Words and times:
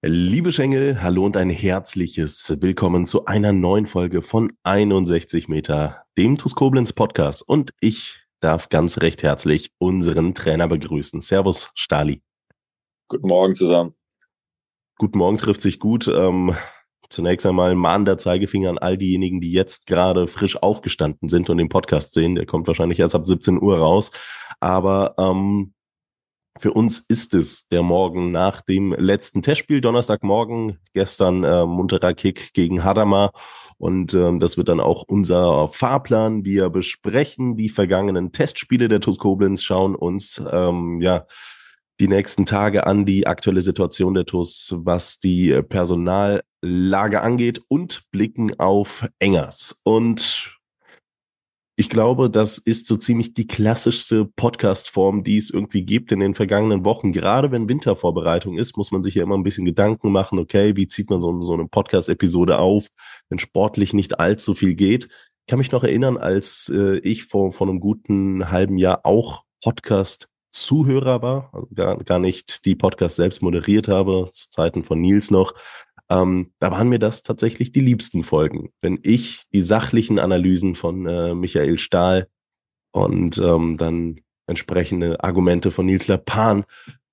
Liebe 0.00 0.52
Schengel, 0.52 1.02
hallo 1.02 1.26
und 1.26 1.36
ein 1.36 1.50
herzliches 1.50 2.62
Willkommen 2.62 3.04
zu 3.04 3.26
einer 3.26 3.52
neuen 3.52 3.86
Folge 3.86 4.22
von 4.22 4.52
61 4.62 5.48
Meter, 5.48 6.04
dem 6.16 6.38
TuS 6.38 6.54
Koblenz 6.54 6.92
Podcast. 6.92 7.42
Und 7.42 7.72
ich 7.80 8.20
darf 8.38 8.68
ganz 8.68 9.00
recht 9.00 9.24
herzlich 9.24 9.72
unseren 9.78 10.34
Trainer 10.34 10.68
begrüßen. 10.68 11.20
Servus, 11.20 11.72
Stali. 11.74 12.22
Guten 13.08 13.26
Morgen 13.26 13.56
zusammen. 13.56 13.96
Guten 14.98 15.18
Morgen 15.18 15.36
trifft 15.36 15.62
sich 15.62 15.80
gut. 15.80 16.06
Ähm, 16.06 16.54
zunächst 17.10 17.44
einmal 17.44 17.74
mahnender 17.74 18.18
Zeigefinger 18.18 18.70
an 18.70 18.78
all 18.78 18.98
diejenigen, 18.98 19.40
die 19.40 19.50
jetzt 19.50 19.88
gerade 19.88 20.28
frisch 20.28 20.62
aufgestanden 20.62 21.28
sind 21.28 21.50
und 21.50 21.58
den 21.58 21.70
Podcast 21.70 22.14
sehen. 22.14 22.36
Der 22.36 22.46
kommt 22.46 22.68
wahrscheinlich 22.68 23.00
erst 23.00 23.16
ab 23.16 23.26
17 23.26 23.60
Uhr 23.60 23.78
raus. 23.78 24.12
Aber 24.60 25.16
ähm, 25.18 25.74
für 26.58 26.72
uns 26.72 27.04
ist 27.08 27.34
es 27.34 27.68
der 27.68 27.82
Morgen 27.82 28.32
nach 28.32 28.60
dem 28.60 28.92
letzten 28.92 29.42
Testspiel, 29.42 29.80
Donnerstagmorgen, 29.80 30.78
gestern 30.92 31.44
äh, 31.44 31.64
munterer 31.66 32.14
Kick 32.14 32.52
gegen 32.52 32.84
Hadamar. 32.84 33.32
Und 33.78 34.14
ähm, 34.14 34.40
das 34.40 34.56
wird 34.56 34.68
dann 34.68 34.80
auch 34.80 35.04
unser 35.06 35.68
Fahrplan. 35.68 36.44
Wir 36.44 36.68
besprechen 36.70 37.56
die 37.56 37.68
vergangenen 37.68 38.32
Testspiele 38.32 38.88
der 38.88 39.00
TuS 39.00 39.18
Koblenz, 39.18 39.62
schauen 39.62 39.94
uns 39.94 40.42
ähm, 40.50 41.00
ja 41.00 41.26
die 42.00 42.08
nächsten 42.08 42.46
Tage 42.46 42.86
an, 42.86 43.04
die 43.04 43.26
aktuelle 43.26 43.62
Situation 43.62 44.14
der 44.14 44.24
TuS, 44.24 44.74
was 44.76 45.18
die 45.20 45.62
Personallage 45.62 47.20
angeht 47.20 47.62
und 47.68 48.02
blicken 48.10 48.58
auf 48.58 49.08
Engers. 49.18 49.80
Und 49.84 50.57
ich 51.80 51.88
glaube, 51.88 52.28
das 52.28 52.58
ist 52.58 52.88
so 52.88 52.96
ziemlich 52.96 53.34
die 53.34 53.46
klassischste 53.46 54.24
Podcast-Form, 54.24 55.22
die 55.22 55.38
es 55.38 55.48
irgendwie 55.48 55.82
gibt 55.82 56.10
in 56.10 56.18
den 56.18 56.34
vergangenen 56.34 56.84
Wochen. 56.84 57.12
Gerade 57.12 57.52
wenn 57.52 57.68
Wintervorbereitung 57.68 58.58
ist, 58.58 58.76
muss 58.76 58.90
man 58.90 59.04
sich 59.04 59.14
ja 59.14 59.22
immer 59.22 59.38
ein 59.38 59.44
bisschen 59.44 59.64
Gedanken 59.64 60.10
machen, 60.10 60.40
okay, 60.40 60.74
wie 60.74 60.88
zieht 60.88 61.08
man 61.08 61.22
so, 61.22 61.40
so 61.40 61.54
eine 61.54 61.68
Podcast-Episode 61.68 62.58
auf, 62.58 62.88
wenn 63.28 63.38
sportlich 63.38 63.92
nicht 63.92 64.18
allzu 64.18 64.54
viel 64.54 64.74
geht. 64.74 65.04
Ich 65.04 65.46
kann 65.46 65.60
mich 65.60 65.70
noch 65.70 65.84
erinnern, 65.84 66.16
als 66.16 66.68
äh, 66.68 66.98
ich 66.98 67.26
vor, 67.26 67.52
vor 67.52 67.68
einem 67.68 67.78
guten 67.78 68.50
halben 68.50 68.76
Jahr 68.76 69.06
auch 69.06 69.44
Podcast-Zuhörer 69.62 71.22
war, 71.22 71.50
also 71.52 71.68
gar, 71.72 71.96
gar 71.98 72.18
nicht 72.18 72.64
die 72.64 72.74
Podcast 72.74 73.14
selbst 73.14 73.40
moderiert 73.40 73.86
habe, 73.86 74.28
zu 74.32 74.50
Zeiten 74.50 74.82
von 74.82 75.00
Nils 75.00 75.30
noch, 75.30 75.54
ähm, 76.10 76.52
da 76.58 76.70
waren 76.70 76.88
mir 76.88 76.98
das 76.98 77.22
tatsächlich 77.22 77.72
die 77.72 77.80
liebsten 77.80 78.22
Folgen, 78.22 78.70
wenn 78.80 78.98
ich 79.02 79.42
die 79.52 79.62
sachlichen 79.62 80.18
Analysen 80.18 80.74
von 80.74 81.06
äh, 81.06 81.34
Michael 81.34 81.78
Stahl 81.78 82.28
und 82.92 83.38
ähm, 83.38 83.76
dann 83.76 84.20
entsprechende 84.46 85.22
Argumente 85.22 85.70
von 85.70 85.86
Nils 85.86 86.08
Lapan 86.08 86.64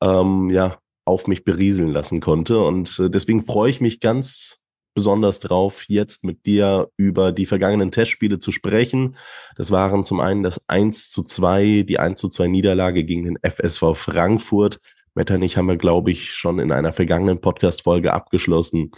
ähm, 0.02 0.50
ja 0.50 0.78
auf 1.06 1.28
mich 1.28 1.44
berieseln 1.44 1.92
lassen 1.92 2.22
konnte. 2.22 2.60
Und 2.60 3.00
äh, 3.00 3.10
deswegen 3.10 3.44
freue 3.44 3.70
ich 3.70 3.82
mich 3.82 4.00
ganz 4.00 4.62
besonders 4.96 5.42
drauf, 5.42 5.84
jetzt 5.90 6.24
mit 6.24 6.46
dir 6.46 6.90
über 6.96 7.34
die 7.34 7.46
vergangenen 7.46 7.92
Testspiele 7.92 8.40
zu 8.40 8.52
sprechen. 8.52 9.18
Das 9.58 9.70
waren 9.70 10.06
zum 10.06 10.22
einen 10.22 10.42
das 10.42 10.68
1 10.70 11.12
zu 11.12 11.24
2, 11.24 11.84
die 11.84 12.00
1 12.00 12.20
zu 12.20 12.30
2 12.30 12.48
Niederlage 12.48 13.04
gegen 13.04 13.26
den 13.26 13.38
FSV 13.44 13.94
Frankfurt. 13.94 14.80
Metternich 15.16 15.56
haben 15.58 15.68
wir, 15.68 15.78
glaube 15.78 16.12
ich, 16.12 16.34
schon 16.34 16.60
in 16.60 16.72
einer 16.72 16.94
vergangenen 16.94 17.40
Podcast-Folge 17.40 18.14
abgeschlossen. 18.14 18.92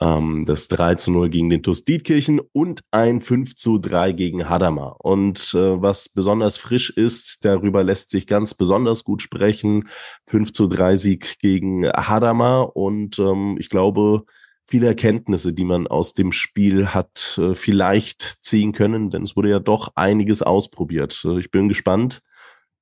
Ähm, 0.00 0.44
das 0.46 0.68
3 0.68 0.94
zu 0.94 1.10
0 1.10 1.28
gegen 1.28 1.50
den 1.50 1.62
TuS 1.62 1.84
Dietkirchen 1.84 2.40
und 2.52 2.82
ein 2.92 3.20
5 3.20 3.56
zu 3.56 3.78
3 3.78 4.12
gegen 4.12 4.48
Hadamar. 4.48 5.04
Und 5.04 5.54
äh, 5.54 5.82
was 5.82 6.08
besonders 6.08 6.56
frisch 6.56 6.90
ist, 6.90 7.44
darüber 7.44 7.82
lässt 7.82 8.10
sich 8.10 8.26
ganz 8.26 8.54
besonders 8.54 9.04
gut 9.04 9.22
sprechen. 9.22 9.88
5 10.28 10.52
zu 10.52 10.68
3 10.68 10.96
Sieg 10.96 11.38
gegen 11.40 11.88
Hadamar 11.88 12.76
und 12.76 13.18
ähm, 13.18 13.56
ich 13.58 13.68
glaube, 13.68 14.24
viele 14.68 14.86
Erkenntnisse, 14.86 15.52
die 15.52 15.64
man 15.64 15.86
aus 15.86 16.14
dem 16.14 16.30
Spiel 16.32 16.88
hat 16.88 17.38
äh, 17.42 17.54
vielleicht 17.54 18.22
ziehen 18.44 18.72
können, 18.72 19.10
denn 19.10 19.22
es 19.22 19.34
wurde 19.34 19.50
ja 19.50 19.60
doch 19.60 19.92
einiges 19.96 20.42
ausprobiert. 20.42 21.24
Äh, 21.24 21.38
ich 21.40 21.50
bin 21.50 21.68
gespannt, 21.68 22.22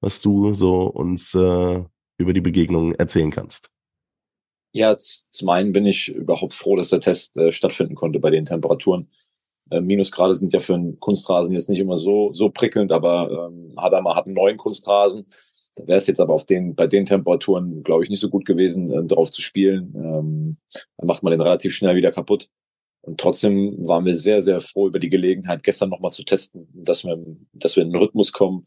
was 0.01 0.21
du 0.21 0.53
so 0.53 0.85
uns 0.85 1.35
äh, 1.35 1.85
über 2.19 2.33
die 2.33 2.41
Begegnung 2.41 2.95
erzählen 2.95 3.31
kannst. 3.31 3.71
Ja, 4.73 4.97
zum 4.97 5.49
einen 5.51 5.73
bin 5.73 5.87
ich 5.87 6.09
überhaupt 6.09 6.53
froh, 6.53 6.75
dass 6.75 6.89
der 6.89 7.01
Test 7.01 7.37
äh, 7.37 7.53
stattfinden 7.53 7.95
konnte 7.95 8.19
bei 8.19 8.31
den 8.31 8.45
Temperaturen. 8.45 9.09
Äh, 9.71 9.81
Minusgrade 9.81 10.35
sind 10.35 10.53
ja 10.53 10.61
für 10.61 10.75
einen 10.75 10.99
Kunstrasen 10.99 11.55
jetzt 11.55 11.69
nicht 11.69 11.79
immer 11.79 11.97
so, 11.97 12.33
so 12.33 12.51
prickelnd, 12.51 12.91
aber 12.91 13.49
ähm, 13.49 13.73
Hadamar 13.77 14.17
hat 14.17 14.27
einen 14.27 14.35
neuen 14.35 14.57
Kunstrasen. 14.57 15.27
Da 15.77 15.87
wäre 15.87 15.99
es 15.99 16.07
jetzt 16.07 16.21
aber 16.21 16.35
auf 16.35 16.45
den, 16.45 16.75
bei 16.75 16.87
den 16.87 17.07
Temperaturen, 17.07 17.83
glaube 17.83 18.05
ich, 18.05 18.11
nicht 18.11 18.21
so 18.21 18.29
gut 18.29 18.45
gewesen, 18.45 18.93
äh, 18.93 19.05
drauf 19.05 19.31
zu 19.31 19.43
spielen. 19.43 19.95
Ähm, 19.97 20.57
dann 20.97 21.07
macht 21.07 21.23
man 21.23 21.31
den 21.31 21.41
relativ 21.41 21.75
schnell 21.75 21.97
wieder 21.97 22.13
kaputt. 22.13 22.49
Und 23.03 23.21
trotzdem 23.21 23.77
waren 23.87 24.05
wir 24.07 24.15
sehr, 24.15 24.41
sehr 24.41 24.61
froh 24.61 24.87
über 24.89 24.99
die 24.99 25.11
Gelegenheit, 25.11 25.63
gestern 25.63 25.91
nochmal 25.91 26.11
zu 26.11 26.25
testen, 26.25 26.69
dass 26.73 27.05
wir, 27.05 27.23
dass 27.53 27.77
wir 27.77 27.83
in 27.83 27.91
den 27.91 28.01
Rhythmus 28.01 28.33
kommen, 28.33 28.65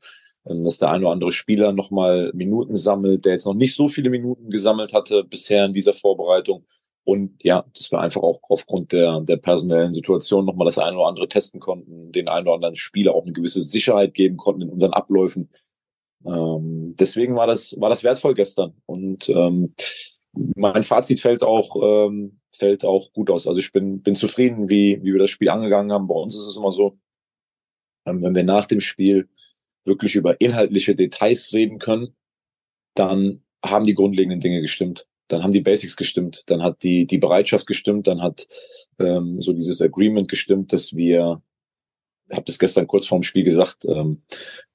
dass 0.47 0.77
der 0.77 0.89
ein 0.89 1.01
oder 1.01 1.11
andere 1.11 1.31
Spieler 1.31 1.71
nochmal 1.71 2.31
Minuten 2.33 2.75
sammelt, 2.75 3.25
der 3.25 3.33
jetzt 3.33 3.45
noch 3.45 3.53
nicht 3.53 3.75
so 3.75 3.87
viele 3.87 4.09
Minuten 4.09 4.49
gesammelt 4.49 4.93
hatte 4.93 5.23
bisher 5.23 5.65
in 5.65 5.73
dieser 5.73 5.93
Vorbereitung. 5.93 6.65
Und 7.03 7.41
ja, 7.43 7.65
dass 7.73 7.91
wir 7.91 8.01
einfach 8.01 8.21
auch 8.21 8.39
aufgrund 8.49 8.91
der, 8.91 9.21
der 9.21 9.37
personellen 9.37 9.93
Situation 9.93 10.45
nochmal 10.45 10.65
das 10.65 10.77
eine 10.77 10.97
oder 10.97 11.07
andere 11.07 11.27
testen 11.29 11.61
konnten, 11.61 12.11
den 12.11 12.27
einen 12.27 12.47
oder 12.47 12.55
anderen 12.55 12.75
Spieler 12.75 13.15
auch 13.15 13.23
eine 13.23 13.31
gewisse 13.31 13.61
Sicherheit 13.61 14.13
geben 14.13 14.35
konnten 14.35 14.63
in 14.63 14.69
unseren 14.69 14.91
Abläufen. 14.91 15.49
Ähm, 16.25 16.95
deswegen 16.99 17.35
war 17.37 17.47
das, 17.47 17.79
war 17.79 17.89
das 17.89 18.03
wertvoll 18.03 18.33
gestern. 18.33 18.73
Und 18.85 19.29
ähm, 19.29 19.73
mein 20.33 20.83
Fazit 20.83 21.21
fällt 21.21 21.43
auch, 21.43 21.77
ähm, 21.81 22.39
fällt 22.53 22.83
auch 22.83 23.13
gut 23.13 23.29
aus. 23.29 23.47
Also 23.47 23.59
ich 23.59 23.71
bin, 23.71 24.01
bin 24.01 24.15
zufrieden, 24.15 24.69
wie, 24.69 24.99
wie 25.01 25.13
wir 25.13 25.19
das 25.19 25.29
Spiel 25.29 25.49
angegangen 25.49 25.91
haben. 25.91 26.07
Bei 26.07 26.15
uns 26.15 26.35
ist 26.35 26.47
es 26.47 26.57
immer 26.57 26.73
so, 26.73 26.97
ähm, 28.05 28.21
wenn 28.21 28.35
wir 28.35 28.43
nach 28.43 28.65
dem 28.65 28.81
Spiel 28.81 29.29
wirklich 29.87 30.15
über 30.15 30.39
inhaltliche 30.39 30.95
Details 30.95 31.53
reden 31.53 31.79
können, 31.79 32.15
dann 32.95 33.41
haben 33.63 33.85
die 33.85 33.93
grundlegenden 33.93 34.39
Dinge 34.39 34.61
gestimmt. 34.61 35.07
Dann 35.27 35.43
haben 35.43 35.51
die 35.51 35.61
Basics 35.61 35.97
gestimmt, 35.97 36.43
dann 36.47 36.63
hat 36.63 36.83
die, 36.83 37.05
die 37.05 37.17
Bereitschaft 37.17 37.67
gestimmt, 37.67 38.07
dann 38.07 38.21
hat 38.21 38.47
ähm, 38.99 39.41
so 39.41 39.51
dieses 39.51 39.81
Agreement 39.81 40.29
gestimmt, 40.29 40.71
dass 40.71 40.95
wir, 40.95 41.41
ich 42.29 42.35
habe 42.35 42.45
das 42.45 42.59
gestern 42.59 42.87
kurz 42.87 43.07
vorm 43.07 43.23
Spiel 43.23 43.43
gesagt, 43.43 43.85
ähm, 43.85 44.21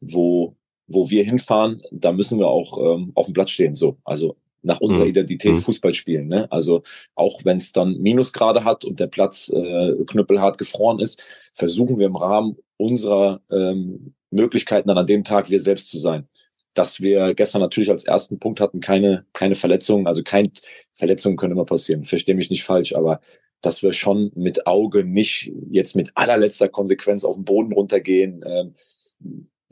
wo, 0.01 0.57
wo 0.89 1.09
wir 1.09 1.25
hinfahren, 1.25 1.83
da 1.91 2.13
müssen 2.13 2.39
wir 2.39 2.49
auch 2.49 2.77
ähm, 2.79 3.13
auf 3.15 3.27
dem 3.27 3.35
Platz 3.35 3.51
stehen. 3.51 3.75
So, 3.75 3.97
also 4.05 4.37
nach 4.63 4.81
unserer 4.81 5.05
mhm. 5.05 5.11
Identität 5.11 5.53
mhm. 5.53 5.57
Fußball 5.61 5.95
spielen. 5.95 6.29
Ne? 6.29 6.51
Also 6.53 6.83
auch 7.15 7.45
wenn 7.45 7.57
es 7.57 7.73
dann 7.73 7.99
Minusgrade 7.99 8.65
hat 8.65 8.85
und 8.85 9.01
der 9.01 9.09
Platz 9.09 9.49
äh, 9.49 9.95
knüppelhart 10.07 10.59
gefroren 10.59 11.01
ist, 11.01 11.23
versuchen 11.55 11.99
wir 11.99 12.07
im 12.07 12.17
Rahmen 12.17 12.57
unserer 12.77 13.41
ähm, 13.51 14.15
Möglichkeiten 14.33 14.89
dann 14.89 14.99
an 14.99 15.07
dem 15.07 15.25
Tag 15.25 15.51
wir 15.51 15.61
selbst 15.61 15.89
zu 15.89 15.99
sein. 15.99 16.29
Dass 16.75 17.01
wir 17.01 17.35
gestern 17.35 17.61
natürlich 17.61 17.91
als 17.91 18.05
ersten 18.05 18.39
Punkt 18.39 18.61
hatten, 18.61 18.81
keine, 18.81 19.27
keine 19.33 19.55
Verletzungen, 19.55 20.07
also 20.07 20.23
kein 20.23 20.51
Verletzungen 20.95 21.37
können 21.37 21.53
immer 21.53 21.67
passieren, 21.67 22.07
verstehe 22.07 22.35
mich 22.35 22.51
nicht 22.51 22.65
falsch, 22.65 22.95
aber 22.95 23.21
dass 23.61 23.83
wir 23.83 23.93
schon 23.93 24.33
mit 24.35 24.67
Auge 24.67 25.05
nicht 25.05 25.53
jetzt 25.71 25.95
mit 25.95 26.11
allerletzter 26.15 26.69
Konsequenz 26.69 27.25
auf 27.25 27.37
den 27.37 27.45
Boden 27.45 27.73
runtergehen, 27.73 28.43
ähm, 28.45 28.75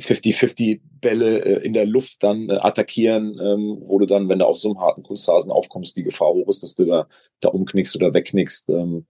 50-50 0.00 0.80
Bälle 1.00 1.44
äh, 1.44 1.66
in 1.66 1.72
der 1.72 1.86
Luft 1.86 2.22
dann 2.22 2.48
äh, 2.48 2.54
attackieren, 2.54 3.38
ähm, 3.40 3.78
wo 3.82 3.98
du 3.98 4.06
dann, 4.06 4.28
wenn 4.28 4.38
du 4.38 4.46
auf 4.46 4.58
so 4.58 4.70
einem 4.70 4.80
harten 4.80 5.02
Kunstrasen 5.02 5.52
aufkommst, 5.52 5.96
die 5.96 6.02
Gefahr 6.02 6.32
hoch 6.32 6.48
ist, 6.48 6.62
dass 6.62 6.74
du 6.74 6.86
da, 6.86 7.08
da 7.40 7.50
umknickst 7.50 7.94
oder 7.96 8.14
wegknickst. 8.14 8.68
Ähm, 8.70 9.06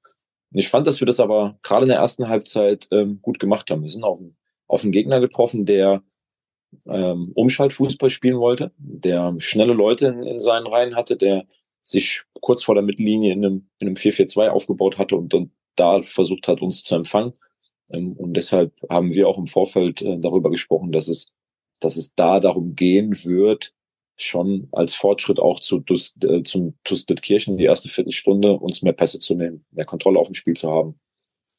ich 0.53 0.69
fand, 0.69 0.87
dass 0.87 1.01
wir 1.01 1.07
das 1.07 1.21
aber 1.21 1.59
gerade 1.63 1.85
in 1.85 1.91
der 1.91 1.99
ersten 1.99 2.29
Halbzeit 2.29 2.89
ähm, 2.91 3.21
gut 3.23 3.39
gemacht 3.39 3.71
haben. 3.71 3.83
Wir 3.83 3.89
sind 3.89 4.03
auf 4.05 4.19
einen 4.19 4.37
auf 4.71 4.83
einen 4.83 4.93
Gegner 4.93 5.21
getroffen, 5.21 5.67
der 5.67 6.03
ähm, 6.87 7.33
Umschaltfußball 7.35 8.11
spielen 8.11 8.39
wollte, 8.39 8.73
der 8.79 9.35
schnelle 9.39 9.73
Leute 9.73 10.07
in, 10.07 10.23
in 10.23 10.41
seinen 10.41 10.67
Reihen 10.67 10.97
hatte, 10.97 11.17
der 11.17 11.47
sich 11.83 12.23
kurz 12.41 12.63
vor 12.63 12.75
der 12.75 12.85
Mittellinie 12.85 13.33
in 13.33 13.45
einem, 13.45 13.69
in 13.81 13.89
einem 13.89 13.97
4-4-2 13.97 14.49
aufgebaut 14.49 14.99
hatte 14.99 15.17
und 15.17 15.33
dann 15.33 15.51
da 15.77 16.03
versucht 16.03 16.49
hat, 16.49 16.63
uns 16.63 16.85
zu 16.85 16.95
empfangen. 16.95 17.33
Ähm, 17.91 18.13
und 18.13 18.35
deshalb 18.35 18.73
haben 18.89 19.13
wir 19.15 19.29
auch 19.29 19.39
im 19.39 19.47
Vorfeld 19.47 20.03
äh, 20.03 20.19
darüber 20.19 20.51
gesprochen, 20.51 20.93
dass 20.93 21.09
es, 21.09 21.33
dass 21.81 21.97
es 21.97 22.15
da 22.15 22.41
darum 22.41 22.75
gehen 22.75 23.13
wird, 23.25 23.75
schon 24.17 24.69
als 24.73 24.95
Fortschritt 24.95 25.41
auch 25.41 25.61
zu, 25.61 25.83
äh, 26.23 26.43
zum 26.43 26.75
TuS 26.85 27.07
Kirchen 27.07 27.57
die 27.57 27.65
erste 27.65 27.89
Viertelstunde 27.89 28.53
uns 28.53 28.83
mehr 28.83 28.93
Pässe 28.93 29.19
zu 29.19 29.35
nehmen, 29.35 29.65
mehr 29.71 29.87
Kontrolle 29.87 30.19
auf 30.19 30.29
dem 30.29 30.35
Spiel 30.35 30.55
zu 30.55 30.71
haben 30.71 31.01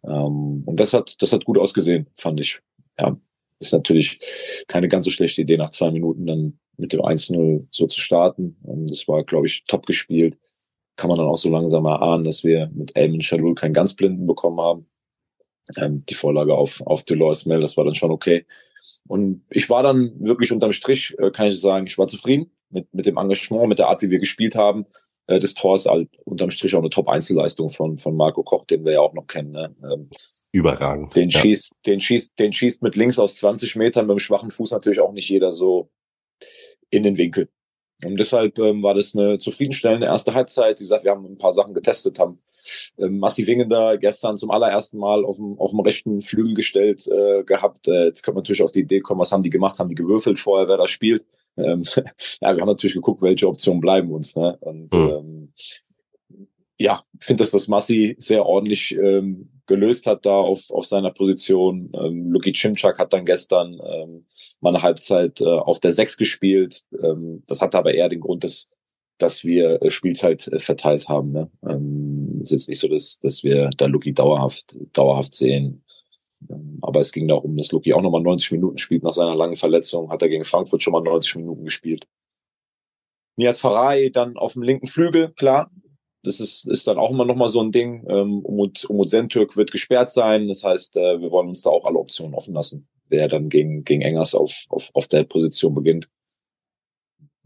Ähm, 0.03 0.63
und 0.65 0.79
das 0.79 0.93
hat, 0.93 1.21
das 1.21 1.33
hat 1.33 1.45
gut 1.45 1.57
ausgesehen, 1.57 2.07
fand 2.15 2.39
ich. 2.39 2.61
Ja, 3.01 3.17
ist 3.59 3.73
natürlich 3.73 4.19
keine 4.67 4.87
ganz 4.87 5.05
so 5.05 5.11
schlechte 5.11 5.41
Idee, 5.41 5.57
nach 5.57 5.71
zwei 5.71 5.91
Minuten 5.91 6.25
dann 6.25 6.59
mit 6.77 6.93
dem 6.93 7.01
1-0 7.01 7.67
so 7.69 7.87
zu 7.87 7.99
starten. 7.99 8.57
Ähm, 8.67 8.85
das 8.87 9.07
war, 9.07 9.23
glaube 9.23 9.47
ich, 9.47 9.65
top 9.65 9.85
gespielt. 9.85 10.37
Kann 10.95 11.09
man 11.09 11.17
dann 11.17 11.27
auch 11.27 11.37
so 11.37 11.49
langsam 11.49 11.85
erahnen, 11.85 12.25
dass 12.25 12.43
wir 12.43 12.69
mit 12.73 12.95
Elmin 12.95 13.21
Shalul 13.21 13.55
keinen 13.55 13.73
ganz 13.73 13.93
Blinden 13.95 14.25
bekommen 14.25 14.59
haben. 14.59 14.87
Ähm, 15.77 16.03
die 16.07 16.15
Vorlage 16.15 16.55
auf, 16.55 16.81
auf 16.85 17.03
Dolores 17.03 17.45
Mel, 17.45 17.61
das 17.61 17.77
war 17.77 17.85
dann 17.85 17.95
schon 17.95 18.11
okay. 18.11 18.45
Und 19.07 19.43
ich 19.49 19.69
war 19.69 19.83
dann 19.83 20.13
wirklich 20.19 20.51
unterm 20.51 20.71
Strich, 20.71 21.15
äh, 21.19 21.31
kann 21.31 21.47
ich 21.47 21.59
sagen, 21.59 21.87
ich 21.87 21.97
war 21.97 22.07
zufrieden 22.07 22.51
mit, 22.69 22.93
mit 22.93 23.05
dem 23.05 23.17
Engagement, 23.17 23.67
mit 23.67 23.79
der 23.79 23.87
Art, 23.87 24.01
wie 24.01 24.09
wir 24.09 24.19
gespielt 24.19 24.55
haben. 24.55 24.85
Äh, 25.27 25.39
das 25.39 25.53
Tor 25.53 25.75
ist 25.75 25.87
halt 25.87 26.09
unterm 26.25 26.51
Strich 26.51 26.75
auch 26.75 26.79
eine 26.79 26.89
Top-Einzelleistung 26.89 27.69
von, 27.69 27.97
von 27.99 28.15
Marco 28.15 28.43
Koch, 28.43 28.65
den 28.65 28.85
wir 28.85 28.93
ja 28.93 29.01
auch 29.01 29.13
noch 29.13 29.27
kennen. 29.27 29.51
Ne? 29.51 29.75
Ähm, 29.83 30.09
Überragend. 30.51 31.15
Den 31.15 31.29
ja. 31.29 31.39
schießt, 31.39 31.75
den 31.85 31.99
schießt, 31.99 32.37
den 32.37 32.51
schießt 32.51 32.83
mit 32.83 32.95
links 32.95 33.17
aus 33.17 33.35
20 33.35 33.75
Metern 33.77 34.07
mit 34.07 34.15
dem 34.15 34.19
schwachen 34.19 34.51
Fuß 34.51 34.71
natürlich 34.71 34.99
auch 34.99 35.13
nicht 35.13 35.29
jeder 35.29 35.53
so 35.53 35.89
in 36.89 37.03
den 37.03 37.17
Winkel. 37.17 37.49
Und 38.03 38.17
deshalb 38.17 38.57
ähm, 38.59 38.81
war 38.81 38.95
das 38.95 39.15
eine 39.15 39.37
zufriedenstellende 39.37 40.07
erste 40.07 40.33
Halbzeit. 40.33 40.79
Wie 40.79 40.83
gesagt, 40.83 41.03
wir 41.03 41.11
haben 41.11 41.25
ein 41.25 41.37
paar 41.37 41.53
Sachen 41.53 41.73
getestet, 41.73 42.17
haben 42.19 42.39
ähm, 42.97 43.19
Massi 43.19 43.45
Wingender 43.45 43.97
gestern 43.97 44.37
zum 44.37 44.49
allerersten 44.49 44.97
Mal 44.97 45.23
auf 45.23 45.37
dem, 45.37 45.57
auf 45.59 45.71
dem 45.71 45.81
rechten 45.81 46.21
Flügel 46.21 46.55
gestellt 46.55 47.07
äh, 47.07 47.43
gehabt. 47.43 47.87
Äh, 47.87 48.05
jetzt 48.05 48.23
kann 48.23 48.33
man 48.33 48.41
natürlich 48.41 48.63
auf 48.63 48.71
die 48.71 48.81
Idee 48.81 49.01
kommen, 49.01 49.21
was 49.21 49.31
haben 49.31 49.43
die 49.43 49.49
gemacht? 49.49 49.77
Haben 49.79 49.89
die 49.89 49.95
gewürfelt 49.95 50.39
vorher, 50.39 50.67
wer 50.67 50.77
da 50.77 50.87
spielt? 50.87 51.25
Ähm, 51.57 51.83
ja, 52.41 52.55
wir 52.55 52.61
haben 52.61 52.67
natürlich 52.67 52.95
geguckt, 52.95 53.21
welche 53.21 53.47
Optionen 53.47 53.81
bleiben 53.81 54.11
uns. 54.11 54.35
Ne? 54.35 54.57
Und 54.61 54.93
mhm. 54.93 55.09
ähm, 55.09 55.53
ja, 56.77 57.03
finde, 57.19 57.43
dass 57.43 57.51
das 57.51 57.67
Massi 57.67 58.15
sehr 58.17 58.45
ordentlich 58.45 58.95
ähm, 58.97 59.60
gelöst 59.71 60.05
hat 60.05 60.25
da 60.25 60.35
auf, 60.35 60.69
auf 60.69 60.85
seiner 60.85 61.11
Position. 61.11 61.91
Ähm, 61.95 62.29
Luki 62.29 62.51
Cimczak 62.51 62.99
hat 62.99 63.13
dann 63.13 63.25
gestern 63.25 63.79
ähm, 63.81 64.25
mal 64.59 64.71
eine 64.71 64.83
Halbzeit 64.83 65.39
äh, 65.39 65.45
auf 65.45 65.79
der 65.79 65.93
Sechs 65.93 66.17
gespielt. 66.17 66.83
Ähm, 67.01 67.43
das 67.47 67.61
hatte 67.61 67.77
aber 67.77 67.93
eher 67.93 68.09
den 68.09 68.19
Grund, 68.19 68.43
dass, 68.43 68.69
dass 69.17 69.45
wir 69.45 69.81
äh, 69.81 69.89
Spielzeit 69.89 70.45
äh, 70.47 70.59
verteilt 70.59 71.07
haben. 71.07 71.31
Ne? 71.31 71.49
Ähm, 71.65 72.35
ist 72.41 72.51
jetzt 72.51 72.67
nicht 72.67 72.79
so, 72.79 72.89
dass, 72.89 73.17
dass 73.19 73.45
wir 73.45 73.69
da 73.77 73.85
Luki 73.85 74.13
dauerhaft, 74.13 74.77
dauerhaft 74.91 75.33
sehen. 75.35 75.85
Ähm, 76.49 76.79
aber 76.81 76.99
es 76.99 77.13
ging 77.13 77.29
darum, 77.29 77.55
dass 77.55 77.71
Luki 77.71 77.93
auch 77.93 78.01
nochmal 78.01 78.21
90 78.21 78.51
Minuten 78.51 78.77
spielt 78.77 79.03
nach 79.03 79.13
seiner 79.13 79.35
langen 79.35 79.55
Verletzung. 79.55 80.11
Hat 80.11 80.21
er 80.21 80.27
gegen 80.27 80.43
Frankfurt 80.43 80.83
schon 80.83 80.91
mal 80.91 81.01
90 81.01 81.37
Minuten 81.37 81.63
gespielt. 81.63 82.07
Nihat 83.37 83.55
Farai 83.55 84.09
dann 84.09 84.35
auf 84.35 84.53
dem 84.53 84.63
linken 84.63 84.87
Flügel, 84.87 85.29
klar, 85.29 85.71
das 86.23 86.39
ist, 86.39 86.67
ist 86.67 86.87
dann 86.87 86.97
auch 86.97 87.11
immer 87.11 87.25
noch 87.25 87.35
mal 87.35 87.47
so 87.47 87.61
ein 87.61 87.71
Ding. 87.71 88.05
Ähm, 88.07 88.39
Umut, 88.45 88.85
Umut 88.85 89.09
Sentürk 89.09 89.57
wird 89.57 89.71
gesperrt 89.71 90.11
sein. 90.11 90.47
Das 90.47 90.63
heißt, 90.63 90.95
äh, 90.95 91.19
wir 91.19 91.31
wollen 91.31 91.49
uns 91.49 91.61
da 91.61 91.69
auch 91.69 91.85
alle 91.85 91.97
Optionen 91.97 92.35
offen 92.35 92.53
lassen, 92.53 92.87
wer 93.07 93.27
dann 93.27 93.49
gegen, 93.49 93.83
gegen 93.83 94.01
Engers 94.01 94.35
auf, 94.35 94.65
auf, 94.69 94.91
auf 94.93 95.07
der 95.07 95.23
Position 95.23 95.73
beginnt. 95.73 96.07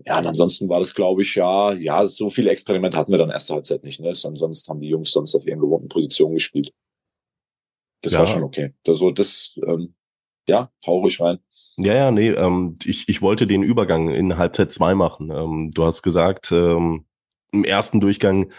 Ja, 0.06 0.20
und 0.20 0.28
ansonsten 0.28 0.68
war 0.68 0.80
das, 0.80 0.94
glaube 0.94 1.22
ich, 1.22 1.36
ja, 1.36 1.72
ja, 1.74 2.06
so 2.06 2.30
viele 2.30 2.50
Experimente 2.50 2.98
hatten 2.98 3.12
wir 3.12 3.18
dann 3.18 3.30
erste 3.30 3.54
Halbzeit 3.54 3.84
nicht. 3.84 4.02
Ne? 4.02 4.10
Ansonsten 4.10 4.70
haben 4.70 4.82
die 4.82 4.90
Jungs 4.90 5.12
sonst 5.12 5.36
auf 5.36 5.48
ihren 5.48 5.60
gewohnten 5.60 5.88
Positionen 5.88 6.34
gespielt. 6.34 6.74
Das 8.02 8.12
ja. 8.12 8.20
war 8.20 8.28
schon 8.28 8.44
okay. 8.44 8.74
Das, 8.84 9.00
so, 9.00 9.12
das, 9.12 9.58
ähm, 9.66 9.96
ja, 10.48 10.70
hau 10.86 11.00
ruhig 11.00 11.20
rein. 11.22 11.40
Ja, 11.78 11.94
ja, 11.94 12.12
nee, 12.12 12.30
ähm, 12.30 12.76
ich, 12.84 13.08
ich 13.08 13.22
wollte 13.22 13.48
den 13.48 13.64
Übergang 13.64 14.10
in 14.10 14.38
Halbzeit 14.38 14.72
zwei 14.72 14.96
machen. 14.96 15.32
Ähm, 15.32 15.72
du 15.74 15.86
hast 15.86 16.04
gesagt, 16.04 16.52
ähm, 16.52 17.06
im 17.56 17.64
ersten 17.64 18.00
Durchgang 18.00 18.52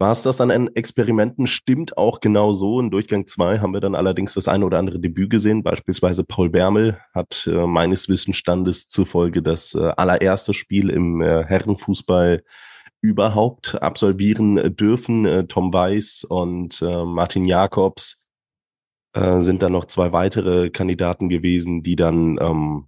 war 0.00 0.12
es 0.12 0.22
das 0.22 0.40
an 0.40 0.68
Experimenten, 0.68 1.46
stimmt 1.46 1.98
auch 1.98 2.20
genau 2.20 2.52
so. 2.52 2.80
In 2.80 2.90
Durchgang 2.90 3.26
zwei 3.26 3.58
haben 3.58 3.74
wir 3.74 3.80
dann 3.80 3.94
allerdings 3.94 4.32
das 4.32 4.48
eine 4.48 4.64
oder 4.64 4.78
andere 4.78 4.98
Debüt 4.98 5.28
gesehen. 5.28 5.62
Beispielsweise 5.62 6.24
Paul 6.24 6.48
Bermel 6.48 6.98
hat 7.12 7.46
äh, 7.46 7.66
meines 7.66 8.08
Wissensstandes 8.08 8.88
zufolge 8.88 9.42
das 9.42 9.74
äh, 9.74 9.92
allererste 9.96 10.54
Spiel 10.54 10.88
im 10.88 11.20
äh, 11.20 11.44
Herrenfußball 11.44 12.42
überhaupt 13.02 13.80
absolvieren 13.82 14.74
dürfen. 14.74 15.26
Äh, 15.26 15.46
Tom 15.46 15.70
Weiß 15.72 16.24
und 16.24 16.80
äh, 16.80 17.04
Martin 17.04 17.44
Jakobs 17.44 18.26
äh, 19.12 19.40
sind 19.40 19.62
dann 19.62 19.72
noch 19.72 19.84
zwei 19.84 20.12
weitere 20.12 20.70
Kandidaten 20.70 21.28
gewesen, 21.28 21.82
die 21.82 21.96
dann 21.96 22.38
ähm, 22.40 22.86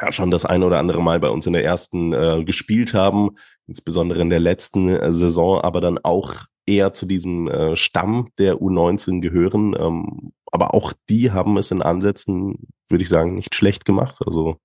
ja, 0.00 0.12
schon 0.12 0.30
das 0.30 0.44
ein 0.44 0.62
oder 0.62 0.78
andere 0.78 1.02
Mal 1.02 1.20
bei 1.20 1.28
uns 1.28 1.46
in 1.46 1.52
der 1.52 1.64
ersten 1.64 2.12
äh, 2.12 2.42
gespielt 2.44 2.94
haben, 2.94 3.30
insbesondere 3.66 4.20
in 4.20 4.30
der 4.30 4.40
letzten 4.40 4.88
äh, 4.88 5.12
Saison, 5.12 5.60
aber 5.60 5.80
dann 5.80 5.98
auch 5.98 6.34
eher 6.66 6.92
zu 6.92 7.06
diesem 7.06 7.48
äh, 7.48 7.76
Stamm 7.76 8.30
der 8.38 8.56
U19 8.56 9.20
gehören. 9.20 9.76
Ähm, 9.78 10.32
aber 10.50 10.74
auch 10.74 10.92
die 11.08 11.32
haben 11.32 11.56
es 11.58 11.70
in 11.70 11.82
Ansätzen, 11.82 12.68
würde 12.88 13.02
ich 13.02 13.08
sagen, 13.08 13.34
nicht 13.34 13.54
schlecht 13.54 13.84
gemacht. 13.84 14.16
Also 14.24 14.56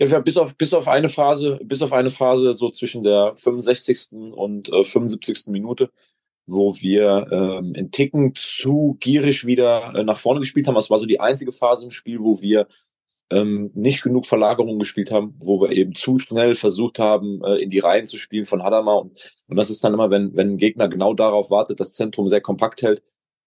ja, 0.00 0.18
bis 0.20 0.36
auf, 0.36 0.56
bis 0.56 0.74
auf 0.74 0.88
eine 0.88 1.08
Phase, 1.08 1.58
bis 1.62 1.82
auf 1.82 1.92
eine 1.92 2.10
Phase 2.10 2.52
so 2.52 2.70
zwischen 2.70 3.02
der 3.02 3.34
65. 3.36 4.12
und 4.32 4.68
äh, 4.68 4.84
75. 4.84 5.46
Minute, 5.48 5.90
wo 6.46 6.74
wir 6.74 7.26
ähm, 7.30 7.74
in 7.74 7.90
Ticken 7.90 8.34
zu 8.34 8.96
gierig 9.00 9.46
wieder 9.46 9.94
äh, 9.94 10.02
nach 10.02 10.18
vorne 10.18 10.40
gespielt 10.40 10.66
haben. 10.66 10.74
Das 10.74 10.90
war 10.90 10.98
so 10.98 11.06
die 11.06 11.20
einzige 11.20 11.52
Phase 11.52 11.84
im 11.84 11.90
Spiel, 11.90 12.18
wo 12.20 12.40
wir 12.40 12.66
ähm, 13.30 13.70
nicht 13.74 14.02
genug 14.02 14.26
Verlagerung 14.26 14.78
gespielt 14.78 15.10
haben, 15.10 15.34
wo 15.38 15.60
wir 15.60 15.72
eben 15.72 15.94
zu 15.94 16.18
schnell 16.18 16.54
versucht 16.54 16.98
haben, 16.98 17.42
äh, 17.44 17.56
in 17.56 17.70
die 17.70 17.78
Reihen 17.78 18.06
zu 18.06 18.18
spielen 18.18 18.46
von 18.46 18.62
Hadamar. 18.62 19.02
Und, 19.02 19.42
und 19.48 19.56
das 19.56 19.70
ist 19.70 19.84
dann 19.84 19.94
immer, 19.94 20.10
wenn, 20.10 20.34
wenn 20.36 20.52
ein 20.52 20.56
Gegner 20.56 20.88
genau 20.88 21.14
darauf 21.14 21.50
wartet, 21.50 21.80
das 21.80 21.92
Zentrum 21.92 22.28
sehr 22.28 22.40
kompakt 22.40 22.82
hält 22.82 23.02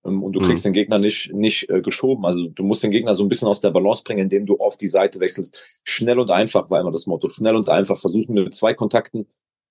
ähm, 0.06 0.24
und 0.24 0.34
du 0.34 0.40
mhm. 0.40 0.46
kriegst 0.46 0.66
den 0.66 0.74
Gegner 0.74 1.00
nicht, 1.00 1.34
nicht 1.34 1.70
äh, 1.70 1.82
geschoben. 1.82 2.26
Also 2.26 2.48
du 2.48 2.64
musst 2.64 2.84
den 2.84 2.92
Gegner 2.92 3.16
so 3.16 3.24
ein 3.24 3.30
bisschen 3.30 3.48
aus 3.48 3.62
der 3.62 3.72
Balance 3.72 4.04
bringen, 4.04 4.22
indem 4.22 4.46
du 4.46 4.58
auf 4.58 4.78
die 4.78 4.88
Seite 4.88 5.20
wechselst. 5.20 5.82
Schnell 5.84 6.20
und 6.20 6.30
einfach 6.30 6.70
war 6.70 6.80
immer 6.80 6.92
das 6.92 7.08
Motto. 7.08 7.30
Schnell 7.30 7.56
und 7.56 7.70
einfach 7.70 7.98
versuchen 7.98 8.34
mit 8.34 8.54
zwei 8.54 8.74
Kontakten 8.76 9.28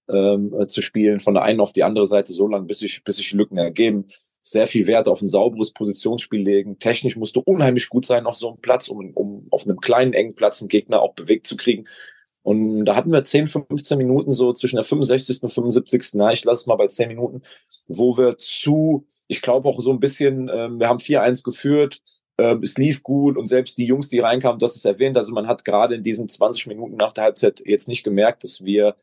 ähm, 0.08 0.52
äh, 0.58 0.66
zu 0.66 0.82
spielen, 0.82 1.20
von 1.20 1.34
der 1.34 1.44
einen 1.44 1.60
auf 1.60 1.72
die 1.72 1.84
andere 1.84 2.08
Seite 2.08 2.32
so 2.32 2.48
lange, 2.48 2.66
bis 2.66 2.80
sich 2.80 3.04
bis 3.04 3.16
sich 3.16 3.32
Lücken 3.32 3.58
ergeben 3.58 4.06
sehr 4.42 4.66
viel 4.66 4.86
Wert 4.86 5.06
auf 5.06 5.20
ein 5.20 5.28
sauberes 5.28 5.72
Positionsspiel 5.72 6.42
legen. 6.42 6.78
Technisch 6.78 7.16
musst 7.16 7.36
du 7.36 7.40
unheimlich 7.40 7.88
gut 7.88 8.04
sein 8.04 8.26
auf 8.26 8.36
so 8.36 8.48
einem 8.48 8.60
Platz, 8.60 8.88
um, 8.88 9.12
um 9.14 9.46
auf 9.50 9.64
einem 9.64 9.80
kleinen, 9.80 10.12
engen 10.12 10.34
Platz 10.34 10.60
einen 10.60 10.68
Gegner 10.68 11.02
auch 11.02 11.14
bewegt 11.14 11.46
zu 11.46 11.56
kriegen. 11.56 11.86
Und 12.42 12.86
da 12.86 12.96
hatten 12.96 13.12
wir 13.12 13.22
10, 13.22 13.48
15 13.48 13.98
Minuten 13.98 14.32
so 14.32 14.52
zwischen 14.52 14.76
der 14.76 14.84
65. 14.84 15.42
und 15.42 15.50
75. 15.50 16.14
Na, 16.14 16.32
ich 16.32 16.44
lasse 16.44 16.62
es 16.62 16.66
mal 16.66 16.76
bei 16.76 16.86
10 16.86 17.08
Minuten, 17.08 17.42
wo 17.86 18.16
wir 18.16 18.38
zu, 18.38 19.06
ich 19.28 19.42
glaube 19.42 19.68
auch 19.68 19.80
so 19.80 19.92
ein 19.92 20.00
bisschen, 20.00 20.50
ähm, 20.52 20.80
wir 20.80 20.88
haben 20.88 20.98
4-1 20.98 21.44
geführt, 21.44 22.00
äh, 22.38 22.56
es 22.62 22.78
lief 22.78 23.02
gut 23.02 23.36
und 23.36 23.46
selbst 23.46 23.76
die 23.76 23.84
Jungs, 23.84 24.08
die 24.08 24.20
reinkamen, 24.20 24.58
das 24.58 24.74
ist 24.74 24.86
erwähnt, 24.86 25.18
also 25.18 25.32
man 25.32 25.48
hat 25.48 25.66
gerade 25.66 25.94
in 25.94 26.02
diesen 26.02 26.28
20 26.28 26.66
Minuten 26.68 26.96
nach 26.96 27.12
der 27.12 27.24
Halbzeit 27.24 27.62
jetzt 27.66 27.88
nicht 27.88 28.04
gemerkt, 28.04 28.42
dass 28.42 28.64
wir 28.64 28.96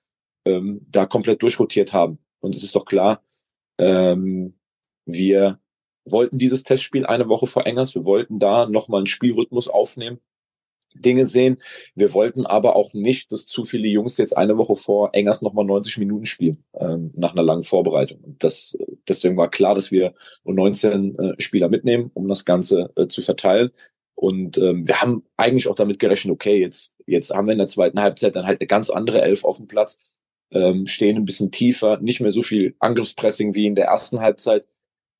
ähm, 0.46 0.82
da 0.90 1.06
komplett 1.06 1.44
durchrotiert 1.44 1.94
haben. 1.94 2.18
Und 2.40 2.56
es 2.56 2.64
ist 2.64 2.76
doch 2.76 2.86
klar, 2.86 3.22
ähm, 3.78 4.57
wir 5.08 5.60
wollten 6.06 6.38
dieses 6.38 6.64
Testspiel 6.64 7.06
eine 7.06 7.28
Woche 7.30 7.48
vor 7.48 7.66
Engers. 7.66 7.96
Wir 7.96 8.06
wollten 8.06 8.40
da 8.40 8.68
nochmal 8.68 9.00
einen 9.00 9.08
Spielrhythmus 9.08 9.68
aufnehmen, 9.68 10.20
Dinge 10.94 11.26
sehen. 11.26 11.58
Wir 11.96 12.14
wollten 12.14 12.46
aber 12.46 12.76
auch 12.76 12.94
nicht, 12.94 13.32
dass 13.32 13.46
zu 13.46 13.66
viele 13.66 13.88
Jungs 13.88 14.18
jetzt 14.18 14.36
eine 14.36 14.58
Woche 14.58 14.76
vor 14.76 15.14
Engers 15.14 15.42
nochmal 15.42 15.66
90 15.66 15.98
Minuten 15.98 16.26
spielen, 16.26 16.64
ähm, 16.74 17.12
nach 17.16 17.34
einer 17.34 17.44
langen 17.44 17.64
Vorbereitung. 17.64 18.20
Und 18.22 18.44
das, 18.44 18.78
deswegen 19.08 19.38
war 19.38 19.50
klar, 19.50 19.76
dass 19.76 19.92
wir 19.92 20.14
nur 20.44 20.56
19 20.56 21.16
äh, 21.16 21.34
Spieler 21.42 21.70
mitnehmen, 21.70 22.12
um 22.14 22.28
das 22.28 22.46
Ganze 22.46 22.92
äh, 22.96 23.08
zu 23.08 23.22
verteilen. 23.22 23.72
Und 24.16 24.58
ähm, 24.58 24.88
wir 24.88 25.00
haben 25.02 25.24
eigentlich 25.38 25.68
auch 25.68 25.76
damit 25.76 26.00
gerechnet, 26.00 26.34
okay, 26.34 26.60
jetzt, 26.60 26.96
jetzt 27.06 27.32
haben 27.32 27.48
wir 27.48 27.52
in 27.52 27.60
der 27.60 27.68
zweiten 27.68 28.02
Halbzeit 28.02 28.36
dann 28.36 28.48
halt 28.48 28.60
eine 28.60 28.68
ganz 28.68 28.90
andere 28.90 29.22
Elf 29.22 29.46
auf 29.46 29.58
dem 29.58 29.68
Platz, 29.68 30.04
ähm, 30.50 30.88
stehen 30.88 31.18
ein 31.18 31.26
bisschen 31.26 31.52
tiefer, 31.52 32.00
nicht 32.00 32.20
mehr 32.20 32.32
so 32.32 32.42
viel 32.42 32.76
Angriffspressing 32.80 33.54
wie 33.54 33.68
in 33.68 33.76
der 33.76 33.86
ersten 33.86 34.20
Halbzeit 34.20 34.68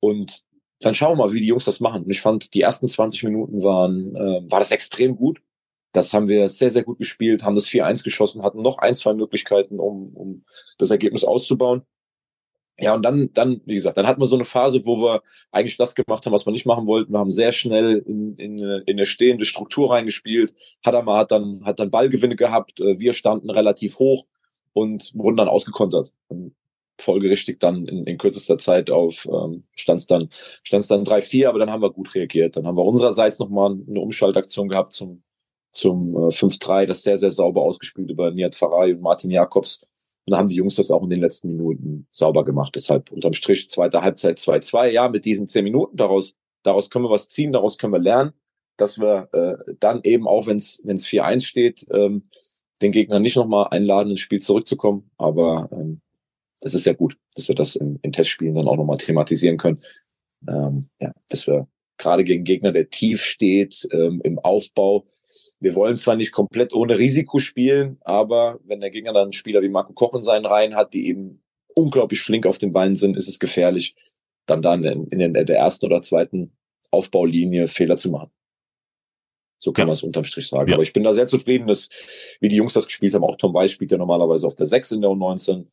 und 0.00 0.42
dann 0.80 0.94
schauen 0.94 1.12
wir 1.12 1.26
mal, 1.26 1.32
wie 1.32 1.40
die 1.40 1.46
Jungs 1.46 1.64
das 1.64 1.80
machen. 1.80 2.04
Und 2.04 2.10
ich 2.10 2.20
fand, 2.20 2.54
die 2.54 2.60
ersten 2.60 2.88
20 2.88 3.24
Minuten 3.24 3.62
waren, 3.62 4.14
äh, 4.14 4.50
war 4.50 4.60
das 4.60 4.70
extrem 4.70 5.16
gut. 5.16 5.40
Das 5.92 6.12
haben 6.12 6.28
wir 6.28 6.48
sehr, 6.48 6.70
sehr 6.70 6.84
gut 6.84 6.98
gespielt, 6.98 7.42
haben 7.42 7.54
das 7.54 7.66
4-1 7.66 8.04
geschossen, 8.04 8.42
hatten 8.42 8.62
noch 8.62 8.78
ein, 8.78 8.94
zwei 8.94 9.14
Möglichkeiten, 9.14 9.80
um, 9.80 10.14
um 10.14 10.44
das 10.76 10.90
Ergebnis 10.90 11.24
auszubauen. 11.24 11.82
Ja, 12.80 12.94
und 12.94 13.02
dann, 13.02 13.32
dann, 13.32 13.60
wie 13.64 13.74
gesagt, 13.74 13.96
dann 13.96 14.06
hatten 14.06 14.20
wir 14.20 14.26
so 14.26 14.36
eine 14.36 14.44
Phase, 14.44 14.86
wo 14.86 14.98
wir 14.98 15.22
eigentlich 15.50 15.76
das 15.76 15.96
gemacht 15.96 16.24
haben, 16.24 16.32
was 16.32 16.46
wir 16.46 16.52
nicht 16.52 16.66
machen 16.66 16.86
wollten. 16.86 17.12
Wir 17.12 17.18
haben 17.18 17.32
sehr 17.32 17.50
schnell 17.50 18.04
in, 18.06 18.36
in, 18.36 18.58
in 18.58 18.84
eine 18.86 19.06
stehende 19.06 19.44
Struktur 19.44 19.90
reingespielt. 19.90 20.54
Hadamar 20.86 21.20
hat 21.20 21.32
dann, 21.32 21.64
hat 21.64 21.80
dann 21.80 21.90
Ballgewinne 21.90 22.36
gehabt. 22.36 22.78
Äh, 22.78 23.00
wir 23.00 23.14
standen 23.14 23.50
relativ 23.50 23.98
hoch 23.98 24.26
und 24.74 25.10
wurden 25.14 25.36
dann 25.36 25.48
ausgekontert. 25.48 26.12
Folgerichtig 26.98 27.60
dann 27.60 27.86
in, 27.86 28.04
in 28.04 28.18
kürzester 28.18 28.58
Zeit 28.58 28.90
auf 28.90 29.26
ähm, 29.26 29.64
stand 29.74 30.00
es 30.00 30.06
dann 30.06 30.28
stand's 30.62 30.88
dann 30.88 31.04
3-4, 31.04 31.48
aber 31.48 31.58
dann 31.58 31.70
haben 31.70 31.82
wir 31.82 31.90
gut 31.90 32.14
reagiert. 32.14 32.56
Dann 32.56 32.66
haben 32.66 32.76
wir 32.76 32.84
unsererseits 32.84 33.38
nochmal 33.38 33.72
eine 33.88 34.00
Umschaltaktion 34.00 34.68
gehabt 34.68 34.92
zum 34.92 35.22
zum 35.72 36.14
äh, 36.14 36.30
5-3, 36.30 36.86
das 36.86 37.02
sehr, 37.02 37.18
sehr 37.18 37.30
sauber 37.30 37.62
ausgespielt 37.62 38.10
über 38.10 38.30
Nihat 38.30 38.54
Farai 38.54 38.92
und 38.92 39.00
Martin 39.00 39.30
Jakobs. 39.30 39.86
Und 40.26 40.32
da 40.32 40.38
haben 40.38 40.48
die 40.48 40.56
Jungs 40.56 40.76
das 40.76 40.90
auch 40.90 41.02
in 41.04 41.10
den 41.10 41.20
letzten 41.20 41.48
Minuten 41.48 42.06
sauber 42.10 42.44
gemacht. 42.44 42.74
Deshalb 42.74 43.10
unterm 43.12 43.32
Strich 43.32 43.70
zweite 43.70 44.02
Halbzeit 44.02 44.38
2-2. 44.38 44.88
Ja, 44.88 45.08
mit 45.08 45.24
diesen 45.24 45.48
zehn 45.48 45.64
Minuten 45.64 45.96
daraus, 45.96 46.34
daraus 46.62 46.90
können 46.90 47.06
wir 47.06 47.10
was 47.10 47.28
ziehen, 47.28 47.52
daraus 47.52 47.78
können 47.78 47.92
wir 47.92 48.00
lernen, 48.00 48.32
dass 48.76 48.98
wir 48.98 49.28
äh, 49.32 49.74
dann 49.80 50.00
eben 50.02 50.26
auch, 50.28 50.46
wenn 50.46 50.56
es 50.56 50.82
4-1 50.84 51.44
steht, 51.46 51.86
ähm, 51.92 52.28
den 52.82 52.92
Gegner 52.92 53.20
nicht 53.20 53.36
nochmal 53.36 53.68
einladen, 53.70 54.10
ins 54.10 54.20
Spiel 54.20 54.40
zurückzukommen. 54.40 55.10
Aber 55.16 55.68
ähm, 55.72 56.00
das 56.60 56.74
ist 56.74 56.86
ja 56.86 56.92
gut, 56.92 57.16
dass 57.34 57.48
wir 57.48 57.54
das 57.54 57.76
in, 57.76 57.98
in 58.02 58.12
Testspielen 58.12 58.54
dann 58.54 58.68
auch 58.68 58.76
nochmal 58.76 58.98
thematisieren 58.98 59.58
können. 59.58 59.82
Ähm, 60.46 60.88
ja, 61.00 61.12
dass 61.28 61.46
wir 61.46 61.68
gerade 61.98 62.24
gegen 62.24 62.44
Gegner, 62.44 62.72
der 62.72 62.90
tief 62.90 63.22
steht 63.22 63.88
ähm, 63.92 64.20
im 64.24 64.38
Aufbau. 64.38 65.06
Wir 65.60 65.74
wollen 65.74 65.96
zwar 65.96 66.16
nicht 66.16 66.32
komplett 66.32 66.72
ohne 66.72 66.98
Risiko 66.98 67.38
spielen, 67.38 67.98
aber 68.02 68.60
wenn 68.64 68.80
der 68.80 68.90
Gegner 68.90 69.12
dann 69.12 69.24
einen 69.24 69.32
Spieler 69.32 69.62
wie 69.62 69.68
Marco 69.68 69.92
Koch 69.92 70.14
in 70.14 70.22
seinen 70.22 70.46
Reihen 70.46 70.76
hat, 70.76 70.94
die 70.94 71.08
eben 71.08 71.42
unglaublich 71.74 72.20
flink 72.20 72.46
auf 72.46 72.58
den 72.58 72.72
Beinen 72.72 72.94
sind, 72.94 73.16
ist 73.16 73.28
es 73.28 73.38
gefährlich, 73.38 73.94
dann 74.46 74.62
dann 74.62 74.84
in, 74.84 75.20
in 75.20 75.34
der 75.34 75.56
ersten 75.56 75.86
oder 75.86 76.00
zweiten 76.00 76.52
Aufbaulinie 76.90 77.68
Fehler 77.68 77.96
zu 77.96 78.10
machen. 78.10 78.30
So 79.60 79.72
kann 79.72 79.82
ja. 79.82 79.86
man 79.86 79.92
es 79.94 80.02
unterm 80.02 80.24
Strich 80.24 80.46
sagen. 80.46 80.68
Ja. 80.68 80.76
Aber 80.76 80.82
ich 80.82 80.92
bin 80.92 81.02
da 81.02 81.12
sehr 81.12 81.26
zufrieden, 81.26 81.66
dass, 81.66 81.88
wie 82.40 82.48
die 82.48 82.56
Jungs 82.56 82.74
das 82.74 82.86
gespielt 82.86 83.14
haben. 83.14 83.24
Auch 83.24 83.36
Tom 83.36 83.52
Weiß 83.52 83.72
spielt 83.72 83.90
ja 83.90 83.98
normalerweise 83.98 84.46
auf 84.46 84.54
der 84.54 84.66
6 84.66 84.92
in 84.92 85.00
der 85.00 85.10
U19. 85.10 85.66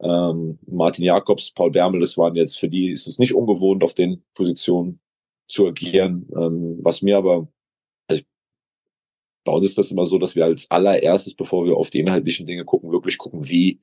Ähm, 0.00 0.58
Martin 0.66 1.04
Jakobs, 1.04 1.50
Paul 1.50 1.70
Bermel, 1.70 2.00
das 2.00 2.18
waren 2.18 2.34
jetzt, 2.34 2.58
für 2.58 2.68
die 2.68 2.90
ist 2.90 3.06
es 3.06 3.18
nicht 3.18 3.34
ungewohnt, 3.34 3.82
auf 3.82 3.94
den 3.94 4.22
Positionen 4.34 5.00
zu 5.46 5.66
agieren. 5.66 6.28
Ähm, 6.36 6.78
was 6.82 7.02
mir 7.02 7.16
aber, 7.16 7.48
also 8.08 8.22
bei 9.44 9.52
uns 9.52 9.64
ist 9.64 9.78
das 9.78 9.90
immer 9.90 10.06
so, 10.06 10.18
dass 10.18 10.36
wir 10.36 10.44
als 10.44 10.70
allererstes, 10.70 11.34
bevor 11.34 11.64
wir 11.64 11.76
auf 11.76 11.90
die 11.90 12.00
inhaltlichen 12.00 12.46
Dinge 12.46 12.64
gucken, 12.64 12.92
wirklich 12.92 13.16
gucken, 13.16 13.48
wie 13.48 13.80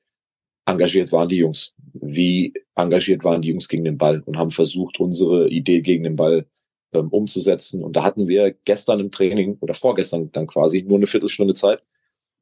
engagiert 0.66 1.12
waren 1.12 1.30
die 1.30 1.38
Jungs, 1.38 1.76
wie 1.94 2.54
engagiert 2.76 3.24
waren 3.24 3.42
die 3.42 3.50
Jungs 3.50 3.68
gegen 3.68 3.84
den 3.84 3.98
Ball 3.98 4.22
und 4.26 4.38
haben 4.38 4.52
versucht, 4.52 5.00
unsere 5.00 5.50
Idee 5.50 5.82
gegen 5.82 6.04
den 6.04 6.16
Ball 6.16 6.46
ähm, 6.94 7.10
umzusetzen. 7.10 7.84
Und 7.84 7.96
da 7.96 8.04
hatten 8.04 8.28
wir 8.28 8.52
gestern 8.66 9.00
im 9.00 9.12
Training 9.12 9.58
oder 9.60 9.74
vorgestern 9.74 10.32
dann 10.32 10.48
quasi 10.48 10.84
nur 10.84 10.98
eine 10.98 11.08
Viertelstunde 11.08 11.54
Zeit, 11.54 11.82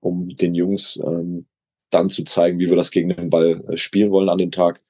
um 0.01 0.29
den 0.29 0.53
Jungs 0.55 1.01
ähm, 1.03 1.47
dann 1.91 2.09
zu 2.09 2.23
zeigen, 2.23 2.59
wie 2.59 2.69
wir 2.69 2.75
das 2.75 2.91
gegen 2.91 3.09
den 3.09 3.29
Ball 3.29 3.63
äh, 3.69 3.77
spielen 3.77 4.11
wollen 4.11 4.29
an 4.29 4.37
dem 4.37 4.51
Tag. 4.51 4.81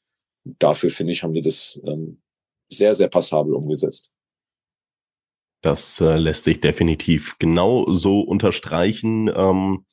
Dafür 0.43 0.89
finde 0.89 1.13
ich, 1.13 1.23
haben 1.23 1.33
wir 1.33 1.43
das 1.43 1.81
ähm, 1.85 2.21
sehr, 2.69 2.95
sehr 2.95 3.09
passabel 3.09 3.53
umgesetzt. 3.53 4.11
Das 5.61 6.01
äh, 6.01 6.17
lässt 6.17 6.45
sich 6.45 6.61
definitiv 6.61 7.37
genau 7.37 7.91
so 7.91 8.21
unterstreichen. 8.21 9.31
Ähm, 9.35 9.85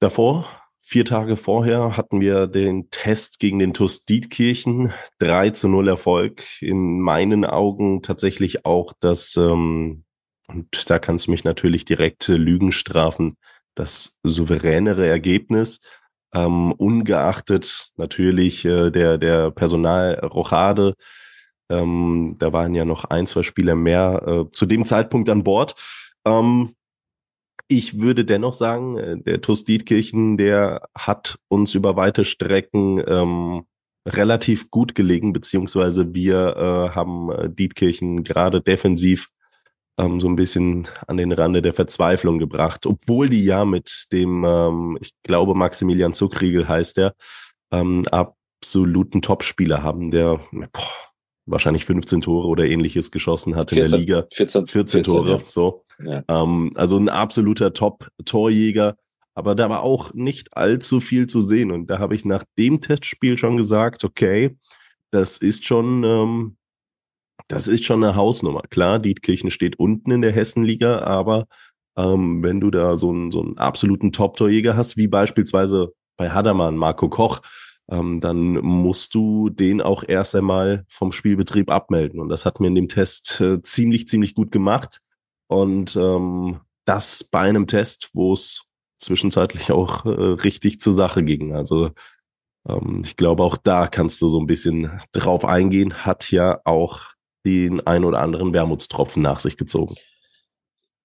davor 0.00 0.46
Vier 0.90 1.04
Tage 1.04 1.36
vorher 1.36 1.98
hatten 1.98 2.22
wir 2.22 2.46
den 2.46 2.88
Test 2.88 3.40
gegen 3.40 3.58
den 3.58 3.74
TuS 3.74 4.06
Dietkirchen. 4.06 4.90
3 5.18 5.50
zu 5.50 5.68
0 5.68 5.86
Erfolg. 5.86 6.42
In 6.62 7.00
meinen 7.00 7.44
Augen 7.44 8.00
tatsächlich 8.00 8.64
auch 8.64 8.94
das, 8.98 9.36
ähm, 9.36 10.04
und 10.46 10.88
da 10.88 10.98
kannst 10.98 11.26
du 11.26 11.32
mich 11.32 11.44
natürlich 11.44 11.84
direkt 11.84 12.26
Lügen 12.28 12.72
strafen, 12.72 13.36
das 13.78 14.18
souveränere 14.22 15.06
Ergebnis. 15.06 15.80
Ähm, 16.34 16.72
ungeachtet 16.72 17.90
natürlich 17.96 18.64
äh, 18.64 18.90
der, 18.90 19.18
der 19.18 19.50
Personalrochade. 19.50 20.94
Ähm, 21.70 22.36
da 22.38 22.52
waren 22.52 22.74
ja 22.74 22.84
noch 22.84 23.04
ein, 23.04 23.26
zwei 23.26 23.42
Spieler 23.42 23.74
mehr 23.74 24.22
äh, 24.26 24.52
zu 24.52 24.66
dem 24.66 24.84
Zeitpunkt 24.84 25.30
an 25.30 25.44
Bord. 25.44 25.74
Ähm, 26.26 26.74
ich 27.68 28.00
würde 28.00 28.24
dennoch 28.24 28.54
sagen, 28.54 28.98
äh, 28.98 29.18
der 29.18 29.40
TuS 29.40 29.64
Dietkirchen, 29.64 30.36
der 30.36 30.88
hat 30.96 31.38
uns 31.48 31.74
über 31.74 31.96
weite 31.96 32.24
Strecken 32.24 33.02
ähm, 33.06 33.64
relativ 34.06 34.70
gut 34.70 34.94
gelegen, 34.94 35.32
beziehungsweise 35.32 36.14
wir 36.14 36.56
äh, 36.56 36.94
haben 36.94 37.30
äh, 37.30 37.50
Dietkirchen 37.50 38.24
gerade 38.24 38.60
defensiv 38.62 39.28
ähm, 39.98 40.20
so 40.20 40.28
ein 40.28 40.36
bisschen 40.36 40.88
an 41.06 41.16
den 41.16 41.32
Rande 41.32 41.60
der 41.60 41.74
Verzweiflung 41.74 42.38
gebracht, 42.38 42.86
obwohl 42.86 43.28
die 43.28 43.44
ja 43.44 43.64
mit 43.64 44.06
dem, 44.12 44.44
ähm, 44.44 44.98
ich 45.00 45.12
glaube, 45.22 45.54
Maximilian 45.54 46.14
Zuckriegel 46.14 46.68
heißt 46.68 46.96
der, 46.96 47.14
ähm, 47.70 48.04
absoluten 48.10 49.22
Topspieler 49.22 49.82
haben, 49.82 50.10
der 50.10 50.40
boah, 50.72 50.82
wahrscheinlich 51.46 51.84
15 51.84 52.20
Tore 52.20 52.46
oder 52.46 52.64
ähnliches 52.64 53.10
geschossen 53.10 53.56
hat 53.56 53.70
14, 53.70 53.84
in 53.84 53.90
der 53.90 53.98
Liga. 54.00 54.26
14, 54.32 54.66
14, 54.66 55.04
14 55.04 55.04
Tore, 55.04 55.30
ja. 55.30 55.40
so. 55.40 55.84
Ja. 56.02 56.22
Ähm, 56.28 56.70
also 56.74 56.96
ein 56.96 57.08
absoluter 57.08 57.72
Top-Torjäger, 57.72 58.96
aber 59.34 59.54
da 59.54 59.68
war 59.68 59.82
auch 59.82 60.14
nicht 60.14 60.56
allzu 60.56 61.00
viel 61.00 61.26
zu 61.26 61.42
sehen. 61.42 61.70
Und 61.72 61.88
da 61.88 61.98
habe 61.98 62.14
ich 62.14 62.24
nach 62.24 62.44
dem 62.56 62.80
Testspiel 62.80 63.36
schon 63.38 63.56
gesagt, 63.56 64.04
okay, 64.04 64.56
das 65.10 65.38
ist 65.38 65.64
schon, 65.64 66.04
ähm, 66.04 66.56
das 67.46 67.68
ist 67.68 67.84
schon 67.84 68.02
eine 68.02 68.16
Hausnummer. 68.16 68.62
Klar, 68.70 68.98
Dietkirchen 68.98 69.50
steht 69.50 69.78
unten 69.78 70.10
in 70.10 70.22
der 70.22 70.32
Hessenliga, 70.32 71.00
aber 71.00 71.46
ähm, 71.96 72.42
wenn 72.42 72.60
du 72.60 72.70
da 72.70 72.96
so 72.96 73.10
einen, 73.10 73.30
so 73.30 73.42
einen 73.42 73.58
absoluten 73.58 74.12
Top-Torjäger 74.12 74.76
hast, 74.76 74.96
wie 74.96 75.08
beispielsweise 75.08 75.92
bei 76.16 76.30
Hadermann, 76.30 76.76
Marco 76.76 77.08
Koch, 77.08 77.40
ähm, 77.90 78.20
dann 78.20 78.54
musst 78.54 79.14
du 79.14 79.48
den 79.48 79.80
auch 79.80 80.04
erst 80.06 80.36
einmal 80.36 80.84
vom 80.88 81.12
Spielbetrieb 81.12 81.70
abmelden. 81.70 82.20
Und 82.20 82.28
das 82.28 82.44
hat 82.44 82.60
mir 82.60 82.68
in 82.68 82.74
dem 82.74 82.88
Test 82.88 83.40
äh, 83.40 83.62
ziemlich, 83.62 84.08
ziemlich 84.08 84.34
gut 84.34 84.52
gemacht. 84.52 85.00
Und 85.46 85.96
ähm, 85.96 86.60
das 86.84 87.24
bei 87.24 87.40
einem 87.40 87.66
Test, 87.66 88.10
wo 88.12 88.32
es 88.32 88.64
zwischenzeitlich 88.98 89.72
auch 89.72 90.04
äh, 90.04 90.10
richtig 90.10 90.80
zur 90.80 90.92
Sache 90.92 91.22
ging. 91.24 91.54
Also 91.54 91.90
ähm, 92.68 93.02
ich 93.04 93.16
glaube, 93.16 93.42
auch 93.42 93.56
da 93.56 93.86
kannst 93.86 94.20
du 94.20 94.28
so 94.28 94.40
ein 94.40 94.46
bisschen 94.46 94.90
drauf 95.12 95.44
eingehen, 95.44 96.04
hat 96.04 96.30
ja 96.30 96.60
auch 96.64 97.00
den 97.48 97.80
ein 97.86 98.04
oder 98.04 98.20
anderen 98.20 98.52
Wermutstropfen 98.52 99.22
nach 99.22 99.38
sich 99.38 99.56
gezogen. 99.56 99.94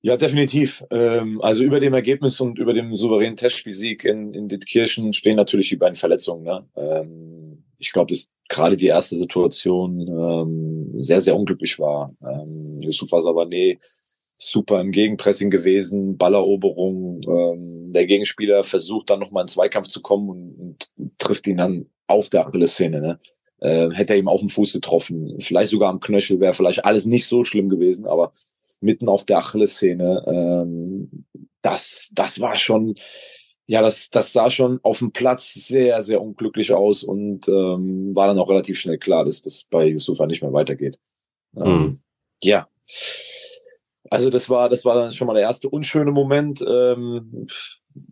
Ja, 0.02 0.18
definitiv. 0.18 0.84
Ähm, 0.92 1.42
also 1.42 1.64
über 1.64 1.80
dem 1.80 1.94
Ergebnis 1.94 2.42
und 2.42 2.60
über 2.60 2.74
dem 2.74 2.94
souveränen 2.94 3.38
Testspielsieg 3.38 4.04
in, 4.04 4.34
in 4.34 4.50
Dittkirchen 4.50 5.14
stehen 5.14 5.38
natürlich 5.38 5.70
die 5.70 5.78
beiden 5.78 5.96
Verletzungen. 5.96 6.44
Ne? 6.44 6.66
Ähm, 6.76 7.64
ich 7.78 7.94
glaube, 7.94 8.12
dass 8.12 8.30
gerade 8.50 8.76
die 8.76 8.88
erste 8.88 9.16
Situation 9.16 10.02
ähm, 10.02 11.00
sehr, 11.00 11.22
sehr 11.22 11.38
unglücklich 11.38 11.80
war. 11.80 12.14
Ähm, 12.22 12.82
Yusufa 12.82 13.22
Savane 13.22 13.78
super 14.36 14.82
im 14.82 14.92
Gegenpressing 14.92 15.50
gewesen, 15.50 16.18
Balleroberung. 16.18 17.22
Der 17.94 18.06
Gegenspieler 18.06 18.64
versucht 18.64 19.10
dann 19.10 19.20
nochmal 19.20 19.44
in 19.44 19.48
Zweikampf 19.48 19.88
zu 19.88 20.02
kommen 20.02 20.30
und, 20.30 20.90
und 20.98 21.18
trifft 21.18 21.48
ihn 21.48 21.58
dann 21.58 21.86
auf 22.08 22.28
der 22.30 22.46
Achillessehne. 22.46 23.00
Ne? 23.00 23.18
Äh, 23.64 23.90
hätte 23.94 24.12
er 24.12 24.20
ihm 24.20 24.28
auf 24.28 24.42
den 24.42 24.50
Fuß 24.50 24.74
getroffen, 24.74 25.38
vielleicht 25.40 25.72
sogar 25.72 25.90
am 25.90 26.02
Knöchel, 26.02 26.42
wäre 26.42 26.52
vielleicht 26.52 26.84
alles 26.84 27.06
nicht 27.06 27.26
so 27.26 27.46
schlimm 27.46 27.70
gewesen, 27.70 28.06
aber 28.06 28.34
mitten 28.82 29.08
auf 29.08 29.24
der 29.24 29.38
Achillessehne. 29.38 30.26
Ähm, 30.28 31.26
das, 31.62 32.12
das 32.14 32.42
war 32.42 32.58
schon, 32.58 32.96
ja, 33.66 33.82
das, 33.82 34.10
das 34.10 34.34
sah 34.34 34.50
schon 34.50 34.82
auf 34.84 35.00
dem 35.00 35.14
Platz 35.14 35.54
sehr, 35.54 36.04
sehr 36.04 36.22
unglücklich 36.22 36.74
aus 36.74 37.06
und 37.06 37.48
ähm, 37.48 38.14
war 38.14 38.28
dann 38.28 38.38
auch 38.38 38.50
relativ 38.50 38.78
schnell 38.78 38.98
klar, 38.98 39.24
dass 39.24 39.42
das 39.42 39.64
bei 39.64 39.88
Yusufa 39.88 40.28
nicht 40.28 40.42
mehr 40.42 40.52
weitergeht. 40.52 41.00
Ähm, 41.56 41.64
mhm. 41.64 42.00
Ja. 42.42 42.68
Also 44.10 44.30
das 44.30 44.50
war, 44.50 44.68
das 44.68 44.84
war 44.84 44.96
dann 44.96 45.14
schon 45.14 45.28
mal 45.28 45.36
der 45.36 45.44
erste 45.44 45.70
unschöne 45.70 46.12
Moment. 46.12 46.64
Ähm, 46.68 47.48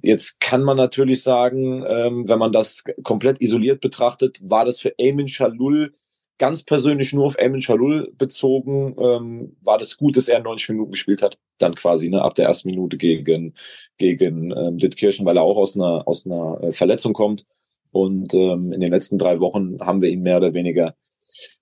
jetzt 0.01 0.39
kann 0.39 0.63
man 0.63 0.77
natürlich 0.77 1.23
sagen, 1.23 1.83
ähm, 1.87 2.27
wenn 2.27 2.39
man 2.39 2.51
das 2.51 2.83
komplett 3.03 3.41
isoliert 3.41 3.81
betrachtet, 3.81 4.39
war 4.41 4.65
das 4.65 4.79
für 4.79 4.93
Eamon 4.97 5.27
Shalul 5.27 5.93
ganz 6.41 6.63
persönlich 6.63 7.13
nur 7.13 7.27
auf 7.27 7.37
Emin 7.37 7.61
Shalul 7.61 8.11
bezogen, 8.17 8.95
ähm, 8.97 9.55
war 9.61 9.77
das 9.77 9.95
gut, 9.95 10.17
dass 10.17 10.27
er 10.27 10.39
90 10.39 10.69
Minuten 10.69 10.89
gespielt 10.89 11.21
hat. 11.21 11.37
Dann 11.59 11.75
quasi, 11.75 12.09
ne, 12.09 12.23
ab 12.23 12.33
der 12.33 12.47
ersten 12.47 12.69
Minute 12.69 12.97
gegen, 12.97 13.53
gegen 13.99 14.49
ähm, 14.49 14.77
Dittkirchen, 14.79 15.23
weil 15.23 15.37
er 15.37 15.43
auch 15.43 15.57
aus 15.57 15.75
einer, 15.75 16.07
aus 16.07 16.25
einer 16.25 16.59
äh, 16.63 16.71
Verletzung 16.71 17.13
kommt. 17.13 17.45
Und 17.91 18.33
ähm, 18.33 18.73
in 18.73 18.79
den 18.79 18.91
letzten 18.91 19.19
drei 19.19 19.39
Wochen 19.39 19.79
haben 19.81 20.01
wir 20.01 20.09
ihn 20.09 20.23
mehr 20.23 20.37
oder 20.37 20.55
weniger 20.55 20.95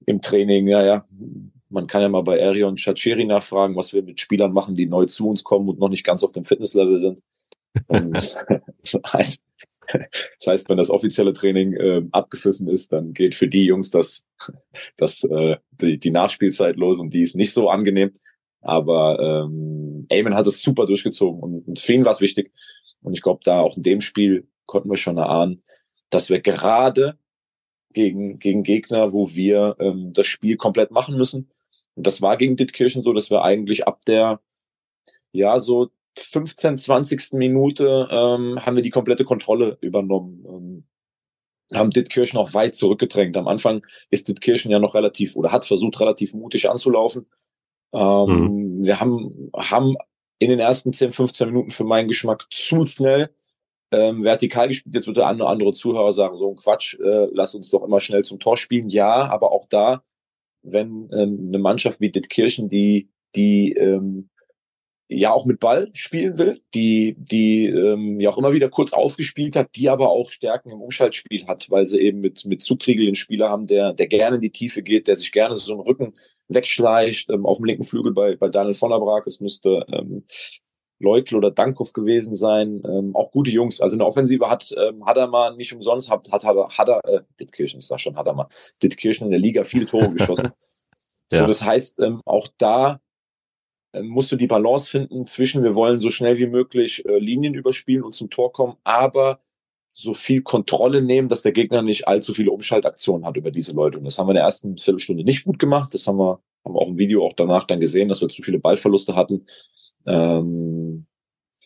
im 0.05 0.21
Training, 0.21 0.67
ja, 0.67 0.81
ja, 0.81 1.05
man 1.67 1.85
kann 1.85 2.01
ja 2.01 2.07
mal 2.07 2.23
bei 2.23 2.41
Arion 2.41 2.77
Chacheri 2.77 3.25
nachfragen, 3.25 3.75
was 3.75 3.91
wir 3.91 4.01
mit 4.01 4.21
Spielern 4.21 4.53
machen, 4.53 4.75
die 4.75 4.85
neu 4.85 5.05
zu 5.07 5.27
uns 5.27 5.43
kommen 5.43 5.67
und 5.67 5.79
noch 5.79 5.89
nicht 5.89 6.05
ganz 6.05 6.23
auf 6.23 6.31
dem 6.31 6.45
Fitnesslevel 6.45 6.95
sind. 6.95 7.21
Und 7.87 8.13
das 8.81 8.99
heißt, 9.13 9.43
das 9.91 10.47
heißt, 10.47 10.69
wenn 10.69 10.77
das 10.77 10.89
offizielle 10.89 11.33
Training 11.33 11.73
äh, 11.73 12.03
abgepfiffen 12.11 12.67
ist, 12.67 12.91
dann 12.91 13.13
geht 13.13 13.35
für 13.35 13.47
die 13.47 13.65
Jungs 13.65 13.89
das, 13.91 14.25
das 14.97 15.23
äh, 15.23 15.57
die, 15.71 15.99
die 15.99 16.11
Nachspielzeit 16.11 16.75
los 16.75 16.99
und 16.99 17.13
die 17.13 17.23
ist 17.23 17.35
nicht 17.35 17.53
so 17.53 17.69
angenehm. 17.69 18.11
Aber 18.61 19.19
ähm, 19.19 20.05
Eamon 20.09 20.35
hat 20.35 20.45
es 20.45 20.61
super 20.61 20.85
durchgezogen 20.85 21.41
und, 21.41 21.67
und 21.67 21.79
für 21.79 21.93
ihn 21.93 22.05
war 22.05 22.11
es 22.11 22.21
wichtig. 22.21 22.51
Und 23.01 23.13
ich 23.13 23.21
glaube, 23.21 23.41
da 23.43 23.61
auch 23.61 23.77
in 23.77 23.83
dem 23.83 24.01
Spiel 24.01 24.47
konnten 24.65 24.89
wir 24.89 24.97
schon 24.97 25.17
erahnen, 25.17 25.63
dass 26.09 26.29
wir 26.29 26.41
gerade 26.41 27.17
gegen, 27.93 28.39
gegen 28.39 28.63
Gegner, 28.63 29.13
wo 29.13 29.29
wir 29.29 29.75
ähm, 29.79 30.13
das 30.13 30.27
Spiel 30.27 30.57
komplett 30.57 30.91
machen 30.91 31.17
müssen. 31.17 31.49
Und 31.95 32.05
das 32.05 32.21
war 32.21 32.37
gegen 32.37 32.55
Dittkirchen 32.55 33.03
so, 33.03 33.13
dass 33.13 33.29
wir 33.29 33.43
eigentlich 33.43 33.87
ab 33.87 34.01
der, 34.05 34.41
ja, 35.31 35.59
so 35.59 35.89
15, 36.17 36.77
20. 36.77 37.33
Minute 37.33 38.07
ähm, 38.11 38.59
haben 38.65 38.75
wir 38.75 38.83
die 38.83 38.89
komplette 38.89 39.25
Kontrolle 39.25 39.77
übernommen. 39.81 40.45
Ähm, 40.47 40.83
haben 41.77 41.91
Dittkirchen 41.91 42.39
auch 42.39 42.53
weit 42.53 42.73
zurückgedrängt. 42.73 43.37
Am 43.37 43.47
Anfang 43.47 43.85
ist 44.09 44.27
Dittkirchen 44.27 44.71
ja 44.71 44.79
noch 44.79 44.95
relativ 44.95 45.35
oder 45.35 45.51
hat 45.51 45.65
versucht, 45.65 45.99
relativ 45.99 46.33
mutig 46.33 46.69
anzulaufen. 46.69 47.27
Ähm, 47.93 48.79
mhm. 48.79 48.85
Wir 48.85 48.99
haben, 48.99 49.51
haben 49.55 49.95
in 50.39 50.49
den 50.49 50.59
ersten 50.59 50.93
10, 50.93 51.13
15 51.13 51.47
Minuten 51.47 51.71
für 51.71 51.83
meinen 51.83 52.07
Geschmack 52.07 52.47
zu 52.49 52.85
schnell 52.85 53.29
ähm, 53.91 54.23
vertikal 54.23 54.67
gespielt. 54.67 54.95
Jetzt 54.95 55.07
wird 55.07 55.17
der 55.17 55.27
andere, 55.27 55.49
andere 55.49 55.73
Zuhörer 55.73 56.11
sagen, 56.11 56.35
so 56.35 56.49
ein 56.49 56.55
Quatsch, 56.55 56.97
äh, 56.99 57.27
lass 57.31 57.55
uns 57.55 57.69
doch 57.71 57.83
immer 57.83 57.99
schnell 57.99 58.23
zum 58.23 58.39
Tor 58.39 58.57
spielen. 58.57 58.89
Ja, 58.89 59.29
aber 59.29 59.51
auch 59.51 59.65
da, 59.69 60.03
wenn 60.61 61.09
ähm, 61.13 61.45
eine 61.47 61.59
Mannschaft 61.59 61.99
wie 61.99 62.11
Dittkirchen, 62.11 62.69
die, 62.69 63.09
die 63.35 63.73
ähm, 63.73 64.29
ja 65.09 65.33
auch 65.33 65.45
mit 65.45 65.59
Ball 65.59 65.89
spielen 65.93 66.37
will, 66.37 66.61
die, 66.75 67.15
die 67.17 67.65
ähm, 67.65 68.19
ja 68.19 68.29
auch 68.29 68.37
immer 68.37 68.53
wieder 68.53 68.69
kurz 68.69 68.93
aufgespielt 68.93 69.55
hat, 69.55 69.75
die 69.75 69.89
aber 69.89 70.09
auch 70.09 70.29
Stärken 70.29 70.69
im 70.69 70.81
Umschaltspiel 70.81 71.47
hat, 71.47 71.69
weil 71.71 71.83
sie 71.85 71.99
eben 71.99 72.21
mit, 72.21 72.45
mit 72.45 72.61
Zugriegel 72.61 73.07
einen 73.07 73.15
Spieler 73.15 73.49
haben, 73.49 73.65
der, 73.65 73.93
der 73.93 74.07
gerne 74.07 74.35
in 74.35 74.41
die 74.41 74.51
Tiefe 74.51 74.83
geht, 74.83 75.07
der 75.07 75.15
sich 75.15 75.31
gerne 75.31 75.55
so 75.55 75.73
einen 75.73 75.81
Rücken 75.81 76.13
wegschleicht, 76.47 77.31
ähm, 77.31 77.47
auf 77.47 77.57
dem 77.57 77.65
linken 77.65 77.83
Flügel 77.83 78.13
bei, 78.13 78.35
bei 78.35 78.49
Daniel 78.49 78.75
von 78.75 78.91
der 78.91 78.99
Braak. 78.99 79.25
Es 79.25 79.39
müsste 79.39 79.83
ähm, 79.91 80.25
Leukl 80.99 81.35
oder 81.35 81.49
Dankhoff 81.49 81.93
gewesen 81.93 82.35
sein. 82.35 82.83
Ähm, 82.85 83.15
auch 83.15 83.31
gute 83.31 83.49
Jungs. 83.49 83.81
Also 83.81 83.93
in 83.93 83.99
der 83.99 84.07
Offensive 84.07 84.47
hat 84.47 84.71
ähm, 84.77 85.03
Hadamar 85.05 85.55
nicht 85.55 85.73
umsonst, 85.73 86.11
hat, 86.11 86.31
hat 86.31 86.45
aber 86.45 86.69
Hadder, 86.69 87.01
äh, 87.05 87.21
Dittkirchen, 87.39 87.79
ich 87.79 87.87
sag 87.87 87.99
schon 87.99 88.15
Hadamar, 88.15 88.49
Dittkirchen 88.83 89.25
in 89.25 89.31
der 89.31 89.39
Liga 89.39 89.63
viele 89.63 89.87
Tore 89.87 90.11
geschossen. 90.13 90.51
ja. 91.31 91.39
So, 91.39 91.45
das 91.47 91.63
heißt, 91.63 91.99
ähm, 91.99 92.21
auch 92.25 92.47
da 92.59 92.99
musst 93.93 94.31
du 94.31 94.35
die 94.35 94.47
Balance 94.47 94.89
finden 94.89 95.25
zwischen, 95.27 95.63
wir 95.63 95.75
wollen 95.75 95.99
so 95.99 96.09
schnell 96.11 96.37
wie 96.37 96.47
möglich 96.47 97.05
äh, 97.05 97.17
Linien 97.17 97.53
überspielen 97.53 98.03
und 98.03 98.13
zum 98.13 98.29
Tor 98.29 98.51
kommen, 98.51 98.75
aber 98.83 99.39
so 99.93 100.13
viel 100.13 100.41
Kontrolle 100.41 101.01
nehmen, 101.01 101.27
dass 101.27 101.41
der 101.41 101.51
Gegner 101.51 101.81
nicht 101.81 102.07
allzu 102.07 102.33
viele 102.33 102.51
Umschaltaktionen 102.51 103.25
hat 103.25 103.37
über 103.37 103.51
diese 103.51 103.73
Leute. 103.73 103.97
Und 103.97 104.05
das 104.05 104.17
haben 104.17 104.27
wir 104.27 104.31
in 104.31 104.35
der 104.35 104.45
ersten 104.45 104.77
Viertelstunde 104.77 105.23
nicht 105.23 105.43
gut 105.43 105.59
gemacht. 105.59 105.93
Das 105.93 106.07
haben 106.07 106.17
wir, 106.17 106.39
haben 106.63 106.73
wir 106.73 106.81
auch 106.81 106.87
im 106.87 106.97
Video 106.97 107.25
auch 107.25 107.33
danach 107.33 107.65
dann 107.65 107.79
gesehen, 107.79 108.07
dass 108.07 108.21
wir 108.21 108.29
zu 108.29 108.41
viele 108.41 108.59
Ballverluste 108.59 109.15
hatten. 109.15 109.45
Ähm, 110.05 111.05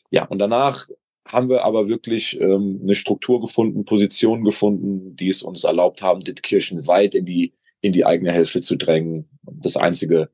ja, 0.10 0.26
und 0.26 0.40
danach 0.40 0.88
haben 1.28 1.50
wir 1.50 1.64
aber 1.64 1.88
wirklich 1.88 2.40
ähm, 2.40 2.80
eine 2.82 2.96
Struktur 2.96 3.40
gefunden, 3.40 3.86
Positionen 3.86 4.44
gefunden, 4.44 5.16
die 5.16 5.28
es 5.28 5.44
uns 5.44 5.64
erlaubt 5.64 6.02
haben, 6.02 6.20
Dittkirchen 6.22 6.88
weit 6.88 7.16
in 7.16 7.26
die, 7.26 7.54
in 7.82 7.92
die 7.92 8.06
eigene 8.06 8.32
Hälfte 8.32 8.62
zu 8.62 8.76
drängen. 8.76 9.30
Das 9.44 9.78
einzige 9.78 10.30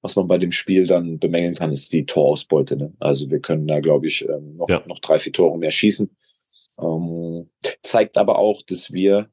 was 0.00 0.16
man 0.16 0.28
bei 0.28 0.38
dem 0.38 0.52
Spiel 0.52 0.86
dann 0.86 1.18
bemängeln 1.18 1.54
kann, 1.54 1.72
ist 1.72 1.92
die 1.92 2.06
Torausbeute. 2.06 2.76
Ne? 2.76 2.92
Also 3.00 3.30
wir 3.30 3.40
können 3.40 3.66
da, 3.66 3.80
glaube 3.80 4.06
ich, 4.06 4.28
ähm, 4.28 4.56
noch, 4.56 4.68
ja. 4.68 4.82
noch 4.86 5.00
drei, 5.00 5.18
vier 5.18 5.32
Tore 5.32 5.58
mehr 5.58 5.70
schießen. 5.70 6.10
Ähm, 6.80 7.50
zeigt 7.82 8.16
aber 8.16 8.38
auch, 8.38 8.62
dass 8.62 8.92
wir, 8.92 9.28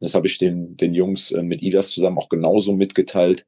das 0.00 0.14
habe 0.14 0.26
ich 0.26 0.38
den, 0.38 0.76
den 0.76 0.94
Jungs 0.94 1.30
äh, 1.30 1.42
mit 1.42 1.62
Idas 1.62 1.90
zusammen 1.90 2.18
auch 2.18 2.28
genauso 2.28 2.74
mitgeteilt, 2.74 3.46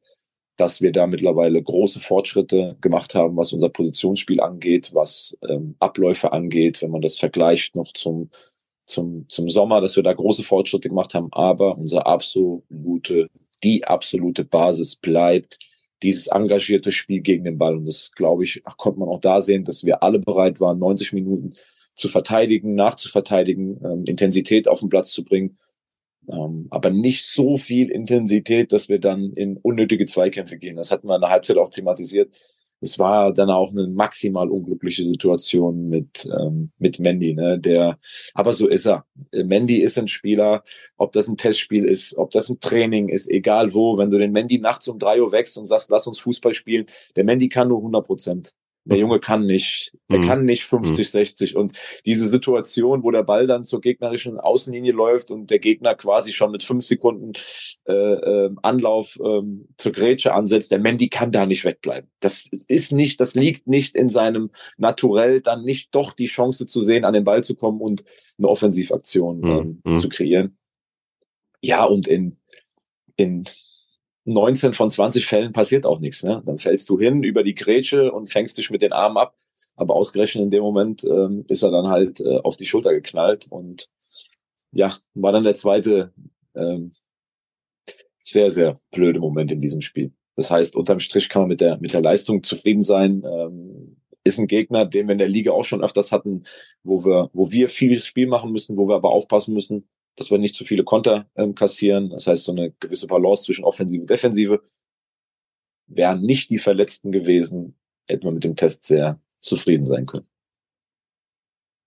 dass 0.56 0.80
wir 0.80 0.92
da 0.92 1.08
mittlerweile 1.08 1.60
große 1.60 1.98
Fortschritte 1.98 2.76
gemacht 2.80 3.16
haben, 3.16 3.36
was 3.36 3.52
unser 3.52 3.68
Positionsspiel 3.68 4.40
angeht, 4.40 4.90
was 4.94 5.36
ähm, 5.48 5.74
Abläufe 5.80 6.32
angeht, 6.32 6.80
wenn 6.80 6.92
man 6.92 7.00
das 7.00 7.18
vergleicht 7.18 7.74
noch 7.74 7.92
zum, 7.92 8.30
zum, 8.86 9.28
zum 9.28 9.48
Sommer, 9.48 9.80
dass 9.80 9.96
wir 9.96 10.04
da 10.04 10.12
große 10.12 10.44
Fortschritte 10.44 10.88
gemacht 10.88 11.14
haben. 11.14 11.28
Aber 11.32 11.76
unser 11.76 12.06
absolute, 12.06 13.30
die 13.64 13.84
absolute 13.84 14.44
Basis 14.44 14.94
bleibt, 14.94 15.58
dieses 16.04 16.28
engagierte 16.28 16.92
Spiel 16.92 17.20
gegen 17.20 17.44
den 17.44 17.58
Ball. 17.58 17.76
Und 17.76 17.86
das, 17.86 18.12
glaube 18.12 18.44
ich, 18.44 18.62
konnte 18.76 19.00
man 19.00 19.08
auch 19.08 19.20
da 19.20 19.40
sehen, 19.40 19.64
dass 19.64 19.84
wir 19.84 20.02
alle 20.02 20.20
bereit 20.20 20.60
waren, 20.60 20.78
90 20.78 21.12
Minuten 21.12 21.50
zu 21.94 22.08
verteidigen, 22.08 22.74
nachzuverteidigen, 22.74 23.80
ähm, 23.84 24.04
Intensität 24.04 24.68
auf 24.68 24.80
den 24.80 24.88
Platz 24.88 25.10
zu 25.10 25.24
bringen. 25.24 25.56
Ähm, 26.30 26.68
aber 26.70 26.90
nicht 26.90 27.24
so 27.26 27.56
viel 27.56 27.90
Intensität, 27.90 28.72
dass 28.72 28.88
wir 28.88 28.98
dann 28.98 29.32
in 29.32 29.56
unnötige 29.56 30.06
Zweikämpfe 30.06 30.58
gehen. 30.58 30.76
Das 30.76 30.90
hatten 30.90 31.08
wir 31.08 31.16
in 31.16 31.20
der 31.20 31.30
Halbzeit 31.30 31.56
auch 31.58 31.70
thematisiert 31.70 32.30
es 32.84 32.98
war 32.98 33.32
dann 33.32 33.50
auch 33.50 33.70
eine 33.70 33.88
maximal 33.88 34.50
unglückliche 34.50 35.04
Situation 35.04 35.88
mit, 35.88 36.28
ähm, 36.38 36.70
mit 36.78 37.00
Mandy, 37.00 37.34
ne? 37.34 37.58
Der, 37.58 37.98
aber 38.34 38.52
so 38.52 38.68
ist 38.68 38.86
er. 38.86 39.06
Mandy 39.32 39.80
ist 39.80 39.98
ein 39.98 40.08
Spieler, 40.08 40.62
ob 40.98 41.12
das 41.12 41.26
ein 41.26 41.38
Testspiel 41.38 41.84
ist, 41.84 42.16
ob 42.16 42.30
das 42.30 42.50
ein 42.50 42.60
Training 42.60 43.08
ist, 43.08 43.30
egal 43.30 43.72
wo, 43.72 43.96
wenn 43.96 44.10
du 44.10 44.18
den 44.18 44.32
Mandy 44.32 44.58
nachts 44.58 44.86
um 44.88 44.98
drei 44.98 45.20
Uhr 45.22 45.32
wächst 45.32 45.56
und 45.56 45.66
sagst, 45.66 45.90
lass 45.90 46.06
uns 46.06 46.20
Fußball 46.20 46.52
spielen, 46.52 46.86
der 47.16 47.24
Mandy 47.24 47.48
kann 47.48 47.68
nur 47.68 47.78
100 47.78 48.06
Prozent. 48.06 48.54
Der 48.86 48.98
Junge 48.98 49.18
kann 49.18 49.46
nicht. 49.46 49.96
Er 50.08 50.18
mhm. 50.18 50.22
kann 50.22 50.44
nicht 50.44 50.64
50, 50.64 50.98
mhm. 50.98 51.10
60. 51.10 51.56
Und 51.56 51.72
diese 52.04 52.28
Situation, 52.28 53.02
wo 53.02 53.10
der 53.10 53.22
Ball 53.22 53.46
dann 53.46 53.64
zur 53.64 53.80
gegnerischen 53.80 54.38
Außenlinie 54.38 54.92
läuft 54.92 55.30
und 55.30 55.50
der 55.50 55.58
Gegner 55.58 55.94
quasi 55.94 56.32
schon 56.32 56.50
mit 56.50 56.62
fünf 56.62 56.84
Sekunden 56.84 57.32
äh, 57.86 57.92
äh, 57.92 58.50
Anlauf 58.62 59.18
äh, 59.24 59.42
zur 59.78 59.92
Grätsche 59.92 60.34
ansetzt, 60.34 60.70
der 60.70 60.80
Mandy 60.80 61.08
kann 61.08 61.32
da 61.32 61.46
nicht 61.46 61.64
wegbleiben. 61.64 62.10
Das 62.20 62.46
ist 62.68 62.92
nicht, 62.92 63.20
das 63.20 63.34
liegt 63.34 63.66
nicht 63.66 63.94
in 63.94 64.10
seinem 64.10 64.50
Naturell, 64.76 65.40
dann 65.40 65.64
nicht 65.64 65.94
doch 65.94 66.12
die 66.12 66.26
Chance 66.26 66.66
zu 66.66 66.82
sehen, 66.82 67.06
an 67.06 67.14
den 67.14 67.24
Ball 67.24 67.42
zu 67.42 67.54
kommen 67.54 67.80
und 67.80 68.04
eine 68.36 68.48
Offensivaktion 68.48 69.38
mhm. 69.40 69.48
ähm, 69.48 69.80
mhm. 69.84 69.96
zu 69.96 70.10
kreieren. 70.10 70.58
Ja, 71.62 71.84
und 71.84 72.06
in, 72.06 72.36
in 73.16 73.44
19 74.24 74.72
von 74.72 74.90
20 74.90 75.26
Fällen 75.26 75.52
passiert 75.52 75.86
auch 75.86 76.00
nichts. 76.00 76.22
Ne? 76.22 76.42
Dann 76.46 76.58
fällst 76.58 76.88
du 76.88 76.98
hin 76.98 77.22
über 77.22 77.42
die 77.42 77.54
Grätsche 77.54 78.10
und 78.12 78.30
fängst 78.30 78.56
dich 78.56 78.70
mit 78.70 78.82
den 78.82 78.92
Armen 78.92 79.18
ab. 79.18 79.36
Aber 79.76 79.94
ausgerechnet 79.94 80.44
in 80.44 80.50
dem 80.50 80.62
Moment 80.62 81.04
ähm, 81.04 81.44
ist 81.48 81.62
er 81.62 81.70
dann 81.70 81.88
halt 81.88 82.20
äh, 82.20 82.38
auf 82.38 82.56
die 82.56 82.66
Schulter 82.66 82.92
geknallt 82.92 83.46
und 83.50 83.88
ja, 84.72 84.96
war 85.14 85.30
dann 85.30 85.44
der 85.44 85.54
zweite 85.54 86.12
ähm, 86.56 86.92
sehr, 88.20 88.50
sehr 88.50 88.76
blöde 88.90 89.20
Moment 89.20 89.52
in 89.52 89.60
diesem 89.60 89.80
Spiel. 89.80 90.12
Das 90.36 90.50
heißt, 90.50 90.74
unterm 90.74 90.98
Strich 90.98 91.28
kann 91.28 91.42
man 91.42 91.50
mit 91.50 91.60
der, 91.60 91.78
mit 91.78 91.92
der 91.92 92.00
Leistung 92.00 92.42
zufrieden 92.42 92.82
sein. 92.82 93.22
Ähm, 93.24 93.96
ist 94.24 94.38
ein 94.38 94.46
Gegner, 94.46 94.86
den 94.86 95.06
wir 95.06 95.12
in 95.12 95.18
der 95.18 95.28
Liga 95.28 95.52
auch 95.52 95.64
schon 95.64 95.84
öfters 95.84 96.10
hatten, 96.10 96.44
wo 96.82 97.04
wir, 97.04 97.30
wo 97.34 97.52
wir 97.52 97.68
vieles 97.68 98.06
Spiel 98.06 98.26
machen 98.26 98.50
müssen, 98.52 98.76
wo 98.76 98.88
wir 98.88 98.96
aber 98.96 99.10
aufpassen 99.10 99.54
müssen, 99.54 99.86
dass 100.16 100.30
wir 100.30 100.38
nicht 100.38 100.54
zu 100.54 100.64
viele 100.64 100.84
Konter 100.84 101.26
ähm, 101.36 101.54
kassieren. 101.54 102.10
Das 102.10 102.26
heißt, 102.26 102.44
so 102.44 102.52
eine 102.52 102.72
gewisse 102.72 103.06
Balance 103.06 103.44
zwischen 103.44 103.64
Offensive 103.64 104.02
und 104.02 104.10
Defensive. 104.10 104.60
Wären 105.86 106.22
nicht 106.22 106.50
die 106.50 106.58
Verletzten 106.58 107.12
gewesen, 107.12 107.76
hätten 108.08 108.24
wir 108.24 108.32
mit 108.32 108.44
dem 108.44 108.56
Test 108.56 108.84
sehr 108.84 109.20
zufrieden 109.40 109.84
sein 109.84 110.06
können. 110.06 110.26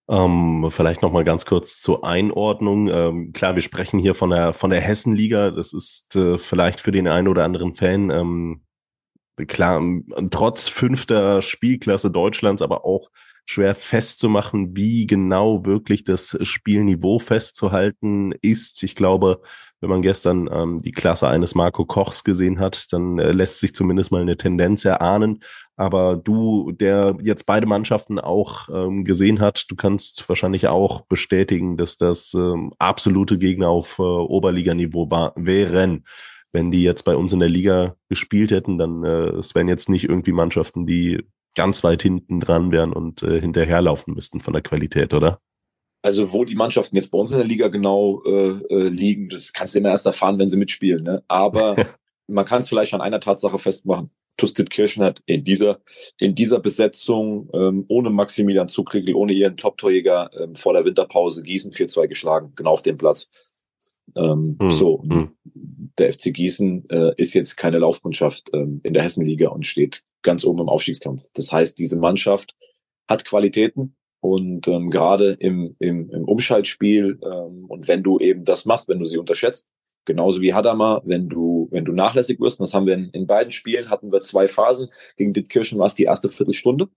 Ähm, 0.10 0.70
vielleicht 0.72 1.02
noch 1.02 1.12
mal 1.12 1.26
ganz 1.26 1.46
kurz 1.46 1.82
zur 1.82 2.06
Einordnung. 2.06 2.88
Ähm, 2.88 3.34
klar, 3.34 3.56
wir 3.56 3.62
sprechen 3.62 4.00
hier 4.00 4.14
von 4.14 4.30
der 4.30 4.54
von 4.54 4.70
der 4.70 4.80
Hessenliga. 4.80 5.52
Das 5.52 5.74
ist 5.74 6.16
äh, 6.16 6.38
vielleicht 6.38 6.80
für 6.80 6.94
den 6.94 7.08
einen 7.08 7.28
oder 7.28 7.44
anderen 7.44 7.74
Fan 7.74 8.10
ähm, 8.10 8.62
klar 9.48 9.82
trotz 10.32 10.70
fünfter 10.70 11.42
Spielklasse 11.42 12.10
Deutschlands, 12.10 12.62
aber 12.62 12.86
auch 12.86 13.10
schwer 13.48 13.76
festzumachen, 13.76 14.76
wie 14.76 15.08
genau 15.08 15.66
wirklich 15.66 16.04
das 16.04 16.38
Spielniveau 16.42 17.18
festzuhalten 17.18 18.34
ist. 18.42 18.84
Ich 18.84 18.94
glaube, 18.94 19.42
wenn 19.80 19.90
man 19.90 20.02
gestern 20.02 20.50
ähm, 20.52 20.80
die 20.80 20.92
Klasse 20.92 21.30
eines 21.30 21.56
Marco 21.56 21.86
Kochs 21.86 22.26
gesehen 22.26 22.60
hat, 22.60 22.92
dann 22.92 23.20
äh, 23.20 23.32
lässt 23.32 23.62
sich 23.62 23.74
zumindest 23.74 24.12
mal 24.12 24.22
eine 24.22 24.36
Tendenz 24.36 24.84
erahnen. 24.84 25.40
Aber 25.78 26.18
du, 26.18 26.74
der 26.74 27.16
jetzt 27.22 27.46
beide 27.46 27.68
Mannschaften 27.68 28.20
auch 28.20 28.68
ähm, 28.70 29.06
gesehen 29.06 29.40
hat, 29.40 29.66
du 29.70 29.76
kannst 29.76 30.28
wahrscheinlich 30.28 30.68
auch 30.68 31.02
bestätigen, 31.02 31.78
dass 31.78 31.98
das 31.98 32.34
ähm, 32.34 32.74
absolute 32.80 33.38
Gegner 33.38 33.70
auf 33.70 33.98
äh, 34.00 34.02
Oberliganiveau 34.02 35.10
wären. 35.36 36.06
Wenn 36.52 36.72
die 36.72 36.84
jetzt 36.84 37.04
bei 37.04 37.16
uns 37.16 37.32
in 37.32 37.40
der 37.40 37.50
Liga 37.50 37.96
gespielt 38.10 38.52
hätten, 38.52 38.78
dann 38.78 39.04
äh, 39.06 39.30
es 39.38 39.56
wären 39.56 39.70
jetzt 39.70 39.90
nicht 39.90 40.10
irgendwie 40.10 40.34
Mannschaften, 40.34 40.86
die 40.86 41.24
ganz 41.58 41.84
weit 41.84 42.04
hinten 42.04 42.40
dran 42.40 42.72
wären 42.72 42.94
und 42.94 43.24
äh, 43.24 43.42
hinterherlaufen 43.42 44.14
müssten 44.14 44.40
von 44.40 44.54
der 44.54 44.62
Qualität, 44.62 45.14
oder? 45.14 45.42
Also 46.04 46.32
wo 46.32 46.46
die 46.46 46.56
Mannschaften 46.56 46.96
jetzt 46.96 47.12
bei 47.12 47.18
uns 47.18 47.32
in 47.32 47.40
der 47.40 47.48
Liga 47.48 47.68
genau 47.68 48.24
äh, 48.24 48.52
äh, 48.70 48.88
liegen, 48.88 49.28
das 49.28 49.52
kannst 49.52 49.76
du 49.76 49.80
immer 49.80 49.90
erst 49.90 50.06
erfahren, 50.06 50.40
wenn 50.40 50.48
sie 50.48 50.56
mitspielen. 50.56 51.04
Ne? 51.04 51.24
Aber 51.28 51.76
man 52.28 52.46
kann 52.46 52.60
es 52.60 52.70
vielleicht 52.70 52.94
an 52.94 53.02
einer 53.02 53.20
Tatsache 53.20 53.58
festmachen. 53.58 54.12
Tustit 54.38 54.70
Kirchen 54.70 55.04
hat 55.04 55.22
in 55.26 55.44
dieser, 55.44 55.80
in 56.20 56.36
dieser 56.36 56.60
Besetzung 56.60 57.50
ähm, 57.54 57.86
ohne 57.88 58.12
Maximilian 58.12 58.70
Zugriegel, 58.70 59.16
ohne 59.16 59.34
ihren 59.34 59.58
Top-Torjäger 59.58 60.30
ähm, 60.40 60.56
vor 60.56 60.74
der 60.74 60.86
Winterpause 60.86 61.42
Gießen 61.42 61.74
4-2 61.74 62.08
geschlagen, 62.08 62.54
genau 62.56 62.74
auf 62.74 62.84
dem 62.84 63.00
Platz. 63.00 63.30
Ähm, 64.16 64.58
hm, 64.60 64.72
so, 64.72 65.04
hm. 65.04 65.32
der 65.98 66.12
FC 66.12 66.34
Gießen 66.34 66.86
äh, 66.90 67.12
ist 67.18 67.34
jetzt 67.34 67.56
keine 67.58 67.80
Laufkundschaft 67.80 68.50
ähm, 68.54 68.82
in 68.84 68.94
der 68.94 69.04
Hessenliga 69.04 69.50
und 69.50 69.66
steht 69.66 70.04
ganz 70.22 70.46
oben 70.46 70.62
im 70.62 70.70
Aufstiegskampf. 70.70 71.26
Das 71.34 71.52
heißt, 71.52 71.78
diese 71.78 71.98
Mannschaft 71.98 72.56
hat 73.08 73.26
Qualitäten 73.26 73.96
und 74.20 74.68
ähm, 74.68 74.90
gerade 74.90 75.38
im, 75.40 75.76
im, 75.80 76.10
im 76.10 76.24
Umschaltspiel 76.26 77.20
ähm, 77.24 77.66
und 77.66 77.88
wenn 77.88 78.04
du 78.04 78.20
eben 78.20 78.44
das 78.44 78.66
machst, 78.66 78.90
wenn 78.90 79.00
du 79.00 79.06
sie 79.06 79.18
unterschätzt, 79.18 79.68
genauso 80.06 80.42
wie 80.42 80.54
Hadamar, 80.54 81.02
wenn 81.06 81.30
du 81.30 81.68
wenn 81.70 81.86
du 81.86 81.92
nachlässig 81.92 82.40
wirst, 82.40 82.60
das 82.60 82.74
haben 82.74 82.86
wir 82.86 82.94
in, 82.96 83.10
in 83.12 83.28
beiden 83.28 83.52
Spielen 83.52 83.90
hatten 83.90 84.12
wir 84.12 84.22
zwei 84.24 84.48
Phasen. 84.48 84.88
Gegen 85.18 85.34
Dittkirchen 85.34 85.78
war 85.78 85.86
es 85.86 85.96
die 85.96 86.06
erste 86.06 86.30
Viertelstunde. 86.30 86.88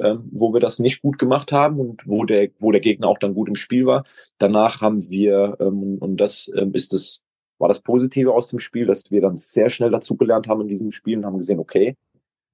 Ähm, 0.00 0.28
wo 0.32 0.52
wir 0.52 0.60
das 0.60 0.78
nicht 0.78 1.02
gut 1.02 1.18
gemacht 1.18 1.52
haben 1.52 1.78
und 1.78 2.06
wo 2.06 2.24
der, 2.24 2.50
wo 2.58 2.72
der 2.72 2.80
Gegner 2.80 3.08
auch 3.08 3.18
dann 3.18 3.34
gut 3.34 3.48
im 3.48 3.56
Spiel 3.56 3.86
war. 3.86 4.04
Danach 4.38 4.80
haben 4.80 5.08
wir, 5.08 5.56
ähm, 5.60 5.98
und 5.98 6.16
das 6.16 6.50
ähm, 6.56 6.72
ist 6.74 6.92
das, 6.92 7.22
war 7.58 7.68
das 7.68 7.80
Positive 7.80 8.32
aus 8.32 8.48
dem 8.48 8.58
Spiel, 8.58 8.86
dass 8.86 9.10
wir 9.10 9.20
dann 9.20 9.38
sehr 9.38 9.70
schnell 9.70 9.90
dazugelernt 9.90 10.48
haben 10.48 10.62
in 10.62 10.68
diesem 10.68 10.90
Spiel 10.90 11.18
und 11.18 11.26
haben 11.26 11.38
gesehen, 11.38 11.58
okay, 11.58 11.96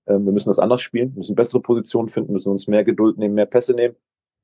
ähm, 0.07 0.24
wir 0.24 0.33
müssen 0.33 0.50
das 0.50 0.59
anders 0.59 0.81
spielen, 0.83 1.14
müssen 1.14 1.37
bessere 1.37 1.61
Positionen 1.61 2.09
finden, 2.09 2.33
müssen 2.33 2.50
uns 2.50 2.68
mehr 2.68 2.85
Geduld 2.85 3.18
nehmen, 3.18 3.35
mehr 3.35 3.46
Pässe 3.46 3.74
nehmen. 3.74 3.96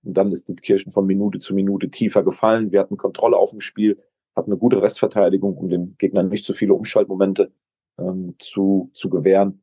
Und 0.05 0.17
dann 0.17 0.33
ist 0.33 0.49
die 0.49 0.55
Kirchen 0.55 0.93
von 0.93 1.07
Minute 1.07 1.39
zu 1.39 1.55
Minute 1.55 1.91
tiefer 1.91 2.23
gefallen. 2.23 2.71
Wir 2.73 2.81
hatten 2.81 2.97
Kontrolle 2.97 3.37
auf 3.37 3.51
dem 3.51 3.61
Spiel, 3.61 3.99
hatten 4.35 4.53
eine 4.53 4.59
gute 4.59 4.81
Restverteidigung, 4.81 5.57
um 5.57 5.69
dem 5.69 5.97
Gegner 5.99 6.23
nicht 6.23 6.45
zu 6.45 6.55
viele 6.55 6.75
Umschaltmomente 6.75 7.53
ähm, 7.99 8.37
zu, 8.39 8.91
zu 8.93 9.11
gewähren. 9.11 9.63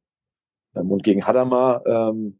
Ähm, 0.75 0.91
und 0.91 1.03
gegen 1.03 1.25
Hadamar, 1.25 1.85
ähm, 1.85 2.39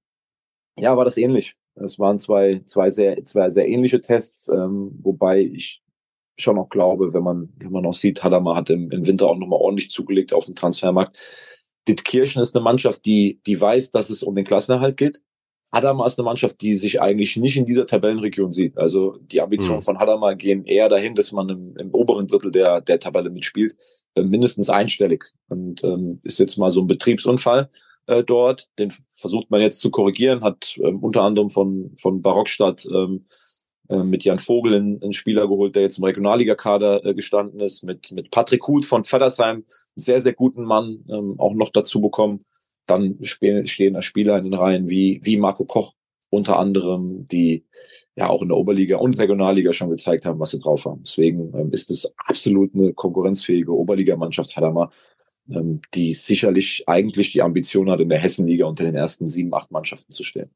ja, 0.78 0.98
war 0.98 1.06
das 1.06 1.18
ähnlich. 1.18 1.56
Es 1.76 2.00
waren 2.00 2.20
zwei, 2.20 2.62
zwei 2.66 2.90
sehr, 2.90 3.24
zwei 3.26 3.50
sehr 3.50 3.68
ähnliche 3.68 4.02
Tests, 4.02 4.50
ähm, 4.50 4.92
wobei 5.02 5.42
ich 5.42 5.82
schon 6.38 6.56
noch 6.56 6.70
glaube, 6.70 7.14
wenn 7.14 7.24
man, 7.24 7.50
wenn 7.58 7.72
man 7.72 7.86
auch 7.86 7.94
sieht, 7.94 8.24
Hadamar 8.24 8.56
hat 8.56 8.70
im, 8.70 8.90
im 8.92 9.06
Winter 9.06 9.28
auch 9.28 9.38
nochmal 9.38 9.60
ordentlich 9.60 9.92
zugelegt 9.92 10.34
auf 10.34 10.46
dem 10.46 10.56
Transfermarkt. 10.56 11.18
Dittkirchen 11.88 12.42
ist 12.42 12.56
eine 12.56 12.64
Mannschaft, 12.64 13.06
die, 13.06 13.40
die 13.46 13.60
weiß, 13.60 13.92
dass 13.92 14.10
es 14.10 14.24
um 14.24 14.36
den 14.36 14.46
Klassenerhalt 14.46 14.98
geht. 14.98 15.22
Hadamar 15.72 16.06
ist 16.06 16.20
eine 16.20 16.26
Mannschaft, 16.26 16.62
die 16.62 16.76
sich 16.76 17.02
eigentlich 17.02 17.36
nicht 17.36 17.58
in 17.58 17.66
dieser 17.66 17.88
Tabellenregion 17.88 18.52
sieht. 18.52 18.78
Also 18.78 19.18
die 19.20 19.42
Ambitionen 19.42 19.80
mhm. 19.80 19.84
von 19.84 20.00
Hadamar 20.00 20.36
gehen 20.36 20.66
eher 20.66 20.88
dahin, 20.88 21.16
dass 21.16 21.32
man 21.32 21.50
im, 21.50 21.76
im 21.78 21.94
oberen 21.94 22.28
Drittel 22.28 22.52
der, 22.52 22.80
der 22.82 23.00
Tabelle 23.00 23.32
mitspielt, 23.32 23.76
äh, 24.14 24.22
mindestens 24.22 24.70
einstellig. 24.70 25.26
Und 25.50 25.84
ähm, 25.84 26.20
ist 26.24 26.40
jetzt 26.40 26.58
mal 26.58 26.70
so 26.70 26.82
ein 26.82 26.88
Betriebsunfall 26.88 27.70
äh, 28.08 28.24
dort. 28.24 28.70
Den 28.80 28.92
versucht 29.10 29.52
man 29.52 29.62
jetzt 29.62 29.80
zu 29.80 29.92
korrigieren, 29.92 30.44
hat 30.44 30.78
ähm, 30.84 31.00
unter 31.00 31.22
anderem 31.24 31.50
von, 31.50 31.96
von 31.98 32.22
Barockstadt 32.22 32.86
ähm, 32.86 33.26
äh, 33.90 34.04
mit 34.04 34.24
Jan 34.24 34.40
Vogel 34.40 34.76
einen, 34.76 35.14
Spieler 35.14 35.48
geholt, 35.48 35.76
der 35.76 35.84
jetzt 35.84 35.98
im 35.98 36.04
Regionalligakader 36.06 37.06
äh, 37.06 37.14
gestanden 37.14 37.60
ist, 37.60 37.84
mit, 37.84 38.12
mit 38.12 38.32
Patrick 38.32 38.68
Huth 38.68 38.86
von 38.86 39.06
Feddersheim, 39.06 39.58
einen 39.58 39.66
sehr, 39.96 40.22
sehr 40.22 40.34
guten 40.34 40.64
Mann, 40.64 41.06
ähm, 41.10 41.36
auch 41.38 41.54
noch 41.54 41.70
dazu 41.70 42.02
bekommen. 42.02 42.46
Dann 42.86 43.18
stehen, 43.22 43.66
stehen 43.66 43.94
da 43.94 44.02
Spieler 44.02 44.38
in 44.38 44.46
den 44.46 44.54
Reihen 44.54 44.90
wie, 44.90 45.22
wie 45.24 45.38
Marco 45.38 45.66
Koch 45.66 45.94
unter 46.30 46.58
anderem, 46.58 47.28
die 47.28 47.66
ja 48.16 48.30
auch 48.30 48.42
in 48.42 48.50
der 48.50 48.58
Oberliga 48.58 48.98
und 48.98 49.18
Regionalliga 49.20 49.74
schon 49.74 49.90
gezeigt 49.90 50.26
haben, 50.26 50.40
was 50.40 50.52
sie 50.52 50.60
drauf 50.60 50.86
haben. 50.86 51.04
Deswegen 51.04 51.54
ähm, 51.56 51.72
ist 51.72 51.92
es 51.92 52.14
absolut 52.18 52.74
eine 52.74 52.94
konkurrenzfähige 52.94 53.74
Oberligamannschaft 53.74 54.56
Hadamar 54.56 54.92
ähm, 55.50 55.82
die 55.94 56.14
sicherlich 56.14 56.84
eigentlich 56.88 57.32
die 57.32 57.42
Ambition 57.42 57.90
hat, 57.90 58.00
in 58.00 58.10
der 58.10 58.20
Hessenliga 58.20 58.66
unter 58.66 58.84
den 58.84 58.96
ersten 58.96 59.28
sieben, 59.28 59.54
acht 59.54 59.72
Mannschaften 59.72 60.12
zu 60.12 60.24
stehen. 60.24 60.52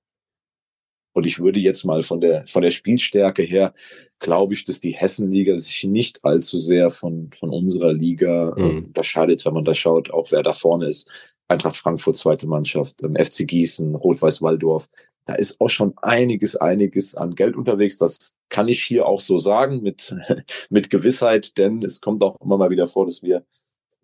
Und 1.18 1.26
ich 1.26 1.40
würde 1.40 1.60
jetzt 1.60 1.84
mal 1.84 2.04
von 2.04 2.22
der, 2.22 2.46
von 2.46 2.62
der 2.62 2.70
Spielstärke 2.70 3.42
her, 3.42 3.74
glaube 4.20 4.54
ich, 4.54 4.66
dass 4.66 4.80
die 4.80 4.92
Hessenliga 4.92 5.58
sich 5.58 5.84
nicht 5.84 6.24
allzu 6.24 6.60
sehr 6.60 6.92
von, 6.92 7.32
von 7.40 7.50
unserer 7.50 7.92
Liga 7.92 8.54
äh, 8.56 8.62
mhm. 8.62 8.86
unterscheidet, 8.86 9.44
wenn 9.44 9.56
man 9.56 9.66
da 9.66 9.74
schaut, 9.74 10.12
auch 10.12 10.32
wer 10.32 10.44
da 10.44 10.54
vorne 10.54 10.88
ist. 10.88 11.10
Eintracht 11.48 11.76
Frankfurt, 11.76 12.18
zweite 12.18 12.46
Mannschaft, 12.46 13.02
ähm, 13.02 13.16
FC 13.16 13.48
Gießen, 13.48 13.96
Rot-Weiß 13.96 14.44
Walldorf. 14.44 14.90
Da 15.26 15.34
ist 15.34 15.60
auch 15.60 15.70
schon 15.70 15.94
einiges, 16.04 16.56
einiges 16.56 17.16
an 17.16 17.34
Geld 17.34 17.56
unterwegs. 17.56 17.98
Das 17.98 18.36
kann 18.50 18.68
ich 18.68 18.84
hier 18.84 19.08
auch 19.08 19.20
so 19.20 19.40
sagen 19.40 19.82
mit, 19.82 20.16
mit 20.70 20.92
Gewissheit, 20.92 21.58
denn 21.58 21.82
es 21.84 22.00
kommt 22.00 22.24
auch 22.24 22.40
immer 22.42 22.60
mal 22.60 22.70
wieder 22.70 22.86
vor, 22.86 23.06
dass 23.06 23.24
wir 23.24 23.44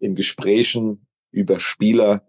in 0.04 0.16
Gesprächen 0.16 1.08
über 1.32 1.60
Spieler 1.60 2.28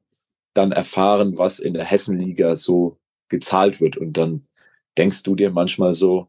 dann 0.55 0.73
erfahren, 0.73 1.37
was 1.37 1.59
in 1.59 1.75
der 1.75 1.85
Hessenliga 1.85 2.57
so 2.57 2.99
gezahlt 3.29 3.81
wird. 3.81 3.97
Und 3.97 4.15
dann 4.15 4.47
denkst 4.97 5.25
du 5.25 5.35
dir 5.35 5.51
manchmal 5.51 5.93
so, 5.93 6.29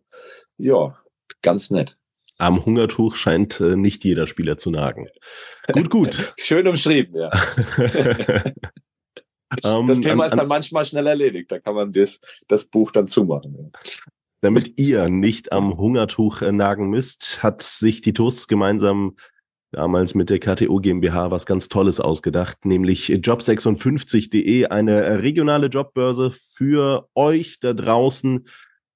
ja, 0.57 0.97
ganz 1.41 1.69
nett. 1.69 1.97
Am 2.37 2.65
Hungertuch 2.65 3.15
scheint 3.15 3.61
äh, 3.61 3.77
nicht 3.77 4.03
jeder 4.03 4.27
Spieler 4.27 4.57
zu 4.57 4.71
nagen. 4.71 5.07
Gut, 5.71 5.89
gut. 5.89 6.33
Schön 6.39 6.67
umschrieben, 6.67 7.15
ja. 7.15 7.29
Um, 9.63 9.87
das 9.87 10.01
Thema 10.01 10.25
ist 10.25 10.35
dann 10.35 10.47
manchmal 10.47 10.83
schnell 10.83 11.07
erledigt. 11.07 11.51
Da 11.51 11.59
kann 11.59 11.75
man 11.75 11.91
das, 11.93 12.19
das 12.49 12.65
Buch 12.65 12.91
dann 12.91 13.07
zumachen. 13.07 13.55
Ja. 13.57 13.79
Damit 14.41 14.77
ihr 14.77 15.07
nicht 15.09 15.53
am 15.53 15.77
Hungertuch 15.77 16.41
äh, 16.41 16.51
nagen 16.51 16.89
müsst, 16.89 17.41
hat 17.41 17.61
sich 17.61 18.01
die 18.01 18.13
TUS 18.13 18.47
gemeinsam 18.47 19.15
damals 19.75 20.15
mit 20.15 20.29
der 20.29 20.39
KTO 20.39 20.79
GmbH 20.79 21.31
was 21.31 21.45
ganz 21.45 21.67
Tolles 21.69 21.99
ausgedacht, 21.99 22.65
nämlich 22.65 23.09
job56.de, 23.09 24.67
eine 24.67 25.21
regionale 25.21 25.67
Jobbörse 25.67 26.31
für 26.31 27.09
euch 27.13 27.59
da 27.59 27.73
draußen. 27.73 28.45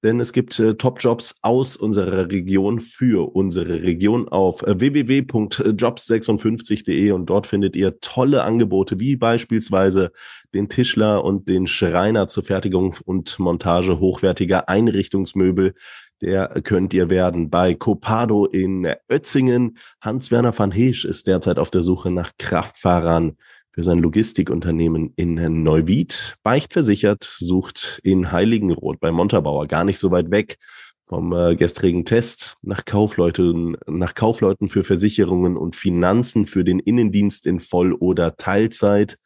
Denn 0.02 0.18
es 0.18 0.32
gibt 0.32 0.58
äh, 0.58 0.76
Top-Jobs 0.76 1.40
aus 1.42 1.76
unserer 1.76 2.30
Region 2.30 2.80
für 2.80 3.36
unsere 3.36 3.82
Region 3.82 4.30
auf 4.30 4.62
äh, 4.62 4.80
www.jobs56.de 4.80 7.10
und 7.10 7.26
dort 7.26 7.46
findet 7.46 7.76
ihr 7.76 8.00
tolle 8.00 8.44
Angebote 8.44 8.98
wie 8.98 9.16
beispielsweise 9.16 10.12
den 10.54 10.70
Tischler 10.70 11.22
und 11.22 11.50
den 11.50 11.66
Schreiner 11.66 12.28
zur 12.28 12.44
Fertigung 12.44 12.96
und 13.04 13.38
Montage 13.38 14.00
hochwertiger 14.00 14.70
Einrichtungsmöbel, 14.70 15.74
der 16.20 16.48
könnt 16.62 16.94
ihr 16.94 17.10
werden 17.10 17.50
bei 17.50 17.74
Copado 17.74 18.46
in 18.46 18.86
Ötzingen. 19.10 19.78
Hans-Werner 20.00 20.56
van 20.58 20.70
Heesch 20.70 21.04
ist 21.04 21.26
derzeit 21.26 21.58
auf 21.58 21.70
der 21.70 21.82
Suche 21.82 22.10
nach 22.10 22.32
Kraftfahrern 22.38 23.36
für 23.72 23.82
sein 23.82 23.98
Logistikunternehmen 23.98 25.12
in 25.16 25.62
Neuwied. 25.62 26.36
Beichtversichert 26.42 27.24
sucht 27.24 28.00
in 28.02 28.32
Heiligenroth 28.32 29.00
bei 29.00 29.12
Montabaur, 29.12 29.66
gar 29.66 29.84
nicht 29.84 29.98
so 29.98 30.10
weit 30.10 30.30
weg 30.30 30.58
vom 31.06 31.32
äh, 31.32 31.56
gestrigen 31.56 32.04
Test 32.04 32.56
nach 32.62 32.84
Kaufleuten, 32.84 33.76
nach 33.86 34.14
Kaufleuten 34.14 34.68
für 34.68 34.84
Versicherungen 34.84 35.56
und 35.56 35.74
Finanzen 35.74 36.46
für 36.46 36.62
den 36.62 36.78
Innendienst 36.78 37.46
in 37.46 37.58
Voll- 37.58 37.94
oder 37.94 38.36
Teilzeit. 38.36 39.18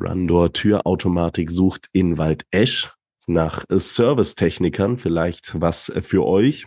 Rundor 0.00 0.52
Türautomatik 0.52 1.50
sucht 1.50 1.88
in 1.92 2.16
Waldesch 2.16 2.92
nach 3.32 3.64
Servicetechnikern, 3.68 4.98
vielleicht 4.98 5.60
was 5.60 5.92
für 6.02 6.24
euch. 6.24 6.66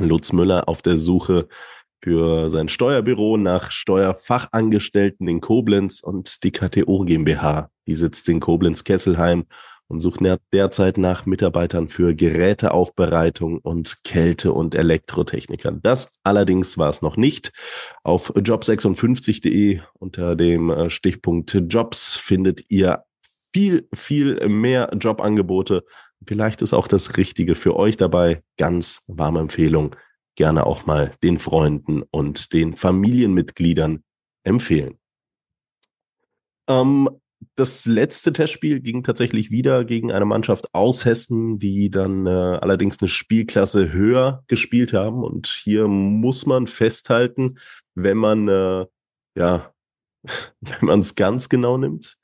Lutz 0.00 0.32
Müller 0.32 0.68
auf 0.68 0.82
der 0.82 0.96
Suche 0.96 1.48
für 2.02 2.48
sein 2.50 2.68
Steuerbüro 2.68 3.36
nach 3.36 3.72
Steuerfachangestellten 3.72 5.26
in 5.26 5.40
Koblenz 5.40 6.00
und 6.00 6.44
die 6.44 6.52
KTO 6.52 7.00
GmbH. 7.00 7.70
Die 7.86 7.94
sitzt 7.94 8.28
in 8.28 8.38
Koblenz-Kesselheim 8.40 9.46
und 9.88 10.00
sucht 10.00 10.20
derzeit 10.52 10.98
nach 10.98 11.24
Mitarbeitern 11.26 11.88
für 11.88 12.14
Geräteaufbereitung 12.14 13.58
und 13.58 14.04
Kälte- 14.04 14.52
und 14.52 14.74
Elektrotechnikern. 14.74 15.80
Das 15.82 16.18
allerdings 16.22 16.76
war 16.76 16.90
es 16.90 17.02
noch 17.02 17.16
nicht. 17.16 17.52
Auf 18.04 18.30
job56.de 18.36 19.80
unter 19.94 20.36
dem 20.36 20.70
äh, 20.70 20.90
Stichpunkt 20.90 21.54
Jobs 21.68 22.14
findet 22.14 22.70
ihr 22.70 23.04
viel, 23.52 23.88
viel 23.94 24.48
mehr 24.48 24.90
Jobangebote. 24.98 25.84
Vielleicht 26.26 26.62
ist 26.62 26.74
auch 26.74 26.88
das 26.88 27.16
Richtige 27.16 27.54
für 27.54 27.76
euch 27.76 27.96
dabei. 27.96 28.42
Ganz 28.56 29.02
warme 29.06 29.40
Empfehlung. 29.40 29.96
Gerne 30.36 30.66
auch 30.66 30.86
mal 30.86 31.12
den 31.22 31.38
Freunden 31.38 32.02
und 32.10 32.52
den 32.52 32.74
Familienmitgliedern 32.74 34.02
empfehlen. 34.44 34.98
Ähm, 36.68 37.08
das 37.54 37.86
letzte 37.86 38.32
Testspiel 38.32 38.80
ging 38.80 39.02
tatsächlich 39.02 39.50
wieder 39.50 39.84
gegen 39.84 40.12
eine 40.12 40.24
Mannschaft 40.24 40.74
aus 40.74 41.04
Hessen, 41.04 41.58
die 41.58 41.90
dann 41.90 42.26
äh, 42.26 42.30
allerdings 42.30 43.00
eine 43.00 43.08
Spielklasse 43.08 43.92
höher 43.92 44.44
gespielt 44.48 44.92
haben. 44.92 45.22
Und 45.22 45.46
hier 45.46 45.88
muss 45.88 46.46
man 46.46 46.66
festhalten, 46.66 47.58
wenn 47.94 48.16
man 48.16 48.48
äh, 48.48 48.86
ja, 49.36 49.72
wenn 50.60 50.86
man 50.86 51.00
es 51.00 51.14
ganz 51.14 51.48
genau 51.48 51.78
nimmt, 51.78 52.18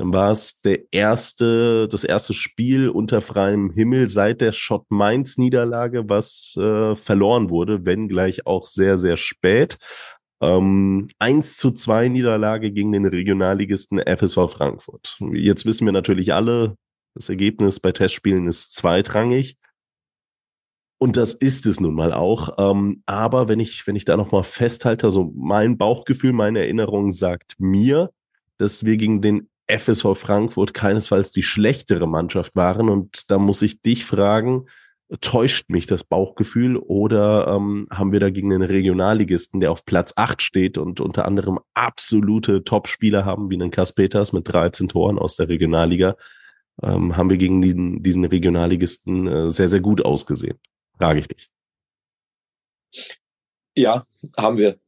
dann 0.00 0.14
war 0.14 0.30
es 0.30 0.62
der 0.62 0.90
erste, 0.92 1.86
das 1.86 2.04
erste 2.04 2.32
Spiel 2.32 2.88
unter 2.88 3.20
freiem 3.20 3.70
Himmel 3.70 4.08
seit 4.08 4.40
der 4.40 4.52
Schott 4.52 4.86
Mainz 4.88 5.36
Niederlage, 5.36 6.08
was 6.08 6.56
äh, 6.56 6.96
verloren 6.96 7.50
wurde, 7.50 7.84
wenn 7.84 8.08
gleich 8.08 8.46
auch 8.46 8.64
sehr, 8.64 8.96
sehr 8.96 9.18
spät. 9.18 9.76
Ähm, 10.40 11.08
1 11.18 11.58
zu 11.58 11.72
2 11.72 12.08
Niederlage 12.08 12.72
gegen 12.72 12.92
den 12.92 13.04
Regionalligisten 13.04 13.98
FSV 13.98 14.48
Frankfurt. 14.50 15.18
Jetzt 15.34 15.66
wissen 15.66 15.84
wir 15.84 15.92
natürlich 15.92 16.32
alle, 16.32 16.76
das 17.14 17.28
Ergebnis 17.28 17.78
bei 17.78 17.92
Testspielen 17.92 18.48
ist 18.48 18.72
zweitrangig. 18.72 19.58
Und 20.96 21.18
das 21.18 21.34
ist 21.34 21.66
es 21.66 21.78
nun 21.78 21.94
mal 21.94 22.14
auch. 22.14 22.56
Ähm, 22.56 23.02
aber 23.04 23.50
wenn 23.50 23.60
ich, 23.60 23.86
wenn 23.86 23.96
ich 23.96 24.06
da 24.06 24.16
nochmal 24.16 24.44
festhalte, 24.44 25.04
also 25.04 25.30
mein 25.36 25.76
Bauchgefühl, 25.76 26.32
meine 26.32 26.60
Erinnerung 26.60 27.12
sagt 27.12 27.56
mir, 27.58 28.08
dass 28.56 28.86
wir 28.86 28.96
gegen 28.96 29.20
den 29.20 29.50
FSV 29.78 30.14
Frankfurt 30.14 30.74
keinesfalls 30.74 31.32
die 31.32 31.42
schlechtere 31.42 32.06
Mannschaft 32.06 32.56
waren. 32.56 32.88
Und 32.88 33.30
da 33.30 33.38
muss 33.38 33.62
ich 33.62 33.82
dich 33.82 34.04
fragen, 34.04 34.66
täuscht 35.20 35.70
mich 35.70 35.86
das 35.86 36.04
Bauchgefühl 36.04 36.76
oder 36.76 37.48
ähm, 37.48 37.88
haben 37.90 38.12
wir 38.12 38.20
dagegen 38.20 38.52
einen 38.52 38.62
Regionalligisten, 38.62 39.60
der 39.60 39.72
auf 39.72 39.84
Platz 39.84 40.12
8 40.16 40.40
steht 40.40 40.78
und 40.78 41.00
unter 41.00 41.24
anderem 41.24 41.58
absolute 41.74 42.62
Topspieler 42.62 43.24
haben, 43.24 43.50
wie 43.50 43.56
einen 43.56 43.72
Kas 43.72 43.92
Peters 43.92 44.32
mit 44.32 44.52
13 44.52 44.88
Toren 44.88 45.18
aus 45.18 45.36
der 45.36 45.48
Regionalliga. 45.48 46.16
ähm, 46.82 47.16
haben 47.16 47.30
wir 47.30 47.36
gegen 47.38 47.60
diesen, 47.62 48.02
diesen 48.02 48.24
Regionalligisten 48.24 49.26
äh, 49.26 49.50
sehr, 49.50 49.68
sehr 49.68 49.80
gut 49.80 50.04
ausgesehen. 50.04 50.58
Frage 50.96 51.20
ich 51.20 51.28
dich. 51.28 51.50
Ja, 53.76 54.04
haben 54.36 54.58
wir. 54.58 54.78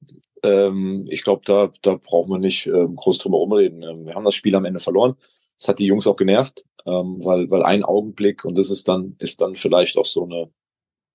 Ähm, 0.43 1.07
ich 1.09 1.23
glaube, 1.23 1.43
da, 1.45 1.73
da 1.83 1.95
brauchen 1.95 2.31
wir 2.31 2.39
nicht 2.39 2.67
ähm, 2.67 2.97
groß 2.97 3.19
drüber 3.19 3.39
rumreden. 3.39 3.83
Ähm, 3.83 4.07
wir 4.07 4.15
haben 4.15 4.25
das 4.25 4.35
Spiel 4.35 4.55
am 4.55 4.65
Ende 4.65 4.81
verloren. 4.81 5.15
Das 5.59 5.69
hat 5.69 5.79
die 5.79 5.87
Jungs 5.87 6.07
auch 6.07 6.17
genervt, 6.17 6.65
ähm, 6.87 7.25
weil, 7.25 7.51
weil 7.51 7.63
ein 7.63 7.85
Augenblick, 7.85 8.45
und 8.45 8.59
das 8.59 8.71
ist 8.71 8.89
dann, 8.89 9.15
ist 9.19 9.41
dann 9.41 9.55
vielleicht 9.55 9.97
auch 9.97 10.07
so 10.07 10.25
eine, 10.25 10.51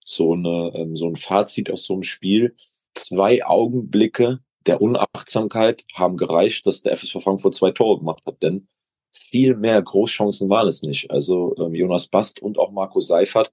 so 0.05 0.33
eine, 0.33 0.71
ähm, 0.75 0.95
so 0.95 1.07
ein 1.07 1.15
Fazit 1.15 1.69
aus 1.69 1.85
so 1.85 1.93
einem 1.93 2.03
Spiel. 2.03 2.55
Zwei 2.93 3.45
Augenblicke 3.45 4.39
der 4.65 4.81
Unachtsamkeit 4.81 5.83
haben 5.93 6.17
gereicht, 6.17 6.65
dass 6.65 6.81
der 6.81 6.95
FSV 6.95 7.21
Frankfurt 7.21 7.55
zwei 7.55 7.71
Tore 7.71 7.99
gemacht 7.99 8.23
hat, 8.25 8.41
denn 8.41 8.67
viel 9.11 9.55
mehr 9.55 9.81
Großchancen 9.81 10.49
waren 10.49 10.67
es 10.67 10.81
nicht. 10.81 11.11
Also 11.11 11.55
ähm, 11.57 11.73
Jonas 11.73 12.07
Bast 12.07 12.41
und 12.41 12.57
auch 12.57 12.71
Markus 12.71 13.07
Seifert 13.07 13.51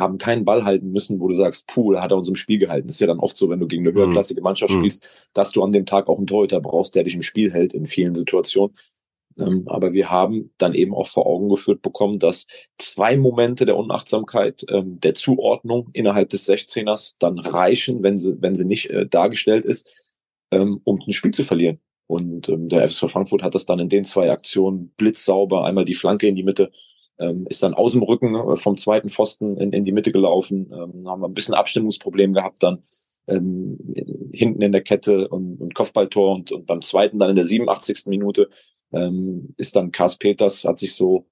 haben 0.00 0.18
keinen 0.18 0.44
Ball 0.44 0.64
halten 0.64 0.90
müssen, 0.90 1.20
wo 1.20 1.28
du 1.28 1.34
sagst, 1.34 1.66
puh, 1.66 1.92
da 1.92 2.02
hat 2.02 2.10
er 2.10 2.16
uns 2.16 2.28
im 2.28 2.36
Spiel 2.36 2.58
gehalten. 2.58 2.88
Das 2.88 2.96
ist 2.96 3.00
ja 3.00 3.06
dann 3.06 3.20
oft 3.20 3.36
so, 3.36 3.48
wenn 3.50 3.60
du 3.60 3.66
gegen 3.66 3.82
eine 3.82 3.92
mhm. 3.92 3.98
höherklassige 3.98 4.40
Mannschaft 4.40 4.72
mhm. 4.72 4.78
spielst, 4.78 5.08
dass 5.34 5.52
du 5.52 5.62
an 5.62 5.72
dem 5.72 5.86
Tag 5.86 6.08
auch 6.08 6.18
einen 6.18 6.26
Torhüter 6.26 6.60
brauchst, 6.60 6.94
der 6.94 7.04
dich 7.04 7.14
im 7.14 7.22
Spiel 7.22 7.52
hält 7.52 7.72
in 7.74 7.86
vielen 7.86 8.14
Situationen. 8.14 8.74
Ähm, 9.38 9.64
aber 9.66 9.92
wir 9.92 10.10
haben 10.10 10.50
dann 10.58 10.74
eben 10.74 10.94
auch 10.94 11.06
vor 11.06 11.26
Augen 11.26 11.48
geführt 11.48 11.82
bekommen, 11.82 12.18
dass 12.18 12.46
zwei 12.78 13.16
Momente 13.16 13.64
der 13.64 13.76
Unachtsamkeit, 13.76 14.64
ähm, 14.68 14.98
der 15.00 15.14
Zuordnung 15.14 15.88
innerhalb 15.92 16.30
des 16.30 16.48
16ers 16.48 17.14
dann 17.18 17.38
reichen, 17.38 18.02
wenn 18.02 18.18
sie, 18.18 18.36
wenn 18.40 18.54
sie 18.54 18.64
nicht 18.64 18.90
äh, 18.90 19.06
dargestellt 19.06 19.64
ist, 19.64 20.16
ähm, 20.50 20.80
um 20.84 21.00
ein 21.06 21.12
Spiel 21.12 21.30
zu 21.30 21.44
verlieren. 21.44 21.78
Und 22.06 22.48
ähm, 22.48 22.68
der 22.68 22.88
FSV 22.88 23.08
Frankfurt 23.08 23.42
hat 23.42 23.54
das 23.54 23.66
dann 23.66 23.78
in 23.78 23.88
den 23.88 24.04
zwei 24.04 24.30
Aktionen 24.30 24.92
blitzsauber, 24.96 25.64
einmal 25.64 25.84
die 25.84 25.94
Flanke 25.94 26.26
in 26.26 26.34
die 26.34 26.42
Mitte, 26.42 26.72
ähm, 27.20 27.46
ist 27.48 27.62
dann 27.62 27.74
aus 27.74 27.92
dem 27.92 28.02
Rücken 28.02 28.34
äh, 28.34 28.56
vom 28.56 28.76
zweiten 28.76 29.08
Pfosten 29.08 29.56
in, 29.56 29.72
in 29.72 29.84
die 29.84 29.92
Mitte 29.92 30.10
gelaufen, 30.10 30.72
ähm, 30.72 31.08
haben 31.08 31.22
wir 31.22 31.28
ein 31.28 31.34
bisschen 31.34 31.54
Abstimmungsproblem 31.54 32.32
gehabt 32.32 32.62
dann 32.62 32.82
ähm, 33.30 33.78
hinten 34.32 34.62
in 34.62 34.72
der 34.72 34.82
Kette 34.82 35.28
und, 35.28 35.60
und 35.60 35.74
Kopfballtor 35.74 36.34
und, 36.34 36.52
und 36.52 36.66
beim 36.66 36.82
zweiten 36.82 37.18
dann 37.18 37.30
in 37.30 37.36
der 37.36 37.46
87. 37.46 38.06
Minute 38.06 38.48
ähm, 38.92 39.54
ist 39.56 39.76
dann 39.76 39.92
Kars 39.92 40.18
Peters, 40.18 40.64
hat 40.64 40.78
sich 40.78 40.94
so, 40.94 41.26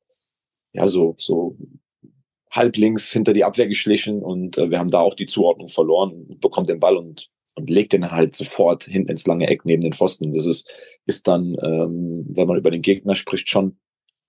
ja, 0.72 0.86
so, 0.86 1.14
so 1.18 1.56
halblinks 2.50 3.12
hinter 3.12 3.32
die 3.32 3.44
Abwehr 3.44 3.66
geschlichen 3.66 4.22
und 4.22 4.56
äh, 4.58 4.70
wir 4.70 4.78
haben 4.78 4.90
da 4.90 5.00
auch 5.00 5.14
die 5.14 5.26
Zuordnung 5.26 5.68
verloren, 5.68 6.38
bekommt 6.40 6.68
den 6.68 6.80
Ball 6.80 6.96
und, 6.96 7.30
und 7.56 7.68
legt 7.68 7.92
den 7.92 8.10
halt 8.10 8.34
sofort 8.34 8.84
hinten 8.84 9.10
ins 9.10 9.26
lange 9.26 9.48
Eck 9.48 9.64
neben 9.64 9.82
den 9.82 9.92
Pfosten. 9.92 10.32
Das 10.32 10.46
ist, 10.46 10.70
ist 11.04 11.26
dann, 11.26 11.56
ähm, 11.62 12.24
wenn 12.28 12.46
man 12.46 12.56
über 12.56 12.70
den 12.70 12.82
Gegner 12.82 13.14
spricht, 13.14 13.48
schon 13.48 13.78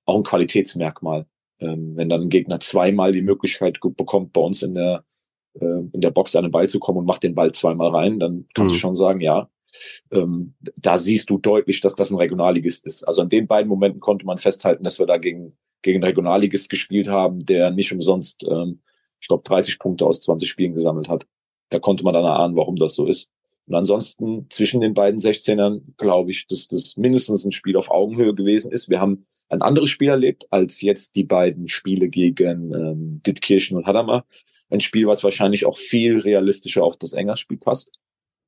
auch 0.06 0.18
ein 0.18 0.24
Qualitätsmerkmal. 0.24 1.28
Ähm, 1.60 1.96
wenn 1.96 2.10
dann 2.10 2.22
ein 2.22 2.30
Gegner 2.30 2.60
zweimal 2.60 3.12
die 3.12 3.22
Möglichkeit 3.22 3.80
bekommt, 3.82 4.34
bei 4.34 4.42
uns 4.42 4.64
in 4.64 4.76
der, 4.76 5.04
äh, 5.60 5.66
in 5.92 6.02
der 6.02 6.12
Box 6.12 6.36
an 6.36 6.44
den 6.44 6.52
Ball 6.52 6.70
zu 6.70 6.80
kommen 6.80 7.00
und 7.00 7.06
macht 7.06 7.24
den 7.24 7.36
Ball 7.36 7.52
zweimal 7.52 7.90
rein, 7.90 8.20
dann 8.20 8.46
kannst 8.54 8.74
mhm. 8.74 8.76
du 8.76 8.80
schon 8.80 8.96
sagen, 8.96 9.22
ja, 9.22 9.50
ähm, 10.12 10.56
da 10.82 10.98
siehst 10.98 11.30
du 11.30 11.38
deutlich, 11.38 11.82
dass 11.82 11.96
das 11.96 12.12
ein 12.12 12.18
Regionalligist 12.18 12.86
ist. 12.86 13.04
Also 13.04 13.22
an 13.22 13.30
den 13.30 13.48
beiden 13.48 13.70
Momenten 13.70 14.00
konnte 14.00 14.26
man 14.26 14.38
festhalten, 14.38 14.84
dass 14.84 15.00
wir 15.00 15.06
da 15.06 15.18
gegen, 15.18 15.58
gegen 15.82 16.04
Regionalligist 16.04 16.70
gespielt 16.70 17.08
haben, 17.08 17.46
der 17.46 17.72
nicht 17.72 17.92
umsonst, 17.92 18.46
ähm, 18.50 18.82
ich 19.22 19.28
glaube, 19.28 19.44
30 19.44 19.80
Punkte 19.80 20.06
aus 20.06 20.22
20 20.22 20.50
Spielen 20.50 20.74
gesammelt 20.74 21.10
hat. 21.10 21.28
Da 21.70 21.80
konnte 21.80 22.04
man 22.04 22.14
dann 22.14 22.26
erahnen, 22.26 22.56
warum 22.56 22.78
das 22.78 22.96
so 22.96 23.06
ist. 23.06 23.32
Und 23.70 23.76
ansonsten 23.76 24.48
zwischen 24.50 24.82
den 24.82 24.96
beiden 24.96 25.20
16ern 25.20 25.82
glaube 25.98 26.32
ich, 26.32 26.48
dass 26.48 26.68
das 26.68 26.98
mindestens 26.98 27.46
ein 27.46 27.52
Spiel 27.52 27.78
auf 27.78 27.92
Augenhöhe 27.92 28.34
gewesen 28.34 28.72
ist. 28.72 28.90
Wir 28.90 29.00
haben 29.00 29.26
ein 29.48 29.62
anderes 29.62 29.90
Spiel 29.90 30.10
erlebt 30.10 30.48
als 30.50 30.82
jetzt 30.82 31.16
die 31.16 31.24
beiden 31.24 31.68
Spiele 31.68 32.10
gegen 32.10 32.74
ähm, 32.74 33.22
Dittkirchen 33.24 33.78
und 33.78 33.86
Hadamar. 33.86 34.26
Ein 34.72 34.80
Spiel, 34.80 35.06
was 35.06 35.24
wahrscheinlich 35.24 35.68
auch 35.68 35.78
viel 35.78 36.18
realistischer 36.18 36.84
auf 36.84 36.98
das 36.98 37.14
Engers-Spiel 37.14 37.58
passt. 37.58 37.92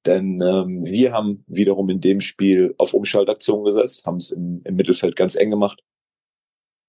Denn 0.08 0.42
ähm, 0.42 0.84
wir 0.88 1.14
haben 1.14 1.44
wiederum 1.46 1.92
in 1.92 2.02
dem 2.02 2.20
Spiel 2.20 2.74
auf 2.80 2.96
Umschaltaktionen 2.96 3.64
gesetzt, 3.64 4.08
haben 4.08 4.18
es 4.18 4.32
im, 4.32 4.62
im 4.64 4.76
Mittelfeld 4.76 5.16
ganz 5.16 5.36
eng 5.36 5.52
gemacht, 5.52 5.84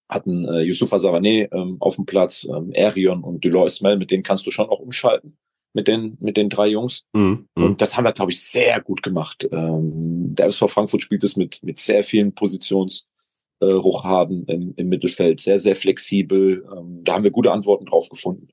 hatten 0.08 0.46
äh, 0.46 0.62
Yusufa 0.62 0.96
Savané 0.96 1.52
ähm, 1.52 1.76
auf 1.80 1.96
dem 1.96 2.06
Platz, 2.06 2.48
ähm, 2.48 2.72
Erion 2.72 3.22
und 3.22 3.44
Delors 3.44 3.74
Ismail, 3.74 3.98
mit 3.98 4.10
denen 4.10 4.22
kannst 4.22 4.46
du 4.46 4.50
schon 4.50 4.70
auch 4.70 4.80
umschalten, 4.80 5.36
mit 5.74 5.88
den, 5.88 6.16
mit 6.20 6.36
den 6.36 6.48
drei 6.48 6.68
Jungs. 6.68 7.04
Mhm. 7.12 7.48
mhm. 7.56 7.64
Und 7.64 7.80
das 7.80 7.96
haben 7.96 8.04
wir, 8.04 8.12
glaube 8.12 8.32
ich, 8.32 8.42
sehr 8.42 8.80
gut 8.80 9.02
gemacht. 9.02 9.48
Ähm, 9.50 10.34
der 10.34 10.50
FSV 10.50 10.70
Frankfurt 10.70 11.02
spielt 11.02 11.24
es 11.24 11.36
mit, 11.36 11.62
mit 11.62 11.78
sehr 11.78 12.04
vielen 12.04 12.34
Positionsruchhaben 12.34 14.48
äh, 14.48 14.54
im, 14.54 14.74
im 14.76 14.88
Mittelfeld, 14.88 15.40
sehr, 15.40 15.58
sehr 15.58 15.76
flexibel. 15.76 16.66
Ähm, 16.76 17.04
da 17.04 17.14
haben 17.14 17.24
wir 17.24 17.30
gute 17.30 17.52
Antworten 17.52 17.86
drauf 17.86 18.08
gefunden. 18.08 18.48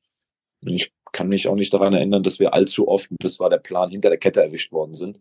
Und 0.65 0.73
ich 0.73 0.91
kann 1.11 1.29
mich 1.29 1.47
auch 1.47 1.55
nicht 1.55 1.73
daran 1.73 1.93
erinnern, 1.93 2.23
dass 2.23 2.39
wir 2.39 2.53
allzu 2.53 2.87
oft, 2.87 3.09
und 3.11 3.23
das 3.23 3.39
war 3.39 3.49
der 3.49 3.57
Plan, 3.57 3.89
hinter 3.89 4.09
der 4.09 4.19
Kette 4.19 4.41
erwischt 4.41 4.71
worden 4.71 4.93
sind. 4.93 5.19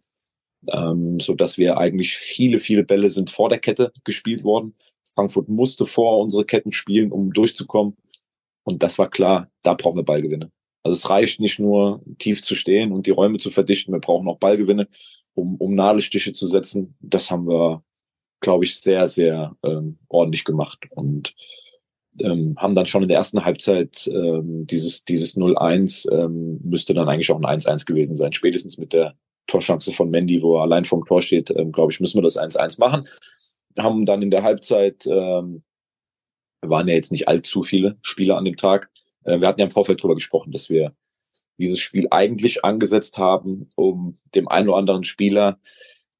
Ähm, 0.66 1.20
so 1.20 1.34
dass 1.34 1.56
wir 1.56 1.78
eigentlich 1.78 2.16
viele, 2.16 2.58
viele 2.58 2.82
Bälle 2.82 3.10
sind 3.10 3.30
vor 3.30 3.48
der 3.48 3.60
Kette 3.60 3.92
gespielt 4.04 4.42
worden. 4.42 4.74
Frankfurt 5.14 5.48
musste 5.48 5.86
vor 5.86 6.18
unsere 6.18 6.44
Ketten 6.44 6.72
spielen, 6.72 7.12
um 7.12 7.32
durchzukommen. 7.32 7.96
Und 8.64 8.82
das 8.82 8.98
war 8.98 9.08
klar, 9.08 9.50
da 9.62 9.74
brauchen 9.74 9.96
wir 9.96 10.04
Ballgewinne. 10.04 10.50
Also 10.82 10.94
es 10.94 11.10
reicht 11.10 11.40
nicht 11.40 11.58
nur 11.58 12.02
tief 12.18 12.42
zu 12.42 12.54
stehen 12.54 12.92
und 12.92 13.06
die 13.06 13.10
Räume 13.10 13.38
zu 13.38 13.50
verdichten, 13.50 13.92
wir 13.92 14.00
brauchen 14.00 14.28
auch 14.28 14.38
Ballgewinne, 14.38 14.88
um, 15.34 15.56
um 15.56 15.74
Nadelstiche 15.74 16.32
zu 16.32 16.46
setzen. 16.46 16.96
Das 17.00 17.30
haben 17.30 17.46
wir, 17.46 17.82
glaube 18.40 18.64
ich, 18.64 18.78
sehr, 18.78 19.06
sehr 19.06 19.56
ähm, 19.62 19.98
ordentlich 20.08 20.44
gemacht. 20.44 20.86
Und 20.90 21.34
ähm, 22.20 22.54
haben 22.58 22.74
dann 22.74 22.86
schon 22.86 23.02
in 23.02 23.08
der 23.08 23.18
ersten 23.18 23.44
Halbzeit 23.44 24.08
ähm, 24.12 24.66
dieses, 24.66 25.04
dieses 25.04 25.36
0-1 25.36 26.10
ähm, 26.12 26.60
müsste 26.62 26.94
dann 26.94 27.08
eigentlich 27.08 27.30
auch 27.30 27.40
ein 27.40 27.58
1-1 27.60 27.86
gewesen 27.86 28.16
sein. 28.16 28.32
Spätestens 28.32 28.78
mit 28.78 28.92
der 28.92 29.14
Torchance 29.46 29.92
von 29.92 30.10
Mandy, 30.10 30.42
wo 30.42 30.56
er 30.56 30.62
allein 30.62 30.84
vom 30.84 31.04
Tor 31.04 31.22
steht, 31.22 31.50
ähm, 31.50 31.72
glaube 31.72 31.92
ich, 31.92 32.00
müssen 32.00 32.18
wir 32.18 32.22
das 32.22 32.38
1-1 32.38 32.80
machen. 32.80 33.04
Haben 33.78 34.04
dann 34.04 34.22
in 34.22 34.30
der 34.30 34.42
Halbzeit, 34.42 35.06
ähm, 35.06 35.62
waren 36.60 36.88
ja 36.88 36.94
jetzt 36.94 37.12
nicht 37.12 37.28
allzu 37.28 37.62
viele 37.62 37.96
Spieler 38.02 38.36
an 38.36 38.44
dem 38.44 38.56
Tag. 38.56 38.90
Äh, 39.28 39.40
wir 39.40 39.48
hatten 39.48 39.60
ja 39.60 39.66
im 39.66 39.70
Vorfeld 39.70 40.02
drüber 40.02 40.14
gesprochen, 40.14 40.52
dass 40.52 40.70
wir 40.70 40.94
dieses 41.58 41.80
Spiel 41.80 42.06
eigentlich 42.10 42.64
angesetzt 42.64 43.18
haben, 43.18 43.68
um 43.74 44.18
dem 44.34 44.48
einen 44.48 44.68
oder 44.68 44.78
anderen 44.78 45.04
Spieler 45.04 45.58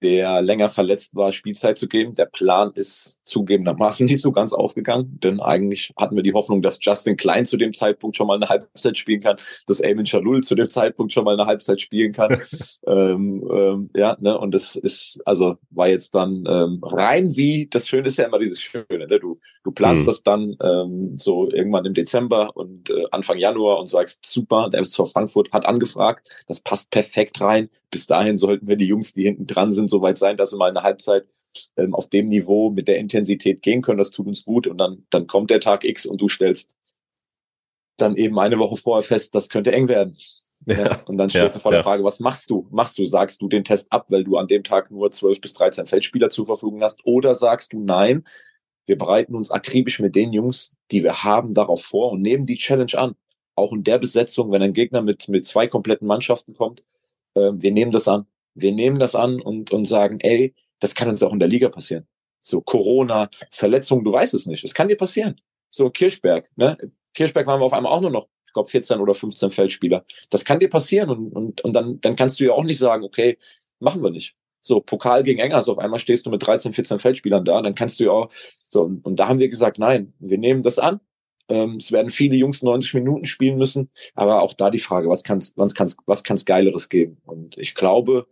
der 0.02 0.42
länger 0.42 0.68
verletzt 0.68 1.14
war, 1.14 1.32
Spielzeit 1.32 1.78
zu 1.78 1.88
geben. 1.88 2.14
Der 2.14 2.26
Plan 2.26 2.72
ist 2.74 3.20
zugegebenermaßen 3.24 4.06
nicht 4.10 4.20
so 4.20 4.32
ganz 4.32 4.52
aufgegangen, 4.52 5.18
denn 5.22 5.40
eigentlich 5.40 5.92
hatten 5.96 6.16
wir 6.16 6.22
die 6.22 6.32
Hoffnung, 6.32 6.62
dass 6.62 6.78
Justin 6.80 7.16
Klein 7.16 7.44
zu 7.44 7.56
dem 7.56 7.74
Zeitpunkt 7.74 8.16
schon 8.16 8.26
mal 8.26 8.36
eine 8.36 8.48
Halbzeit 8.48 8.98
spielen 8.98 9.20
kann, 9.20 9.36
dass 9.66 9.80
Eamon 9.80 10.04
Chalul 10.04 10.42
zu 10.42 10.54
dem 10.54 10.70
Zeitpunkt 10.70 11.12
schon 11.12 11.24
mal 11.24 11.34
eine 11.34 11.46
Halbzeit 11.46 11.80
spielen 11.80 12.12
kann. 12.12 12.40
ähm, 12.86 13.48
ähm, 13.52 13.90
ja, 13.94 14.16
ne, 14.20 14.38
und 14.38 14.52
das 14.52 14.76
ist, 14.76 15.20
also 15.24 15.56
war 15.70 15.88
jetzt 15.88 16.14
dann 16.14 16.44
ähm, 16.48 16.80
rein 16.82 17.36
wie, 17.36 17.68
das 17.70 17.88
Schöne 17.88 18.08
ist 18.08 18.18
ja 18.18 18.26
immer 18.26 18.38
dieses 18.38 18.60
Schöne, 18.60 18.84
ne? 18.90 19.18
du, 19.18 19.38
du 19.64 19.72
planst 19.72 20.02
mhm. 20.02 20.06
das 20.06 20.22
dann 20.22 20.56
ähm, 20.62 21.12
so 21.16 21.50
irgendwann 21.50 21.84
im 21.84 21.94
Dezember 21.94 22.56
und 22.56 22.90
äh, 22.90 23.04
Anfang 23.10 23.38
Januar 23.38 23.78
und 23.78 23.86
sagst, 23.86 24.24
super, 24.24 24.70
der 24.70 24.84
FSV 24.84 25.12
Frankfurt 25.12 25.52
hat 25.52 25.66
angefragt, 25.66 26.28
das 26.46 26.60
passt 26.60 26.90
perfekt 26.90 27.40
rein, 27.40 27.68
bis 27.90 28.06
dahin 28.06 28.36
sollten 28.36 28.68
wir 28.68 28.76
die 28.76 28.86
Jungs, 28.86 29.12
die 29.12 29.24
hinten 29.24 29.46
dran 29.46 29.72
sind, 29.72 29.88
so 29.88 30.02
weit 30.02 30.18
sein, 30.18 30.36
dass 30.36 30.50
sie 30.50 30.56
mal 30.56 30.70
eine 30.70 30.82
Halbzeit 30.82 31.26
ähm, 31.76 31.94
auf 31.94 32.08
dem 32.08 32.26
Niveau 32.26 32.70
mit 32.70 32.88
der 32.88 32.98
Intensität 32.98 33.62
gehen 33.62 33.82
können. 33.82 33.98
Das 33.98 34.10
tut 34.10 34.26
uns 34.26 34.44
gut. 34.44 34.66
Und 34.66 34.78
dann, 34.78 35.06
dann 35.10 35.26
kommt 35.26 35.50
der 35.50 35.60
Tag 35.60 35.84
X 35.84 36.06
und 36.06 36.20
du 36.20 36.28
stellst 36.28 36.74
dann 37.96 38.16
eben 38.16 38.38
eine 38.38 38.58
Woche 38.58 38.76
vorher 38.76 39.02
fest, 39.02 39.34
das 39.34 39.48
könnte 39.48 39.72
eng 39.72 39.88
werden. 39.88 40.16
Ja. 40.66 41.02
Und 41.06 41.18
dann 41.18 41.30
stellst 41.30 41.56
ja, 41.56 41.58
du 41.58 41.62
vor 41.62 41.72
der 41.72 41.82
Frage, 41.82 42.04
was 42.04 42.20
machst 42.20 42.50
du? 42.50 42.66
Machst 42.70 42.98
du, 42.98 43.06
sagst 43.06 43.40
du 43.40 43.48
den 43.48 43.64
Test 43.64 43.92
ab, 43.92 44.06
weil 44.10 44.24
du 44.24 44.36
an 44.36 44.48
dem 44.48 44.64
Tag 44.64 44.90
nur 44.90 45.10
12 45.10 45.40
bis 45.40 45.54
13 45.54 45.86
Feldspieler 45.86 46.30
zur 46.30 46.46
Verfügung 46.46 46.82
hast? 46.82 47.00
Oder 47.04 47.34
sagst 47.34 47.72
du 47.72 47.80
nein, 47.80 48.24
wir 48.86 48.98
bereiten 48.98 49.34
uns 49.34 49.50
akribisch 49.50 50.00
mit 50.00 50.16
den 50.16 50.32
Jungs, 50.32 50.74
die 50.90 51.04
wir 51.04 51.22
haben, 51.22 51.54
darauf 51.54 51.84
vor 51.84 52.12
und 52.12 52.22
nehmen 52.22 52.46
die 52.46 52.56
Challenge 52.56 52.96
an. 52.96 53.14
Auch 53.54 53.72
in 53.72 53.84
der 53.84 53.98
Besetzung, 53.98 54.50
wenn 54.50 54.62
ein 54.62 54.72
Gegner 54.72 55.02
mit, 55.02 55.28
mit 55.28 55.46
zwei 55.46 55.66
kompletten 55.66 56.06
Mannschaften 56.06 56.54
kommt, 56.54 56.84
äh, 57.38 57.62
wir 57.62 57.72
nehmen 57.72 57.92
das 57.92 58.08
an. 58.08 58.26
Wir 58.54 58.72
nehmen 58.72 58.98
das 58.98 59.14
an 59.14 59.40
und, 59.40 59.70
und 59.70 59.84
sagen, 59.84 60.18
ey, 60.20 60.54
das 60.80 60.94
kann 60.94 61.08
uns 61.08 61.22
auch 61.22 61.32
in 61.32 61.38
der 61.38 61.48
Liga 61.48 61.68
passieren. 61.68 62.06
So 62.40 62.60
Corona, 62.60 63.30
Verletzungen, 63.50 64.04
du 64.04 64.12
weißt 64.12 64.34
es 64.34 64.46
nicht. 64.46 64.64
Es 64.64 64.74
kann 64.74 64.88
dir 64.88 64.96
passieren. 64.96 65.40
So 65.70 65.90
Kirchberg, 65.90 66.48
ne? 66.56 66.76
Kirchberg 67.14 67.46
waren 67.46 67.60
wir 67.60 67.64
auf 67.66 67.72
einmal 67.72 67.92
auch 67.92 68.00
nur 68.00 68.10
noch, 68.10 68.28
ich 68.46 68.52
glaube, 68.52 68.70
14 68.70 69.00
oder 69.00 69.14
15 69.14 69.50
Feldspieler. 69.50 70.04
Das 70.30 70.44
kann 70.44 70.60
dir 70.60 70.68
passieren 70.68 71.10
und, 71.10 71.32
und, 71.32 71.60
und 71.62 71.72
dann, 71.72 72.00
dann 72.00 72.16
kannst 72.16 72.40
du 72.40 72.44
ja 72.44 72.52
auch 72.52 72.64
nicht 72.64 72.78
sagen, 72.78 73.04
okay, 73.04 73.38
machen 73.80 74.02
wir 74.02 74.10
nicht. 74.10 74.36
So, 74.60 74.80
Pokal 74.80 75.22
gegen 75.22 75.40
Engers, 75.40 75.68
auf 75.68 75.78
einmal 75.78 75.98
stehst 76.00 76.26
du 76.26 76.30
mit 76.30 76.46
13, 76.46 76.72
14 76.72 77.00
Feldspielern 77.00 77.44
da, 77.44 77.62
dann 77.62 77.74
kannst 77.74 78.00
du 78.00 78.04
ja 78.04 78.10
auch, 78.10 78.30
so, 78.32 78.82
und, 78.82 79.04
und 79.04 79.16
da 79.16 79.28
haben 79.28 79.38
wir 79.38 79.48
gesagt, 79.48 79.78
nein, 79.78 80.14
wir 80.18 80.38
nehmen 80.38 80.62
das 80.62 80.78
an, 80.78 81.00
ähm, 81.48 81.76
es 81.76 81.92
werden 81.92 82.10
viele 82.10 82.36
Jungs 82.36 82.62
90 82.62 82.94
Minuten 82.94 83.24
spielen 83.26 83.58
müssen, 83.58 83.90
aber 84.14 84.42
auch 84.42 84.54
da 84.54 84.70
die 84.70 84.78
Frage, 84.78 85.08
was 85.08 85.24
kann's, 85.24 85.56
was 85.56 85.74
kann's, 85.74 85.96
was 86.06 86.22
kann's 86.22 86.44
Geileres 86.44 86.88
geben? 86.88 87.18
Und 87.24 87.56
ich 87.58 87.74
glaube, 87.74 88.26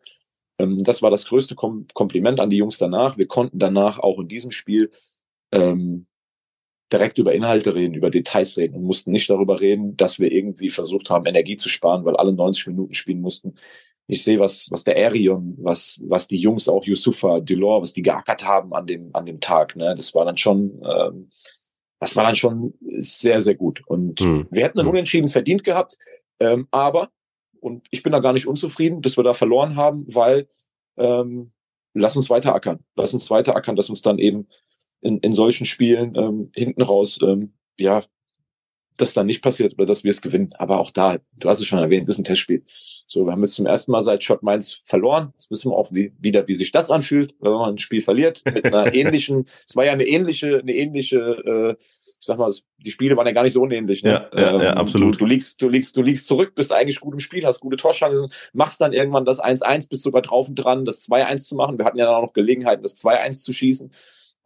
ähm, 0.59 0.83
das 0.83 1.03
war 1.03 1.11
das 1.11 1.27
größte 1.27 1.55
Kom 1.55 1.87
Kompliment 1.95 2.41
an 2.41 2.51
die 2.51 2.57
Jungs 2.57 2.79
danach. 2.79 3.19
Wir 3.19 3.27
konnten 3.27 3.59
danach 3.59 3.99
auch 3.99 4.19
in 4.19 4.29
diesem 4.29 4.51
Spiel 4.51 4.91
ähm, 5.53 6.07
direkt 6.93 7.19
über 7.19 7.35
Inhalte 7.35 7.75
reden, 7.75 7.95
über 7.95 8.11
Details 8.11 8.57
reden 8.57 8.77
und 8.77 8.85
mussten 8.85 9.11
nicht 9.11 9.29
darüber 9.29 9.61
reden, 9.61 9.97
dass 9.97 10.21
wir 10.21 10.31
irgendwie 10.31 10.69
versucht 10.69 11.11
haben, 11.11 11.27
Energie 11.27 11.57
zu 11.57 11.69
sparen, 11.69 12.05
weil 12.05 12.17
alle 12.17 12.33
90 12.33 12.69
Minuten 12.69 12.95
spielen 12.95 13.21
mussten. 13.21 13.55
Ich 14.09 14.23
sehe, 14.23 14.39
was, 14.39 14.71
was 14.71 14.85
der 14.85 14.97
Arion, 14.97 15.57
was, 15.59 16.01
was 16.07 16.29
die 16.29 16.39
Jungs, 16.39 16.69
auch 16.69 16.85
Yusufa, 16.85 17.41
Delors, 17.41 17.83
was 17.83 17.93
die 17.93 18.03
geackert 18.03 18.47
haben 18.47 18.73
an 18.73 18.87
dem, 18.87 19.11
an 19.15 19.27
dem 19.27 19.41
Tag. 19.41 19.75
Ne? 19.75 19.95
Das 19.97 20.15
war 20.15 20.25
dann 20.25 20.37
schon, 20.37 20.81
ähm, 20.85 21.31
das 21.99 22.17
war 22.17 22.25
dann 22.25 22.37
schon 22.37 22.75
sehr, 22.81 23.41
sehr 23.41 23.55
gut. 23.55 23.83
Und 23.87 24.21
mhm. 24.21 24.47
wir 24.51 24.65
hätten 24.65 24.79
einen 24.79 24.89
hm. 24.89 24.95
Unentschieden 24.95 25.29
verdient 25.29 25.65
gehabt, 25.65 25.97
ähm, 26.41 26.69
aber, 26.71 27.11
und 27.61 27.87
ich 27.91 28.03
bin 28.03 28.13
da 28.13 28.19
gar 28.19 28.33
nicht 28.33 28.47
unzufrieden, 28.47 29.03
dass 29.03 29.17
wir 29.17 29.25
da 29.25 29.33
verloren 29.33 29.77
haben, 29.77 30.05
weil 30.09 30.47
ähm, 30.97 31.53
lass 31.95 32.17
uns 32.17 32.31
weiter 32.31 32.55
ackern. 32.55 32.81
Lass 32.95 33.15
uns 33.15 33.31
weiter 33.31 33.57
ackern, 33.57 33.77
dass 33.77 33.89
uns 33.89 34.03
dann 34.03 34.19
eben 34.19 34.47
in, 35.01 35.19
in 35.19 35.33
solchen 35.33 35.67
Spielen 35.67 36.15
ähm, 36.17 36.51
hinten 36.55 36.83
raus, 36.83 37.19
ähm, 37.23 37.55
ja, 37.79 38.03
das 38.97 39.15
dann 39.15 39.27
nicht 39.27 39.43
passiert 39.43 39.75
oder 39.75 39.87
dass 39.87 40.05
wir 40.05 40.11
es 40.11 40.23
gewinnen. 40.23 40.51
Aber 40.59 40.81
auch 40.81 40.91
da, 40.91 41.19
du 41.37 41.49
hast 41.49 41.61
es 41.61 41.67
schon 41.67 41.79
erwähnt, 41.79 42.09
das 42.09 42.15
ist 42.15 42.21
ein 42.21 42.25
Testspiel. 42.25 42.63
So, 43.07 43.25
wir 43.25 43.33
haben 43.33 43.43
jetzt 43.43 43.55
zum 43.55 43.67
ersten 43.67 43.93
Mal 43.93 44.01
seit 44.01 44.25
Shot 44.25 44.43
Mainz 44.43 44.83
verloren. 44.85 45.33
Jetzt 45.33 45.51
wissen 45.51 45.71
wir 45.71 45.77
auch 45.77 45.93
wie, 45.93 46.13
wieder, 46.19 46.47
wie 46.49 46.55
sich 46.55 46.73
das 46.73 46.91
anfühlt, 46.91 47.35
wenn 47.41 47.53
man 47.53 47.75
ein 47.75 47.79
Spiel 47.79 48.01
verliert. 48.01 48.43
Mit 48.45 48.65
einer 48.65 48.93
ähnlichen, 48.95 49.45
es 49.67 49.77
war 49.77 49.85
ja 49.85 49.93
eine 49.93 50.07
ähnliche, 50.07 50.59
eine 50.59 50.75
ähnliche, 50.75 51.19
äh, 51.19 51.77
ich 51.81 52.27
sag 52.27 52.39
mal, 52.39 52.51
die 52.79 52.91
Spiele 52.91 53.17
waren 53.17 53.27
ja 53.27 53.33
gar 53.33 53.43
nicht 53.43 53.53
so 53.53 53.63
unähnlich. 53.63 54.03
Ne? 54.03 54.11
Ja, 54.11 54.41
ja, 54.41 54.63
ja 54.63 54.73
ähm, 54.73 54.79
absolut. 54.79 55.15
Du, 55.15 55.19
du, 55.21 55.27
liegst, 55.27 55.61
du 55.61 55.69
liegst, 55.69 55.97
du 55.97 56.03
liegst 56.03 56.27
zurück, 56.27 56.55
bist 56.55 56.73
eigentlich 56.73 57.01
gut 57.01 57.13
im 57.13 57.21
Spiel, 57.21 57.45
hast 57.47 57.61
gute 57.61 57.77
Torchancen, 57.77 58.31
machst 58.53 58.81
dann 58.81 58.93
irgendwann 58.93 59.25
das 59.25 59.43
1-1, 59.43 59.89
bist 59.89 60.03
sogar 60.03 60.23
drauf 60.23 60.49
und 60.49 60.57
dran, 60.57 60.85
das 60.85 61.01
2-1 61.09 61.47
zu 61.47 61.55
machen. 61.55 61.79
Wir 61.79 61.85
hatten 61.85 61.99
ja 61.99 62.07
dann 62.07 62.15
auch 62.15 62.23
noch 62.23 62.33
Gelegenheiten, 62.33 62.83
das 62.83 62.97
2-1 62.97 63.43
zu 63.43 63.53
schießen 63.53 63.91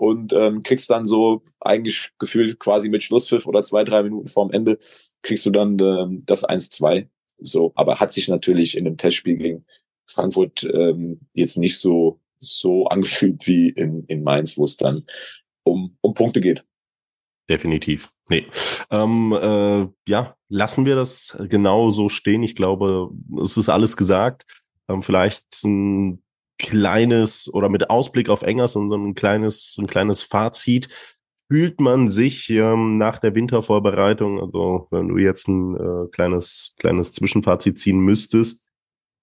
und 0.00 0.32
ähm, 0.32 0.62
kriegst 0.62 0.88
dann 0.88 1.04
so 1.04 1.42
eigentlich 1.60 2.10
gefühlt 2.18 2.58
quasi 2.58 2.88
mit 2.88 3.02
Schlusspfiff 3.02 3.46
oder 3.46 3.62
zwei, 3.62 3.84
drei 3.84 4.02
Minuten 4.02 4.28
vorm 4.28 4.50
Ende 4.50 4.78
kriegst 5.20 5.44
du 5.44 5.50
dann 5.50 5.78
ähm, 5.78 6.22
das 6.24 6.42
1-2. 6.42 7.06
So, 7.38 7.72
aber 7.74 8.00
hat 8.00 8.10
sich 8.10 8.26
natürlich 8.28 8.78
in 8.78 8.86
dem 8.86 8.96
Testspiel 8.96 9.36
gegen 9.36 9.66
Frankfurt 10.06 10.64
ähm, 10.64 11.20
jetzt 11.34 11.58
nicht 11.58 11.78
so 11.78 12.18
so 12.42 12.86
angefühlt 12.86 13.46
wie 13.46 13.68
in, 13.68 14.06
in 14.06 14.22
Mainz, 14.22 14.56
wo 14.56 14.64
es 14.64 14.78
dann 14.78 15.04
um, 15.64 15.98
um 16.00 16.14
Punkte 16.14 16.40
geht. 16.40 16.64
Definitiv. 17.50 18.10
Nee. 18.30 18.46
Ähm, 18.90 19.32
äh, 19.38 19.86
ja, 20.08 20.34
lassen 20.48 20.86
wir 20.86 20.94
das 20.94 21.36
genau 21.50 21.90
so 21.90 22.08
stehen. 22.08 22.42
Ich 22.42 22.54
glaube, 22.54 23.10
es 23.42 23.58
ist 23.58 23.68
alles 23.68 23.98
gesagt. 23.98 24.46
Ähm, 24.88 25.02
vielleicht 25.02 25.44
ein 25.62 26.22
kleines 26.60 27.52
oder 27.52 27.68
mit 27.68 27.90
Ausblick 27.90 28.28
auf 28.28 28.42
Engers 28.42 28.76
und 28.76 28.88
so 28.88 28.96
ein 28.96 29.14
kleines, 29.14 29.76
ein 29.80 29.86
kleines 29.86 30.22
Fazit. 30.22 30.88
Fühlt 31.50 31.80
man 31.80 32.06
sich 32.06 32.48
ähm, 32.50 32.98
nach 32.98 33.18
der 33.18 33.34
Wintervorbereitung, 33.34 34.40
also 34.40 34.86
wenn 34.92 35.08
du 35.08 35.18
jetzt 35.18 35.48
ein 35.48 35.74
äh, 35.74 36.08
kleines, 36.12 36.74
kleines 36.78 37.12
Zwischenfazit 37.12 37.78
ziehen 37.78 37.98
müsstest, 37.98 38.68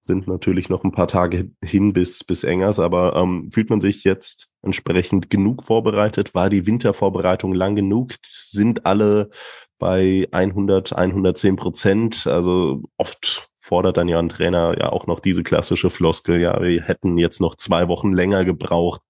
sind 0.07 0.27
natürlich 0.27 0.69
noch 0.69 0.83
ein 0.83 0.91
paar 0.91 1.07
Tage 1.07 1.51
hin 1.63 1.93
bis, 1.93 2.23
bis 2.23 2.43
Engers, 2.43 2.79
aber 2.79 3.15
ähm, 3.15 3.49
fühlt 3.53 3.69
man 3.69 3.81
sich 3.81 4.03
jetzt 4.03 4.49
entsprechend 4.63 5.29
genug 5.29 5.63
vorbereitet? 5.63 6.33
War 6.33 6.49
die 6.49 6.65
Wintervorbereitung 6.65 7.53
lang 7.53 7.75
genug? 7.75 8.13
Sind 8.25 8.85
alle 8.85 9.29
bei 9.77 10.27
100, 10.31 10.93
110 10.93 11.55
Prozent? 11.55 12.27
Also 12.27 12.83
oft 12.97 13.49
fordert 13.67 13.97
dann 13.97 14.07
ja 14.07 14.17
ein 14.17 14.29
Trainer 14.29 14.75
ja 14.79 14.91
auch 14.91 15.07
noch 15.07 15.19
diese 15.19 15.43
klassische 15.43 15.89
Floskel, 15.89 16.39
ja, 16.39 16.61
wir 16.61 16.83
hätten 16.83 17.17
jetzt 17.17 17.41
noch 17.41 17.55
zwei 17.55 17.89
Wochen 17.89 18.13
länger 18.13 18.45
gebraucht 18.45 19.01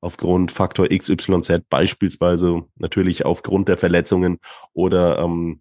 aufgrund 0.00 0.52
Faktor 0.52 0.88
XYZ, 0.88 1.62
beispielsweise 1.68 2.62
natürlich 2.76 3.26
aufgrund 3.26 3.68
der 3.68 3.76
Verletzungen 3.76 4.38
oder 4.72 5.18
ähm, 5.18 5.60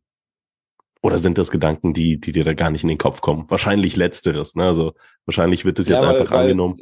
oder 1.02 1.20
sind 1.20 1.38
das 1.38 1.52
Gedanken, 1.52 1.94
die, 1.94 2.20
die 2.20 2.32
dir 2.32 2.44
da 2.44 2.54
gar 2.54 2.72
nicht 2.72 2.82
in 2.82 2.90
den 2.90 2.98
Kopf 2.98 3.22
kommen? 3.22 3.46
Wahrscheinlich 3.50 3.96
letzteres, 3.96 4.56
ne? 4.56 4.64
Also 4.64 4.94
wahrscheinlich 5.26 5.64
wird 5.64 5.78
es 5.78 5.88
jetzt 5.88 6.02
ja, 6.02 6.08
weil, 6.08 6.16
einfach 6.16 6.32
weil, 6.32 6.44
angenommen. 6.44 6.82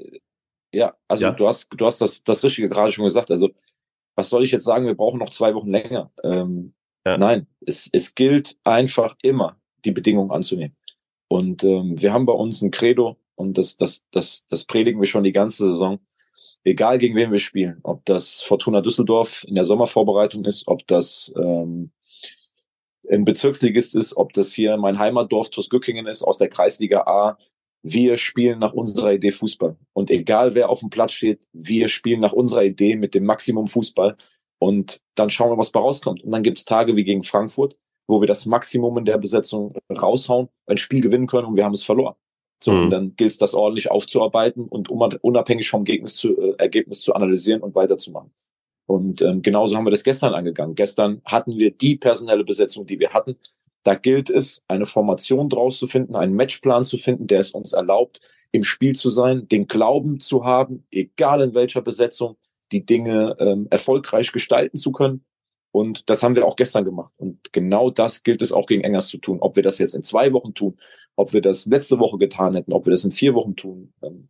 Ja, 0.73 0.93
also 1.09 1.25
ja? 1.25 1.31
du 1.31 1.47
hast, 1.47 1.67
du 1.75 1.85
hast 1.85 1.99
das, 1.99 2.23
das 2.23 2.43
Richtige 2.43 2.69
gerade 2.69 2.91
schon 2.91 3.03
gesagt. 3.03 3.31
Also, 3.31 3.49
was 4.15 4.29
soll 4.29 4.43
ich 4.43 4.51
jetzt 4.51 4.63
sagen? 4.63 4.85
Wir 4.85 4.95
brauchen 4.95 5.19
noch 5.19 5.29
zwei 5.29 5.53
Wochen 5.55 5.71
länger. 5.71 6.11
Ähm, 6.23 6.73
ja. 7.05 7.17
Nein, 7.17 7.47
es, 7.65 7.89
es 7.91 8.15
gilt 8.15 8.55
einfach 8.63 9.15
immer, 9.23 9.57
die 9.83 9.91
Bedingungen 9.91 10.31
anzunehmen. 10.31 10.77
Und 11.33 11.63
ähm, 11.63 11.99
wir 11.99 12.13
haben 12.13 12.27
bei 12.27 12.33
uns 12.33 12.61
ein 12.61 12.69
Credo 12.69 13.17
und 13.33 13.57
das, 13.57 13.75
das, 13.75 14.05
das, 14.11 14.45
das 14.51 14.65
predigen 14.65 15.01
wir 15.01 15.07
schon 15.07 15.23
die 15.23 15.31
ganze 15.31 15.71
Saison. 15.71 15.97
Egal 16.63 16.99
gegen 16.99 17.15
wen 17.15 17.31
wir 17.31 17.39
spielen, 17.39 17.79
ob 17.81 18.05
das 18.05 18.43
Fortuna 18.43 18.81
Düsseldorf 18.81 19.43
in 19.47 19.55
der 19.55 19.63
Sommervorbereitung 19.63 20.45
ist, 20.45 20.67
ob 20.67 20.85
das 20.85 21.33
ähm, 21.35 21.91
ein 23.09 23.25
Bezirksligist 23.25 23.95
ist, 23.95 24.15
ob 24.15 24.33
das 24.33 24.53
hier 24.53 24.77
mein 24.77 24.99
Heimatdorf 24.99 25.49
Tuskückingen 25.49 26.05
ist 26.05 26.21
aus 26.21 26.37
der 26.37 26.49
Kreisliga 26.49 27.01
A. 27.07 27.39
Wir 27.81 28.17
spielen 28.17 28.59
nach 28.59 28.73
unserer 28.73 29.13
Idee 29.13 29.31
Fußball. 29.31 29.75
Und 29.93 30.11
egal 30.11 30.53
wer 30.53 30.69
auf 30.69 30.81
dem 30.81 30.91
Platz 30.91 31.13
steht, 31.13 31.47
wir 31.51 31.87
spielen 31.87 32.19
nach 32.19 32.33
unserer 32.33 32.63
Idee 32.63 32.95
mit 32.95 33.15
dem 33.15 33.25
Maximum 33.25 33.67
Fußball. 33.67 34.17
Und 34.59 35.01
dann 35.15 35.31
schauen 35.31 35.49
wir, 35.49 35.57
was 35.57 35.71
bei 35.71 35.79
rauskommt. 35.79 36.23
Und 36.23 36.29
dann 36.29 36.43
gibt 36.43 36.59
es 36.59 36.65
Tage 36.65 36.95
wie 36.95 37.03
gegen 37.03 37.23
Frankfurt, 37.23 37.79
wo 38.07 38.21
wir 38.21 38.27
das 38.27 38.45
Maximum 38.45 38.97
in 38.97 39.05
der 39.05 39.17
Besetzung 39.17 39.75
raushauen, 39.89 40.49
ein 40.67 40.77
Spiel 40.77 41.01
gewinnen 41.01 41.27
können 41.27 41.47
und 41.47 41.55
wir 41.55 41.63
haben 41.63 41.73
es 41.73 41.83
verloren. 41.83 42.15
So, 42.61 42.71
mhm. 42.71 42.83
und 42.83 42.89
dann 42.91 43.15
gilt 43.15 43.31
es, 43.31 43.37
das 43.37 43.53
ordentlich 43.53 43.91
aufzuarbeiten 43.91 44.65
und 44.65 44.89
unabhängig 44.89 45.69
vom 45.69 45.81
Ergebnis 45.81 46.15
zu, 46.15 46.37
äh, 46.37 46.55
Ergebnis 46.57 47.01
zu 47.01 47.13
analysieren 47.13 47.61
und 47.61 47.75
weiterzumachen. 47.75 48.31
Und 48.85 49.21
ähm, 49.21 49.41
genauso 49.41 49.75
haben 49.75 49.85
wir 49.85 49.91
das 49.91 50.03
gestern 50.03 50.33
angegangen. 50.33 50.75
Gestern 50.75 51.21
hatten 51.25 51.57
wir 51.57 51.71
die 51.71 51.95
personelle 51.95 52.43
Besetzung, 52.43 52.85
die 52.85 52.99
wir 52.99 53.11
hatten. 53.11 53.37
Da 53.83 53.95
gilt 53.95 54.29
es, 54.29 54.63
eine 54.67 54.85
Formation 54.85 55.49
draus 55.49 55.77
zu 55.77 55.87
finden, 55.87 56.15
einen 56.15 56.35
Matchplan 56.35 56.83
zu 56.83 56.97
finden, 56.97 57.27
der 57.27 57.39
es 57.39 57.51
uns 57.51 57.73
erlaubt, 57.73 58.21
im 58.51 58.63
Spiel 58.63 58.93
zu 58.93 59.09
sein, 59.09 59.47
den 59.47 59.67
Glauben 59.67 60.19
zu 60.19 60.45
haben, 60.45 60.85
egal 60.91 61.41
in 61.41 61.53
welcher 61.53 61.81
Besetzung, 61.81 62.37
die 62.71 62.85
Dinge 62.85 63.35
ähm, 63.39 63.67
erfolgreich 63.69 64.31
gestalten 64.31 64.77
zu 64.77 64.91
können 64.91 65.25
und 65.73 66.07
das 66.07 66.21
haben 66.21 66.35
wir 66.35 66.45
auch 66.45 66.55
gestern 66.55 66.85
gemacht. 66.85 67.11
Und 67.17 67.51
genau 67.51 67.89
das 67.89 68.21
gilt 68.21 68.43
es 68.43 68.51
auch 68.51 68.67
gegen 68.67 68.83
Engers 68.83 69.07
zu 69.07 69.17
tun. 69.17 69.39
Ob 69.41 69.55
wir 69.55 69.63
das 69.63 69.79
jetzt 69.79 69.95
in 69.95 70.03
zwei 70.03 70.31
Wochen 70.31 70.53
tun, 70.53 70.77
ob 71.15 71.33
wir 71.33 71.41
das 71.41 71.65
letzte 71.65 71.97
Woche 71.97 72.19
getan 72.19 72.53
hätten, 72.53 72.73
ob 72.73 72.85
wir 72.85 72.91
das 72.91 73.03
in 73.03 73.11
vier 73.11 73.33
Wochen 73.33 73.55
tun. 73.55 73.91
Ähm, 74.03 74.29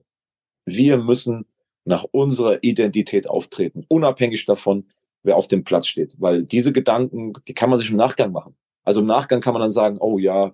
wir 0.66 0.96
müssen 0.96 1.46
nach 1.84 2.06
unserer 2.12 2.64
Identität 2.64 3.30
auftreten, 3.30 3.84
unabhängig 3.90 4.46
davon, 4.46 4.86
wer 5.22 5.36
auf 5.36 5.50
dem 5.50 5.66
Platz 5.66 5.88
steht. 5.88 6.16
Weil 6.18 6.44
diese 6.44 6.72
Gedanken, 6.72 7.34
die 7.46 7.54
kann 7.54 7.70
man 7.70 7.78
sich 7.78 7.92
im 7.92 7.98
Nachgang 7.98 8.32
machen. 8.32 8.56
Also 8.86 9.02
im 9.02 9.08
Nachgang 9.08 9.42
kann 9.42 9.54
man 9.54 9.62
dann 9.62 9.72
sagen, 9.72 9.98
oh 10.00 10.20
ja, 10.20 10.54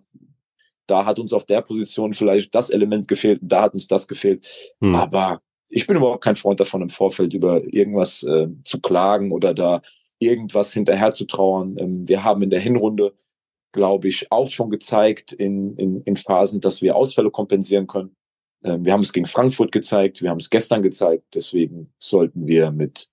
da 0.87 1.05
hat 1.05 1.19
uns 1.19 1.33
auf 1.33 1.45
der 1.45 1.61
Position 1.61 2.15
vielleicht 2.15 2.55
das 2.55 2.71
Element 2.71 3.07
gefehlt, 3.07 3.41
da 3.43 3.61
hat 3.61 3.75
uns 3.75 3.87
das 3.87 4.07
gefehlt. 4.07 4.73
Hm. 4.81 4.95
Aber 4.95 5.43
ich 5.67 5.85
bin 5.85 5.97
überhaupt 5.97 6.23
kein 6.23 6.33
Freund 6.33 6.59
davon, 6.59 6.81
im 6.81 6.89
Vorfeld 6.89 7.35
über 7.35 7.61
irgendwas 7.71 8.23
äh, 8.23 8.47
zu 8.63 8.81
klagen 8.81 9.31
oder 9.31 9.53
da 9.53 9.83
irgendwas 10.19 10.73
hinterher 10.73 11.11
zu 11.11 11.25
trauern. 11.25 11.77
Ähm, 11.79 12.07
wir 12.07 12.23
haben 12.23 12.41
in 12.41 12.49
der 12.49 12.59
Hinrunde, 12.59 13.13
glaube 13.71 14.07
ich, 14.07 14.31
auch 14.31 14.47
schon 14.47 14.69
gezeigt 14.69 15.31
in, 15.31 15.75
in, 15.77 16.01
in 16.03 16.15
Phasen, 16.15 16.61
dass 16.61 16.81
wir 16.81 16.95
Ausfälle 16.95 17.31
kompensieren 17.31 17.87
können. 17.87 18.15
Ähm, 18.63 18.85
wir 18.85 18.93
haben 18.93 19.01
es 19.01 19.13
gegen 19.13 19.25
Frankfurt 19.25 19.71
gezeigt, 19.71 20.21
wir 20.21 20.29
haben 20.29 20.39
es 20.39 20.49
gestern 20.49 20.83
gezeigt. 20.83 21.23
Deswegen 21.33 21.91
sollten 21.99 22.47
wir 22.47 22.71
mit, 22.71 23.09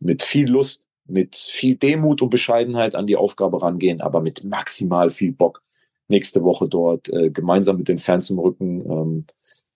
mit 0.00 0.22
viel 0.22 0.48
Lust, 0.48 0.86
mit 1.06 1.36
viel 1.36 1.76
Demut 1.76 2.20
und 2.22 2.30
Bescheidenheit 2.30 2.94
an 2.94 3.06
die 3.06 3.16
Aufgabe 3.16 3.62
rangehen, 3.62 4.00
aber 4.00 4.20
mit 4.20 4.44
maximal 4.44 5.10
viel 5.10 5.32
Bock 5.32 5.62
nächste 6.08 6.42
Woche 6.42 6.68
dort 6.68 7.08
äh, 7.10 7.30
gemeinsam 7.30 7.76
mit 7.76 7.88
den 7.88 7.98
Fans 7.98 8.30
im 8.30 8.38
Rücken 8.38 8.82
ähm, 8.90 9.26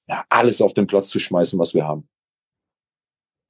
ja, 0.09 0.25
alles 0.29 0.61
auf 0.61 0.75
den 0.75 0.87
Platz 0.87 1.09
zu 1.09 1.19
schmeißen, 1.19 1.59
was 1.59 1.75
wir 1.75 1.87
haben. 1.87 2.09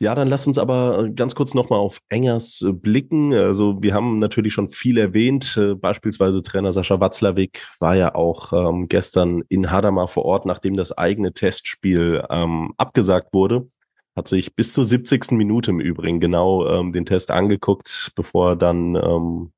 Ja, 0.02 0.16
dann 0.16 0.26
lass 0.26 0.48
uns 0.48 0.58
aber 0.58 1.04
äh, 1.04 1.10
ganz 1.12 1.36
kurz 1.36 1.54
nochmal 1.54 1.78
auf 1.78 2.00
Engers 2.08 2.60
äh, 2.62 2.72
blicken. 2.72 3.32
Also 3.32 3.80
wir 3.84 3.94
haben 3.94 4.18
natürlich 4.18 4.52
schon 4.52 4.68
viel 4.68 4.98
erwähnt. 4.98 5.56
Äh, 5.56 5.76
beispielsweise 5.76 6.42
Trainer 6.42 6.72
Sascha 6.72 6.98
Watzlawick 6.98 7.68
war 7.78 7.94
ja 7.94 8.12
auch 8.16 8.52
ähm, 8.52 8.86
gestern 8.88 9.44
in 9.48 9.70
Hadamar 9.70 10.08
vor 10.08 10.24
Ort, 10.24 10.44
nachdem 10.44 10.76
das 10.76 10.90
eigene 10.90 11.34
Testspiel 11.34 12.24
ähm, 12.30 12.74
abgesagt 12.78 13.32
wurde. 13.32 13.68
Hat 14.16 14.26
sich 14.26 14.57
bis 14.57 14.72
zur 14.72 14.82
70. 14.82 15.30
Minute 15.30 15.70
im 15.70 15.78
Übrigen 15.78 16.18
genau 16.18 16.66
ähm, 16.66 16.92
den 16.92 17.07
Test 17.07 17.30
angeguckt, 17.30 18.11
bevor 18.16 18.48
er 18.48 18.57
dann 18.57 18.96
ähm, 18.96 19.53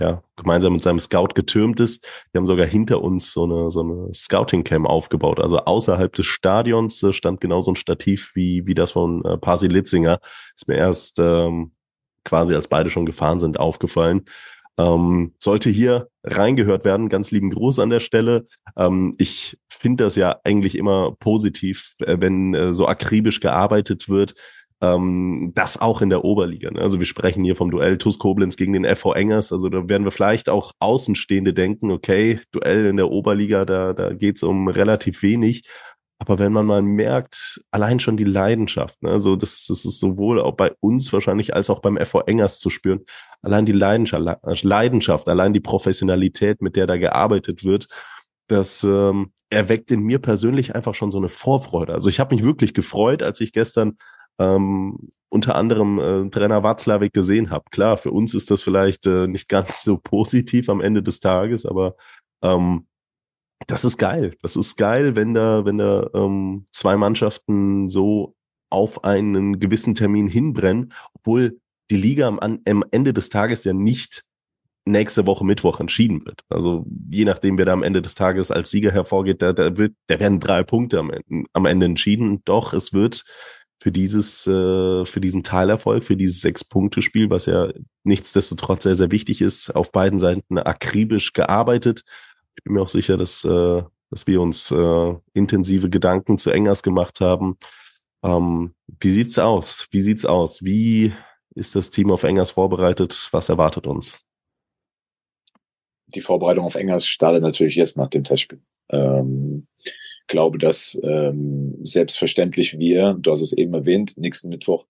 ja, 0.00 0.22
gemeinsam 0.36 0.72
mit 0.72 0.82
seinem 0.82 0.98
Scout 0.98 1.34
getürmt 1.34 1.78
ist. 1.78 2.06
Die 2.32 2.38
haben 2.38 2.46
sogar 2.46 2.66
hinter 2.66 3.02
uns 3.02 3.32
so 3.32 3.44
eine, 3.44 3.70
so 3.70 3.80
eine 3.80 4.08
Scouting-Cam 4.14 4.86
aufgebaut. 4.86 5.38
Also 5.38 5.58
außerhalb 5.58 6.12
des 6.12 6.26
Stadions 6.26 7.02
äh, 7.02 7.12
stand 7.12 7.40
genau 7.40 7.60
so 7.60 7.72
ein 7.72 7.76
Stativ 7.76 8.32
wie, 8.34 8.66
wie 8.66 8.74
das 8.74 8.92
von 8.92 9.24
äh, 9.24 9.36
Pasi 9.36 9.68
Litzinger. 9.68 10.18
Ist 10.56 10.68
mir 10.68 10.76
erst 10.76 11.18
ähm, 11.18 11.72
quasi, 12.24 12.54
als 12.54 12.68
beide 12.68 12.88
schon 12.88 13.04
gefahren 13.06 13.40
sind, 13.40 13.60
aufgefallen. 13.60 14.24
Ähm, 14.78 15.34
sollte 15.38 15.68
hier 15.68 16.08
reingehört 16.24 16.86
werden. 16.86 17.10
Ganz 17.10 17.30
lieben 17.30 17.50
Gruß 17.50 17.78
an 17.78 17.90
der 17.90 18.00
Stelle. 18.00 18.46
Ähm, 18.76 19.12
ich 19.18 19.58
finde 19.68 20.04
das 20.04 20.16
ja 20.16 20.40
eigentlich 20.44 20.78
immer 20.78 21.14
positiv, 21.20 21.94
äh, 21.98 22.16
wenn 22.18 22.54
äh, 22.54 22.72
so 22.72 22.88
akribisch 22.88 23.40
gearbeitet 23.40 24.08
wird 24.08 24.34
Ähm, 24.82 25.52
das 25.54 25.80
auch 25.80 26.00
in 26.00 26.08
der 26.08 26.24
Oberliga. 26.24 26.70
Ne? 26.70 26.80
Also 26.80 26.98
wir 26.98 27.06
sprechen 27.06 27.44
hier 27.44 27.56
vom 27.56 27.70
Duell 27.70 27.98
TuS 27.98 28.18
Koblenz 28.18 28.56
gegen 28.56 28.72
den 28.72 28.84
FV 28.84 29.12
Engers. 29.12 29.52
Also 29.52 29.68
da 29.68 29.88
werden 29.88 30.04
wir 30.04 30.10
vielleicht 30.10 30.48
auch 30.48 30.72
Außenstehende 30.78 31.52
denken, 31.52 31.90
okay, 31.90 32.40
Duell 32.52 32.86
in 32.86 32.96
der 32.96 33.10
Oberliga, 33.10 33.64
da, 33.64 33.92
da 33.92 34.14
geht 34.14 34.36
es 34.36 34.42
um 34.42 34.68
relativ 34.68 35.22
wenig. 35.22 35.64
Aber 36.18 36.38
wenn 36.38 36.52
man 36.52 36.66
mal 36.66 36.82
merkt, 36.82 37.62
allein 37.70 37.98
schon 37.98 38.18
die 38.18 38.24
Leidenschaft, 38.24 39.02
ne, 39.02 39.10
also 39.10 39.36
das, 39.36 39.64
das 39.66 39.86
ist 39.86 40.00
sowohl 40.00 40.38
auch 40.38 40.54
bei 40.54 40.72
uns 40.80 41.10
wahrscheinlich 41.14 41.54
als 41.54 41.70
auch 41.70 41.80
beim 41.80 41.96
FV 41.96 42.20
Engers 42.26 42.58
zu 42.58 42.68
spüren, 42.68 43.00
allein 43.40 43.64
die 43.64 43.72
Leidenschaft, 43.72 44.38
Leidenschaft, 44.62 45.30
allein 45.30 45.54
die 45.54 45.60
Professionalität, 45.60 46.60
mit 46.60 46.76
der 46.76 46.86
da 46.86 46.98
gearbeitet 46.98 47.64
wird, 47.64 47.88
das 48.48 48.84
ähm, 48.84 49.32
erweckt 49.48 49.90
in 49.90 50.02
mir 50.02 50.18
persönlich 50.18 50.74
einfach 50.74 50.94
schon 50.94 51.10
so 51.10 51.16
eine 51.16 51.30
Vorfreude. 51.30 51.94
Also 51.94 52.10
ich 52.10 52.20
habe 52.20 52.34
mich 52.34 52.44
wirklich 52.44 52.74
gefreut, 52.74 53.22
als 53.22 53.40
ich 53.40 53.52
gestern 53.54 53.96
ähm, 54.40 55.10
unter 55.28 55.54
anderem 55.54 55.98
äh, 55.98 56.30
Trainer 56.30 56.62
Watzlawick 56.62 57.12
gesehen 57.12 57.50
habe. 57.50 57.66
Klar, 57.70 57.98
für 57.98 58.10
uns 58.10 58.34
ist 58.34 58.50
das 58.50 58.62
vielleicht 58.62 59.06
äh, 59.06 59.28
nicht 59.28 59.48
ganz 59.48 59.84
so 59.84 59.98
positiv 59.98 60.68
am 60.68 60.80
Ende 60.80 61.02
des 61.02 61.20
Tages, 61.20 61.66
aber 61.66 61.94
ähm, 62.42 62.86
das 63.66 63.84
ist 63.84 63.98
geil. 63.98 64.34
Das 64.42 64.56
ist 64.56 64.76
geil, 64.76 65.14
wenn 65.14 65.34
da, 65.34 65.64
wenn 65.66 65.78
da 65.78 66.08
ähm, 66.14 66.66
zwei 66.72 66.96
Mannschaften 66.96 67.88
so 67.90 68.34
auf 68.70 69.04
einen 69.04 69.60
gewissen 69.60 69.94
Termin 69.94 70.26
hinbrennen, 70.26 70.92
obwohl 71.14 71.60
die 71.90 71.96
Liga 71.96 72.26
am, 72.26 72.38
am 72.40 72.84
Ende 72.90 73.12
des 73.12 73.28
Tages 73.28 73.64
ja 73.64 73.74
nicht 73.74 74.24
nächste 74.86 75.26
Woche 75.26 75.44
Mittwoch 75.44 75.78
entschieden 75.80 76.24
wird. 76.24 76.40
Also 76.48 76.86
je 77.10 77.24
nachdem, 77.24 77.58
wer 77.58 77.66
da 77.66 77.72
am 77.74 77.82
Ende 77.82 78.00
des 78.00 78.14
Tages 78.14 78.50
als 78.50 78.70
Sieger 78.70 78.92
hervorgeht, 78.92 79.42
da, 79.42 79.52
da, 79.52 79.76
wird, 79.76 79.94
da 80.06 80.18
werden 80.18 80.40
drei 80.40 80.62
Punkte 80.62 80.98
am 80.98 81.12
am 81.52 81.66
Ende 81.66 81.86
entschieden. 81.86 82.42
Doch 82.44 82.72
es 82.72 82.94
wird 82.94 83.24
für 83.80 83.90
dieses, 83.90 84.46
äh, 84.46 85.04
für 85.06 85.20
diesen 85.20 85.42
Teilerfolg, 85.42 86.04
für 86.04 86.16
dieses 86.16 86.40
Sechs-Punkte-Spiel, 86.42 87.30
was 87.30 87.46
ja 87.46 87.68
nichtsdestotrotz 88.04 88.82
sehr, 88.82 88.96
sehr 88.96 89.10
wichtig 89.10 89.40
ist, 89.40 89.70
auf 89.70 89.90
beiden 89.90 90.20
Seiten 90.20 90.58
akribisch 90.58 91.32
gearbeitet 91.32 92.04
ich 92.60 92.64
bin 92.64 92.74
mir 92.74 92.82
auch 92.82 92.88
sicher, 92.88 93.16
dass, 93.16 93.44
äh, 93.44 93.82
dass 94.10 94.26
wir 94.26 94.40
uns 94.40 94.70
äh, 94.70 95.14
intensive 95.32 95.88
Gedanken 95.88 96.36
zu 96.36 96.50
Engers 96.50 96.82
gemacht 96.82 97.20
haben. 97.20 97.56
Ähm, 98.22 98.74
wie 99.00 99.10
sieht's 99.10 99.38
aus? 99.38 99.86
Wie 99.90 100.02
sieht's 100.02 100.26
aus? 100.26 100.62
Wie 100.62 101.14
ist 101.54 101.74
das 101.74 101.90
Team 101.90 102.10
auf 102.10 102.22
Engers 102.22 102.50
vorbereitet? 102.50 103.28
Was 103.32 103.48
erwartet 103.48 103.86
uns? 103.86 104.18
Die 106.06 106.20
Vorbereitung 106.20 106.64
auf 106.64 106.74
Engers 106.74 107.06
startet 107.06 107.42
natürlich 107.42 107.76
jetzt 107.76 107.96
nach 107.96 108.10
dem 108.10 108.24
Testspiel. 108.24 108.60
Ähm, 108.90 109.66
glaube, 110.30 110.56
dass 110.58 110.98
ähm, 111.02 111.76
selbstverständlich 111.82 112.78
wir, 112.78 113.14
du 113.20 113.30
hast 113.30 113.42
es 113.42 113.52
eben 113.52 113.74
erwähnt, 113.74 114.16
nächsten 114.16 114.48
Mittwoch 114.48 114.86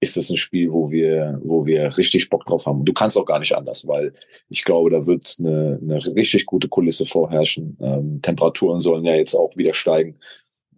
ist 0.00 0.16
das 0.16 0.30
ein 0.30 0.36
Spiel, 0.36 0.72
wo 0.72 0.90
wir, 0.90 1.40
wo 1.44 1.64
wir 1.64 1.96
richtig 1.96 2.28
Bock 2.28 2.44
drauf 2.44 2.66
haben. 2.66 2.84
Du 2.84 2.92
kannst 2.92 3.16
auch 3.16 3.24
gar 3.24 3.38
nicht 3.38 3.56
anders, 3.56 3.86
weil 3.86 4.12
ich 4.48 4.64
glaube, 4.64 4.90
da 4.90 5.06
wird 5.06 5.36
eine, 5.38 5.78
eine 5.80 6.04
richtig 6.14 6.46
gute 6.46 6.68
Kulisse 6.68 7.06
vorherrschen. 7.06 7.78
Ähm, 7.80 8.20
Temperaturen 8.20 8.80
sollen 8.80 9.04
ja 9.04 9.14
jetzt 9.14 9.34
auch 9.34 9.56
wieder 9.56 9.74
steigen, 9.74 10.18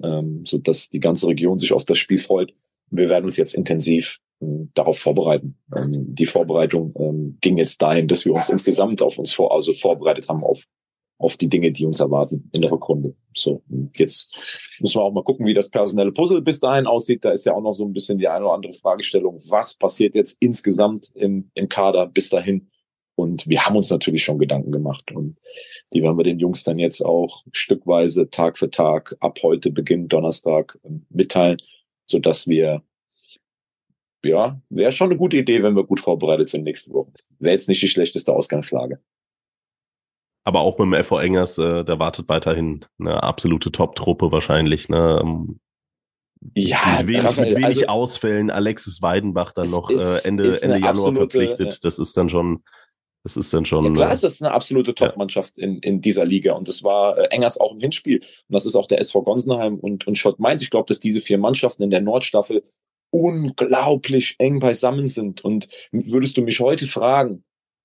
ähm, 0.03 0.45
so 0.45 0.59
dass 0.59 0.91
die 0.91 1.01
ganze 1.01 1.27
Region 1.27 1.59
sich 1.59 1.73
auf 1.73 1.85
das 1.85 1.99
Spiel 1.99 2.19
freut. 2.19 2.55
Wir 2.91 3.09
werden 3.09 3.25
uns 3.25 3.39
jetzt 3.39 3.55
intensiv 3.55 4.21
ähm, 4.43 4.71
darauf 4.75 4.99
vorbereiten. 4.99 5.57
Ähm, 5.77 6.15
die 6.15 6.27
Vorbereitung 6.27 6.95
ähm, 6.99 7.39
ging 7.41 7.57
jetzt 7.57 7.81
dahin, 7.81 8.09
dass 8.09 8.27
wir 8.27 8.35
uns 8.35 8.51
insgesamt 8.51 9.01
auf 9.01 9.19
uns 9.19 9.33
vor, 9.33 9.53
also 9.53 9.73
vorbereitet 9.73 10.29
haben 10.29 10.45
auf 10.45 10.67
auf 11.19 11.37
die 11.37 11.49
Dinge, 11.49 11.73
die 11.73 11.87
uns 11.87 12.01
erwarten 12.01 12.49
in 12.53 12.63
der 12.63 12.73
Rückrunde. 12.73 13.15
So, 13.35 13.63
jetzt 13.95 14.77
müssen 14.81 14.99
wir 14.99 15.03
auch 15.03 15.13
mal 15.13 15.25
gucken, 15.25 15.47
wie 15.47 15.55
das 15.55 15.71
personelle 15.71 16.13
Puzzle 16.13 16.43
bis 16.43 16.61
dahin 16.61 16.87
aussieht. 16.87 17.25
Da 17.25 17.31
ist 17.31 17.47
ja 17.47 17.55
auch 17.55 17.63
noch 17.63 17.73
so 17.73 17.85
ein 17.85 17.93
bisschen 17.93 18.19
die 18.19 18.29
eine 18.29 18.45
oder 18.45 18.55
andere 18.55 18.73
Fragestellung. 18.73 19.37
Was 19.51 19.75
passiert 19.75 20.15
jetzt 20.15 20.37
insgesamt 20.41 21.13
im, 21.15 21.51
im 21.55 21.69
Kader 21.69 22.07
bis 22.07 22.31
dahin? 22.31 22.69
Und 23.17 23.49
wir 23.49 23.65
haben 23.65 23.77
uns 23.77 23.91
natürlich 23.91 24.25
schon 24.25 24.39
Gedanken 24.39 24.73
gemacht 24.73 25.13
und 25.13 25.37
die 25.93 26.03
werden 26.03 26.19
wir 26.19 26.25
den 26.25 26.41
Jungs 26.41 26.65
dann 26.65 26.81
jetzt 26.81 27.01
auch 27.01 27.45
stückweise 27.53 28.29
Tag 28.29 28.59
für 28.59 28.71
Tag 28.71 29.17
ab 29.21 29.39
heute 29.43 29.71
Beginn 29.71 30.09
Donnerstag 30.09 30.77
ähm, 30.85 31.07
mitteilen, 31.11 31.59
so 32.07 32.19
dass 32.19 32.49
wir 32.49 32.83
ja, 34.25 34.61
wäre 34.71 34.91
schon 34.91 35.11
eine 35.11 35.19
gute 35.19 35.37
Idee, 35.37 35.63
wenn 35.63 35.77
wir 35.77 35.85
gut 35.85 36.01
vorbereitet 36.01 36.49
sind 36.49 36.65
nächste 36.65 36.93
Woche. 36.93 37.13
Wäre 37.39 37.53
jetzt 37.53 37.69
nicht 37.69 37.83
die 37.83 37.89
schlechteste 37.89 38.33
Ausgangslage. 38.33 38.99
Aber 40.45 40.61
auch 40.61 40.79
mit 40.79 40.87
dem 40.87 41.03
FV 41.03 41.19
Engers, 41.21 41.59
äh, 41.59 41.85
da 41.85 41.99
wartet 41.99 42.29
weiterhin 42.29 42.85
eine 42.99 43.23
absolute 43.23 43.73
Top-Truppe 43.73 44.31
wahrscheinlich. 44.31 44.91
Ne? 44.91 45.21
Ähm, 45.23 45.61
ja, 46.55 46.99
mit 46.99 47.09
wenig, 47.09 47.25
Raphael, 47.25 47.49
mit 47.49 47.57
wenig 47.57 47.77
also, 47.77 47.87
Ausfällen. 47.87 48.51
Alexis 48.51 49.01
Weidenbach 49.01 49.53
dann 49.53 49.71
noch 49.71 49.89
ist, 49.89 50.25
äh, 50.25 50.29
Ende, 50.29 50.45
Ende 50.61 50.77
Januar 50.77 50.89
absolute, 50.91 51.17
verpflichtet. 51.17 51.85
Das 51.85 51.99
ist 51.99 52.15
dann 52.19 52.29
schon, 52.29 52.63
das 53.23 53.39
ist 53.39 53.55
dann 53.55 53.65
schon. 53.65 53.85
Ja, 53.87 53.93
klar 53.93 54.11
äh, 54.11 54.13
ist 54.13 54.23
das 54.23 54.43
eine 54.43 54.53
absolute 54.53 54.95
Top-Mannschaft 54.95 55.57
ja. 55.57 55.65
in, 55.65 55.79
in 55.79 56.01
dieser 56.03 56.27
Liga. 56.27 56.53
Und 56.53 56.69
das 56.69 56.85
war 56.85 57.17
äh, 57.17 57.27
Engers 57.29 57.59
auch 57.59 57.73
im 57.73 57.81
Hinspiel. 57.81 58.19
Und 58.19 58.53
das 58.53 58.67
ist 58.67 58.75
auch 58.75 58.87
der 58.87 58.99
SV 58.99 59.23
Gonsenheim 59.23 59.79
und, 59.79 60.07
und 60.07 60.19
Schott 60.19 60.39
Mainz. 60.39 60.61
Ich 60.61 60.71
glaube, 60.71 60.87
dass 60.87 61.01
diese 61.01 61.23
vier 61.23 61.39
Mannschaften 61.39 61.83
in 61.83 61.91
der 61.91 62.03
Nordstaffel 62.03 62.63
unglaublich 63.11 64.35
eng 64.39 64.59
beisammen 64.59 65.07
sind. 65.07 65.43
Und 65.43 65.69
würdest 65.93 66.37
du 66.37 66.43
mich 66.43 66.61
heute 66.61 66.87
fragen, 66.87 67.45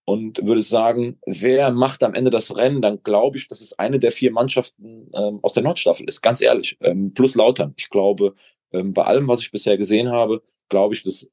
und 0.10 0.44
würde 0.44 0.62
sagen, 0.62 1.20
wer 1.28 1.72
macht 1.72 2.02
am 2.02 2.16
Ende 2.16 2.32
das 2.32 2.56
Rennen, 2.56 2.82
dann 2.82 3.04
glaube 3.04 3.38
ich, 3.38 3.48
dass 3.48 3.62
es 3.62 3.78
eine 3.78 4.00
der 4.00 4.12
vier 4.12 4.32
Mannschaften 4.32 5.12
ähm, 5.14 5.38
aus 5.44 5.54
der 5.54 5.62
Nordstaffel 5.62 6.08
ist, 6.08 6.22
ganz 6.22 6.42
ehrlich. 6.42 6.78
Ähm, 6.82 7.14
plus 7.14 7.36
Lautern. 7.36 7.76
Ich 7.78 7.92
glaube, 7.92 8.34
ähm, 8.74 8.92
bei 8.94 9.04
allem, 9.04 9.28
was 9.28 9.42
ich 9.42 9.52
bisher 9.52 9.78
gesehen 9.78 10.10
habe, 10.10 10.42
glaube 10.68 10.96
ich, 10.96 11.04
dass 11.04 11.30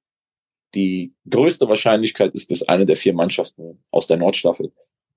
die 0.74 1.14
größte 1.30 1.66
Wahrscheinlichkeit 1.70 2.34
ist, 2.34 2.50
dass 2.50 2.64
eine 2.64 2.84
der 2.84 2.96
vier 2.96 3.14
Mannschaften 3.14 3.82
aus 3.90 4.08
der 4.08 4.18
Nordstaffel 4.18 4.70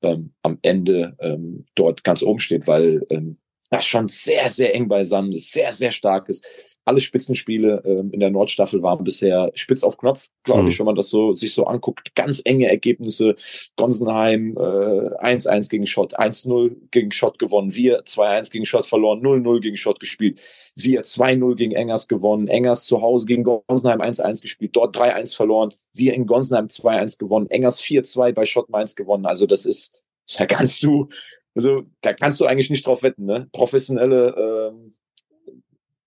ähm, 0.03 0.32
am 0.41 0.60
Ende 0.62 1.18
ähm, 1.20 1.66
dort 1.76 2.05
ganz 2.05 2.24
oben 2.24 2.39
steht, 2.39 2.66
weil 2.66 3.05
ähm, 3.10 3.39
das 3.70 3.86
schon 3.86 4.08
sehr, 4.08 4.50
sehr 4.50 4.74
eng 4.74 4.88
beisammen 4.88 5.32
ist, 5.32 5.52
sehr, 5.52 5.72
sehr 5.74 5.92
stark 5.92 6.30
ist 6.30 6.46
alle 6.90 7.02
Spitzenspiele 7.02 7.84
ähm, 7.86 8.12
in 8.12 8.20
der 8.20 8.32
Nordstaffel 8.32 8.82
waren 8.82 9.04
bisher 9.04 9.52
spitz 9.54 9.84
auf 9.84 9.98
Knopf, 9.98 10.30
glaube 10.44 10.64
mhm. 10.64 10.68
ich, 10.70 10.80
wenn 10.80 10.88
man 10.88 10.96
das 10.96 11.10
so 11.10 11.34
sich 11.34 11.54
so 11.54 11.66
anguckt. 11.66 12.16
Ganz 12.16 12.42
enge 12.44 12.68
Ergebnisse. 12.68 13.36
Gonsenheim 13.76 14.58
äh, 14.58 14.60
1-1 14.60 15.70
gegen 15.70 15.86
Schott, 15.86 16.20
1-0 16.20 16.76
gegen 16.90 17.12
Schott 17.12 17.38
gewonnen. 17.38 17.76
Wir 17.76 18.02
2-1 18.04 18.52
gegen 18.52 18.66
Schott 18.66 18.88
verloren, 18.88 19.22
0-0 19.22 19.62
gegen 19.62 19.78
Schott 19.78 20.00
gespielt. 20.00 20.40
Wir 20.76 21.04
2-0 21.04 21.56
gegen 21.56 21.74
Engers 21.74 22.08
gewonnen. 22.08 22.48
Engers 22.48 22.86
zu 22.86 23.02
Hause 23.02 23.28
gegen 23.28 23.44
Gonsenheim 23.44 24.02
1-1 24.02 24.42
gespielt, 24.42 24.76
dort 24.76 24.98
3-1 24.98 25.36
verloren. 25.36 25.74
Wir 25.94 26.16
in 26.16 26.26
Gonsenheim 26.26 26.66
2-1 26.66 27.20
gewonnen. 27.20 27.50
Engers 27.52 27.82
4-2 27.82 28.34
bei 28.34 28.46
Schott 28.46 28.70
Mainz 28.70 28.96
gewonnen. 28.96 29.28
Also 29.28 29.46
das 29.46 29.68
ist, 29.68 30.02
da 30.38 30.48
kannst 30.48 30.82
du, 30.82 31.08
also 31.56 31.84
da 32.02 32.14
kannst 32.14 32.39
du 32.39 32.45
eigentlich 32.45 32.70
nicht 32.70 32.86
drauf 32.86 33.04
wetten, 33.04 33.26
ne? 33.26 33.50
Professionelle 33.52 34.72
ähm, 34.72 34.93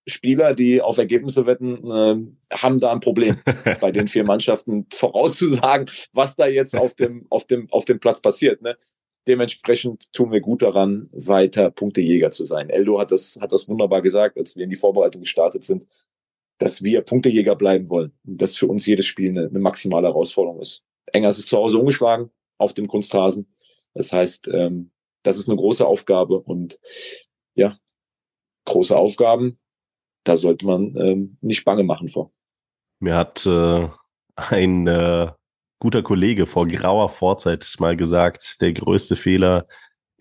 Spieler, 0.05 0.53
die 0.53 0.81
auf 0.81 0.97
Ergebnisse 0.97 1.45
wetten, 1.45 1.89
äh, 1.89 2.55
haben 2.55 2.79
da 2.79 2.91
ein 2.91 2.99
Problem 2.99 3.37
bei 3.81 3.91
den 3.91 4.07
vier 4.07 4.23
Mannschaften 4.23 4.85
vorauszusagen, 4.91 5.89
was 6.13 6.35
da 6.35 6.47
jetzt 6.47 6.75
auf 6.75 6.93
dem, 6.93 7.25
auf 7.29 7.45
dem, 7.45 7.71
auf 7.71 7.85
dem 7.85 7.99
Platz 7.99 8.21
passiert. 8.21 8.61
Ne? 8.61 8.77
Dementsprechend 9.27 10.11
tun 10.11 10.31
wir 10.31 10.41
gut 10.41 10.61
daran, 10.61 11.09
weiter 11.13 11.71
Punktejäger 11.71 12.31
zu 12.31 12.43
sein. 12.43 12.69
Eldo 12.69 12.99
hat 12.99 13.11
das, 13.11 13.39
hat 13.39 13.53
das 13.53 13.69
wunderbar 13.69 14.01
gesagt, 14.01 14.37
als 14.37 14.57
wir 14.57 14.65
in 14.65 14.69
die 14.69 14.75
Vorbereitung 14.75 15.21
gestartet 15.21 15.63
sind, 15.63 15.87
dass 16.57 16.83
wir 16.83 17.01
Punktejäger 17.01 17.55
bleiben 17.55 17.89
wollen. 17.89 18.11
Und 18.25 18.41
dass 18.41 18.57
für 18.57 18.67
uns 18.67 18.85
jedes 18.85 19.05
Spiel 19.05 19.29
eine, 19.29 19.47
eine 19.47 19.59
maximale 19.59 20.07
Herausforderung 20.07 20.59
ist. 20.59 20.83
Engers 21.07 21.37
ist 21.37 21.47
zu 21.47 21.57
Hause 21.57 21.77
ungeschlagen 21.77 22.29
auf 22.57 22.73
dem 22.73 22.87
Kunstrasen. 22.87 23.47
Das 23.93 24.11
heißt, 24.11 24.49
ähm, 24.49 24.91
das 25.23 25.37
ist 25.37 25.49
eine 25.49 25.57
große 25.57 25.85
Aufgabe 25.85 26.39
und 26.39 26.79
ja, 27.55 27.77
große 28.65 28.95
Aufgaben 28.95 29.59
da 30.23 30.37
sollte 30.37 30.65
man 30.65 30.95
ähm, 30.97 31.37
nicht 31.41 31.65
bange 31.65 31.83
machen 31.83 32.09
vor. 32.09 32.31
Mir 32.99 33.15
hat 33.15 33.45
äh, 33.45 33.89
ein 34.35 34.87
äh, 34.87 35.31
guter 35.79 36.01
Kollege 36.01 36.45
vor 36.45 36.67
grauer 36.67 37.09
Vorzeit 37.09 37.75
mal 37.79 37.97
gesagt, 37.97 38.61
der 38.61 38.73
größte 38.73 39.15
Fehler, 39.15 39.67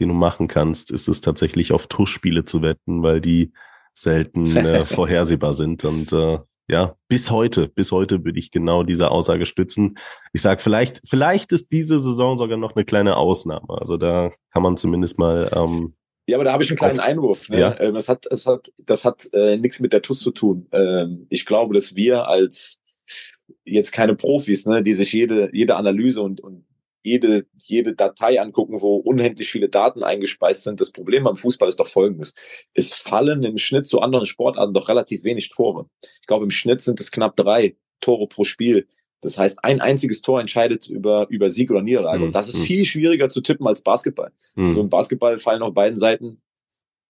den 0.00 0.09
du 0.09 0.14
machen 0.14 0.48
kannst, 0.48 0.90
ist 0.90 1.09
es 1.09 1.20
tatsächlich 1.20 1.72
auf 1.72 1.86
Tuschspiele 1.86 2.44
zu 2.44 2.62
wetten, 2.62 3.03
weil 3.03 3.20
die 3.20 3.53
selten 3.94 4.57
äh, 4.57 4.84
vorhersehbar 4.86 5.55
sind. 5.55 5.84
Und 5.84 6.12
äh, 6.12 6.38
ja, 6.72 6.96
bis 7.06 7.30
heute, 7.30 7.68
bis 7.68 7.92
heute 7.92 8.24
würde 8.24 8.38
ich 8.38 8.50
genau 8.50 8.82
diese 8.82 9.10
Aussage 9.10 9.44
stützen. 9.44 9.98
Ich 10.32 10.40
sage, 10.40 10.62
vielleicht, 10.62 11.02
vielleicht 11.06 11.52
ist 11.52 11.70
diese 11.70 11.98
Saison 11.98 12.38
sogar 12.38 12.56
noch 12.56 12.74
eine 12.74 12.86
kleine 12.86 13.16
Ausnahme. 13.18 13.68
Also 13.68 13.98
da 13.98 14.32
kann 14.52 14.62
man 14.62 14.78
zumindest 14.78 15.18
mal 15.18 15.50
ähm, 15.54 15.94
ja, 16.26 16.36
aber 16.36 16.44
da 16.44 16.52
habe 16.52 16.62
ich 16.62 16.70
einen 16.70 16.78
kleinen 16.78 17.00
Einwurf. 17.00 17.48
Ne? 17.48 17.58
Ja. 17.58 17.80
Ähm, 17.80 17.94
das 17.94 18.08
hat, 18.08 18.26
das 18.30 18.46
hat, 18.46 18.72
das 18.78 19.04
hat 19.04 19.28
äh, 19.32 19.56
nichts 19.58 19.80
mit 19.80 19.92
der 19.92 20.02
TUS 20.02 20.20
zu 20.20 20.30
tun. 20.30 20.68
Ähm, 20.72 21.26
ich 21.30 21.44
glaube, 21.44 21.74
dass 21.74 21.96
wir 21.96 22.28
als 22.28 22.80
jetzt 23.64 23.92
keine 23.92 24.14
Profis, 24.14 24.64
ne, 24.64 24.82
die 24.82 24.94
sich 24.94 25.12
jede, 25.12 25.50
jede 25.52 25.76
Analyse 25.76 26.22
und, 26.22 26.40
und 26.40 26.64
jede, 27.03 27.46
jede 27.59 27.94
Datei 27.94 28.40
angucken, 28.40 28.80
wo 28.80 28.96
unendlich 28.96 29.50
viele 29.50 29.68
Daten 29.68 30.03
eingespeist 30.03 30.64
sind. 30.64 30.80
Das 30.80 30.92
Problem 30.92 31.24
beim 31.24 31.36
Fußball 31.36 31.68
ist 31.68 31.80
doch 31.80 31.86
folgendes. 31.86 32.34
Es 32.74 32.94
fallen 32.94 33.42
im 33.42 33.59
Schnitt 33.59 33.86
zu 33.86 34.00
anderen 34.00 34.26
Sportarten 34.26 34.74
doch 34.74 34.88
relativ 34.88 35.24
wenig 35.24 35.50
Tore. 35.50 35.86
Ich 36.20 36.26
glaube, 36.26 36.44
im 36.44 36.50
Schnitt 36.50 36.80
sind 36.80 37.00
es 37.00 37.11
knapp 37.11 37.36
drei 37.36 37.76
Tore 38.00 38.26
pro 38.28 38.44
Spiel. 38.44 38.86
Das 39.20 39.38
heißt, 39.38 39.64
ein 39.64 39.80
einziges 39.80 40.20
Tor 40.20 40.40
entscheidet 40.40 40.88
über, 40.88 41.26
über 41.30 41.48
Sieg 41.48 41.70
oder 41.70 41.82
Niederlage. 41.82 42.18
Mhm. 42.18 42.24
Und 42.26 42.34
das 42.34 42.48
ist 42.48 42.59
mhm. 42.59 42.64
viel 42.64 42.84
schwieriger 42.84 43.28
zu 43.28 43.40
tippen 43.40 43.66
als 43.66 43.80
Basketball. 43.80 44.32
Mhm. 44.57 44.72
So 44.72 44.80
im 44.80 44.88
Basketball 44.88 45.38
fallen 45.38 45.62
auf 45.62 45.74
beiden 45.74 45.96
Seiten 45.96 46.40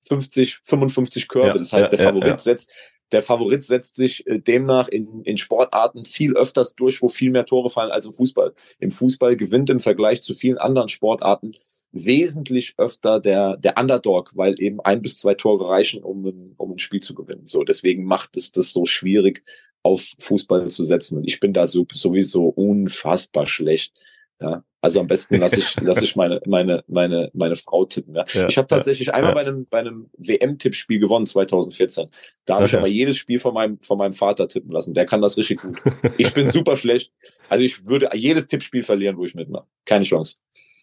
50, 0.03 0.61
55 0.65 1.29
Körbe. 1.29 1.49
Ja, 1.49 1.55
das 1.55 1.73
heißt, 1.73 1.93
ja, 1.93 1.97
der 1.97 2.07
Favorit 2.07 2.31
ja, 2.31 2.39
setzt, 2.39 2.73
der 3.13 3.23
Favorit 3.23 3.65
setzt 3.65 3.97
sich 3.97 4.27
äh, 4.27 4.39
demnach 4.39 4.89
in, 4.89 5.23
in 5.23 5.37
Sportarten 5.37 6.05
viel 6.05 6.35
öfters 6.37 6.75
durch, 6.75 7.03
wo 7.03 7.09
viel 7.09 7.31
mehr 7.31 7.45
Tore 7.45 7.69
fallen 7.69 7.91
als 7.91 8.07
im 8.07 8.15
Fußball. 8.15 8.55
Im 8.79 8.91
Fußball 8.91 9.37
gewinnt 9.37 9.71
im 9.71 9.81
Vergleich 9.81 10.23
zu 10.23 10.35
vielen 10.35 10.59
anderen 10.59 10.89
Sportarten 10.89 11.53
wesentlich 11.93 12.75
öfter 12.79 13.21
der, 13.21 13.59
der 13.59 13.77
Underdog, 13.77 14.33
weil 14.35 14.59
eben 14.61 14.81
ein 14.81 15.03
bis 15.03 15.19
zwei 15.19 15.35
Tore 15.35 15.69
reichen, 15.69 16.03
um 16.03 16.25
ein, 16.25 16.55
um 16.57 16.73
ein 16.73 16.79
Spiel 16.79 17.01
zu 17.01 17.15
gewinnen. 17.15 17.47
So, 17.47 17.65
deswegen 17.65 18.05
macht 18.05 18.37
es 18.37 18.51
das 18.51 18.73
so 18.73 18.87
schwierig, 18.87 19.43
auf 19.83 20.15
Fußball 20.19 20.69
zu 20.69 20.85
setzen. 20.85 21.19
Und 21.19 21.25
ich 21.25 21.39
bin 21.39 21.53
da 21.53 21.67
so, 21.67 21.87
sowieso 21.93 22.47
unfassbar 22.47 23.47
schlecht. 23.47 23.93
Ja, 24.41 24.65
also 24.83 24.99
am 24.99 25.07
besten 25.07 25.37
lasse 25.37 25.61
ich, 25.61 25.77
lasse 25.81 26.05
ich 26.05 26.17
meine, 26.17 26.41
meine, 26.45 26.83
meine, 26.89 27.31
meine 27.33 27.55
Frau 27.55 27.85
tippen. 27.85 28.17
Ja. 28.17 28.25
ja 28.33 28.49
ich 28.49 28.59
habe 28.59 28.67
tatsächlich 28.67 29.09
ja, 29.09 29.15
einmal 29.15 29.31
ja. 29.31 29.35
bei 29.35 29.41
einem, 29.43 29.67
bei 29.67 29.79
einem 29.79 30.11
WM-Tippspiel 30.19 30.99
gewonnen, 30.99 31.25
2014. 31.25 32.09
Da 32.45 32.57
habe 32.57 32.67
ich 32.67 32.77
aber 32.77 32.89
jedes 32.89 33.17
Spiel 33.17 33.39
von 33.39 33.55
meinem, 33.55 33.79
von 33.81 33.97
meinem 33.97 34.13
Vater 34.13 34.49
tippen 34.49 34.73
lassen. 34.73 34.93
Der 34.93 35.07
kann 35.07 35.23
das 35.23 35.39
richtig 35.39 35.61
gut. 35.61 35.81
Ich 36.19 36.35
bin 36.35 36.49
super 36.51 36.77
schlecht. 36.77 37.13
Also 37.49 37.65
ich 37.65 37.87
würde 37.87 38.11
jedes 38.15 38.49
Tippspiel 38.49 38.83
verlieren, 38.83 39.17
wo 39.17 39.25
ich 39.25 39.37
mitmache. 39.37 39.67
Keine 39.85 40.05
Chance. 40.05 40.37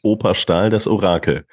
Opa 0.03 0.35
Stahl, 0.35 0.69
das 0.69 0.87
Orakel. 0.87 1.45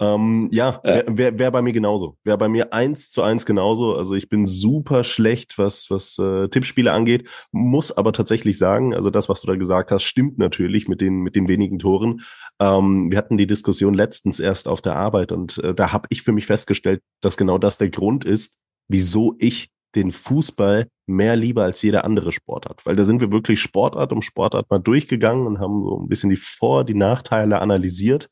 Ähm, 0.00 0.48
ja, 0.52 0.80
wäre 0.82 1.04
wär, 1.08 1.38
wär 1.38 1.50
bei 1.50 1.62
mir 1.62 1.72
genauso. 1.72 2.16
Wäre 2.24 2.38
bei 2.38 2.48
mir 2.48 2.72
eins 2.72 3.10
zu 3.10 3.22
eins 3.22 3.46
genauso. 3.46 3.96
Also 3.96 4.14
ich 4.14 4.28
bin 4.28 4.46
super 4.46 5.04
schlecht, 5.04 5.58
was, 5.58 5.90
was 5.90 6.18
äh, 6.18 6.48
Tippspiele 6.48 6.92
angeht, 6.92 7.28
muss 7.52 7.96
aber 7.96 8.12
tatsächlich 8.12 8.58
sagen, 8.58 8.94
also 8.94 9.10
das, 9.10 9.28
was 9.28 9.40
du 9.40 9.46
da 9.46 9.56
gesagt 9.56 9.92
hast, 9.92 10.02
stimmt 10.02 10.38
natürlich 10.38 10.88
mit 10.88 11.00
den, 11.00 11.20
mit 11.20 11.36
den 11.36 11.48
wenigen 11.48 11.78
Toren. 11.78 12.22
Ähm, 12.60 13.10
wir 13.10 13.18
hatten 13.18 13.36
die 13.36 13.46
Diskussion 13.46 13.94
letztens 13.94 14.40
erst 14.40 14.68
auf 14.68 14.80
der 14.80 14.96
Arbeit 14.96 15.32
und 15.32 15.58
äh, 15.58 15.74
da 15.74 15.92
habe 15.92 16.06
ich 16.10 16.22
für 16.22 16.32
mich 16.32 16.46
festgestellt, 16.46 17.00
dass 17.20 17.36
genau 17.36 17.58
das 17.58 17.78
der 17.78 17.90
Grund 17.90 18.24
ist, 18.24 18.58
wieso 18.88 19.36
ich 19.38 19.73
den 19.94 20.12
Fußball 20.12 20.88
mehr 21.06 21.36
lieber 21.36 21.64
als 21.64 21.82
jeder 21.82 22.04
andere 22.04 22.32
Sportart. 22.32 22.84
Weil 22.86 22.96
da 22.96 23.04
sind 23.04 23.20
wir 23.20 23.32
wirklich 23.32 23.60
Sportart 23.60 24.12
um 24.12 24.22
Sportart 24.22 24.70
mal 24.70 24.78
durchgegangen 24.78 25.46
und 25.46 25.60
haben 25.60 25.84
so 25.84 26.00
ein 26.00 26.08
bisschen 26.08 26.30
die 26.30 26.36
Vor-, 26.36 26.84
die 26.84 26.94
Nachteile 26.94 27.60
analysiert. 27.60 28.28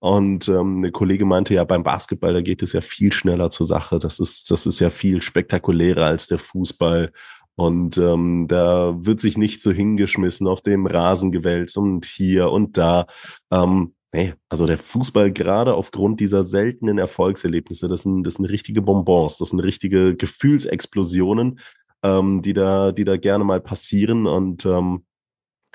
Und 0.00 0.48
ähm, 0.48 0.78
eine 0.78 0.92
Kollege 0.92 1.24
meinte 1.24 1.54
ja, 1.54 1.64
beim 1.64 1.82
Basketball, 1.82 2.32
da 2.32 2.40
geht 2.40 2.62
es 2.62 2.72
ja 2.72 2.80
viel 2.80 3.12
schneller 3.12 3.50
zur 3.50 3.66
Sache. 3.66 3.98
Das 3.98 4.20
ist, 4.20 4.50
das 4.50 4.66
ist 4.66 4.80
ja 4.80 4.90
viel 4.90 5.22
spektakulärer 5.22 6.06
als 6.06 6.28
der 6.28 6.38
Fußball. 6.38 7.12
Und 7.56 7.98
ähm, 7.98 8.46
da 8.46 8.94
wird 8.98 9.18
sich 9.18 9.36
nicht 9.36 9.62
so 9.62 9.72
hingeschmissen 9.72 10.46
auf 10.46 10.60
dem 10.62 10.86
Rasen 10.86 11.32
gewälzt 11.32 11.76
und 11.76 12.04
hier 12.04 12.50
und 12.52 12.78
da. 12.78 13.06
Ähm, 13.50 13.94
Nee, 14.12 14.34
also 14.48 14.64
der 14.64 14.78
Fußball 14.78 15.32
gerade 15.32 15.74
aufgrund 15.74 16.20
dieser 16.20 16.42
seltenen 16.42 16.96
Erfolgserlebnisse, 16.96 17.88
das 17.88 18.02
sind, 18.02 18.22
das 18.22 18.34
sind 18.34 18.46
richtige 18.46 18.80
Bonbons, 18.80 19.36
das 19.36 19.50
sind 19.50 19.60
richtige 19.60 20.16
Gefühlsexplosionen, 20.16 21.60
ähm, 22.02 22.40
die 22.40 22.54
da, 22.54 22.92
die 22.92 23.04
da 23.04 23.18
gerne 23.18 23.44
mal 23.44 23.60
passieren. 23.60 24.26
Und 24.26 24.64
ähm, 24.64 25.04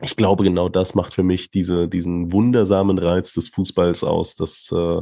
ich 0.02 0.16
glaube, 0.16 0.44
genau 0.44 0.68
das 0.68 0.96
macht 0.96 1.14
für 1.14 1.22
mich 1.22 1.52
diese, 1.52 1.88
diesen 1.88 2.32
wundersamen 2.32 2.98
Reiz 2.98 3.34
des 3.34 3.50
Fußballs 3.50 4.04
aus, 4.04 4.34
dass 4.34 4.72
äh, 4.72 5.02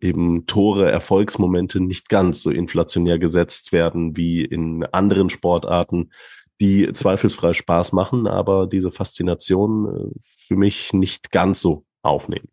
eben 0.00 0.44
Tore, 0.46 0.90
Erfolgsmomente 0.90 1.80
nicht 1.80 2.10
ganz 2.10 2.42
so 2.42 2.50
inflationär 2.50 3.18
gesetzt 3.18 3.72
werden 3.72 4.16
wie 4.16 4.44
in 4.44 4.84
anderen 4.84 5.30
Sportarten, 5.30 6.10
die 6.60 6.92
zweifelsfrei 6.92 7.54
Spaß 7.54 7.92
machen, 7.92 8.26
aber 8.26 8.66
diese 8.66 8.90
Faszination 8.90 10.12
äh, 10.12 10.18
für 10.20 10.56
mich 10.56 10.92
nicht 10.92 11.30
ganz 11.30 11.60
so 11.62 11.86
aufnehmen. 12.02 12.48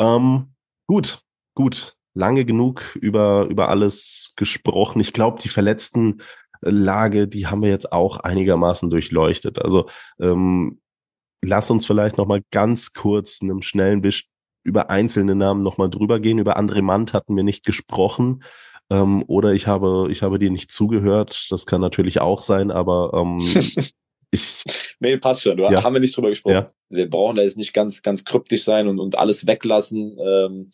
Ähm, 0.00 0.54
gut, 0.88 1.22
gut. 1.54 1.96
Lange 2.14 2.44
genug 2.44 2.96
über, 2.96 3.46
über 3.48 3.68
alles 3.68 4.32
gesprochen. 4.36 4.98
Ich 4.98 5.12
glaube, 5.12 5.38
die 5.40 5.48
verletzten 5.48 6.22
Lage, 6.60 7.28
die 7.28 7.46
haben 7.46 7.62
wir 7.62 7.70
jetzt 7.70 7.92
auch 7.92 8.18
einigermaßen 8.18 8.90
durchleuchtet. 8.90 9.60
Also 9.60 9.88
ähm, 10.18 10.80
lass 11.42 11.70
uns 11.70 11.86
vielleicht 11.86 12.18
noch 12.18 12.26
mal 12.26 12.42
ganz 12.50 12.92
kurz 12.92 13.40
in 13.40 13.50
einem 13.50 13.62
schnellen 13.62 14.02
Wisch 14.02 14.28
über 14.62 14.90
einzelne 14.90 15.34
Namen 15.34 15.62
noch 15.62 15.78
mal 15.78 15.88
drüber 15.88 16.20
gehen. 16.20 16.38
Über 16.38 16.58
André 16.58 16.82
Mant 16.82 17.14
hatten 17.14 17.36
wir 17.36 17.44
nicht 17.44 17.64
gesprochen. 17.64 18.42
Ähm, 18.90 19.22
oder 19.26 19.54
ich 19.54 19.66
habe, 19.66 20.08
ich 20.10 20.22
habe 20.22 20.38
dir 20.38 20.50
nicht 20.50 20.72
zugehört. 20.72 21.46
Das 21.50 21.64
kann 21.64 21.80
natürlich 21.80 22.20
auch 22.20 22.42
sein, 22.42 22.70
aber 22.70 23.12
ähm, 23.14 23.38
ich. 24.30 24.64
Nee, 25.00 25.16
passt 25.16 25.42
schon. 25.42 25.58
Ja. 25.58 25.82
haben 25.82 25.94
wir 25.94 26.00
nicht 26.00 26.16
drüber 26.16 26.28
gesprochen. 26.28 26.54
Ja. 26.54 26.72
Wir 26.90 27.08
brauchen 27.08 27.36
da 27.36 27.42
jetzt 27.42 27.56
nicht 27.56 27.72
ganz, 27.72 28.02
ganz 28.02 28.24
kryptisch 28.24 28.64
sein 28.64 28.86
und, 28.86 28.98
und 28.98 29.16
alles 29.18 29.46
weglassen. 29.46 30.18
Ähm, 30.22 30.72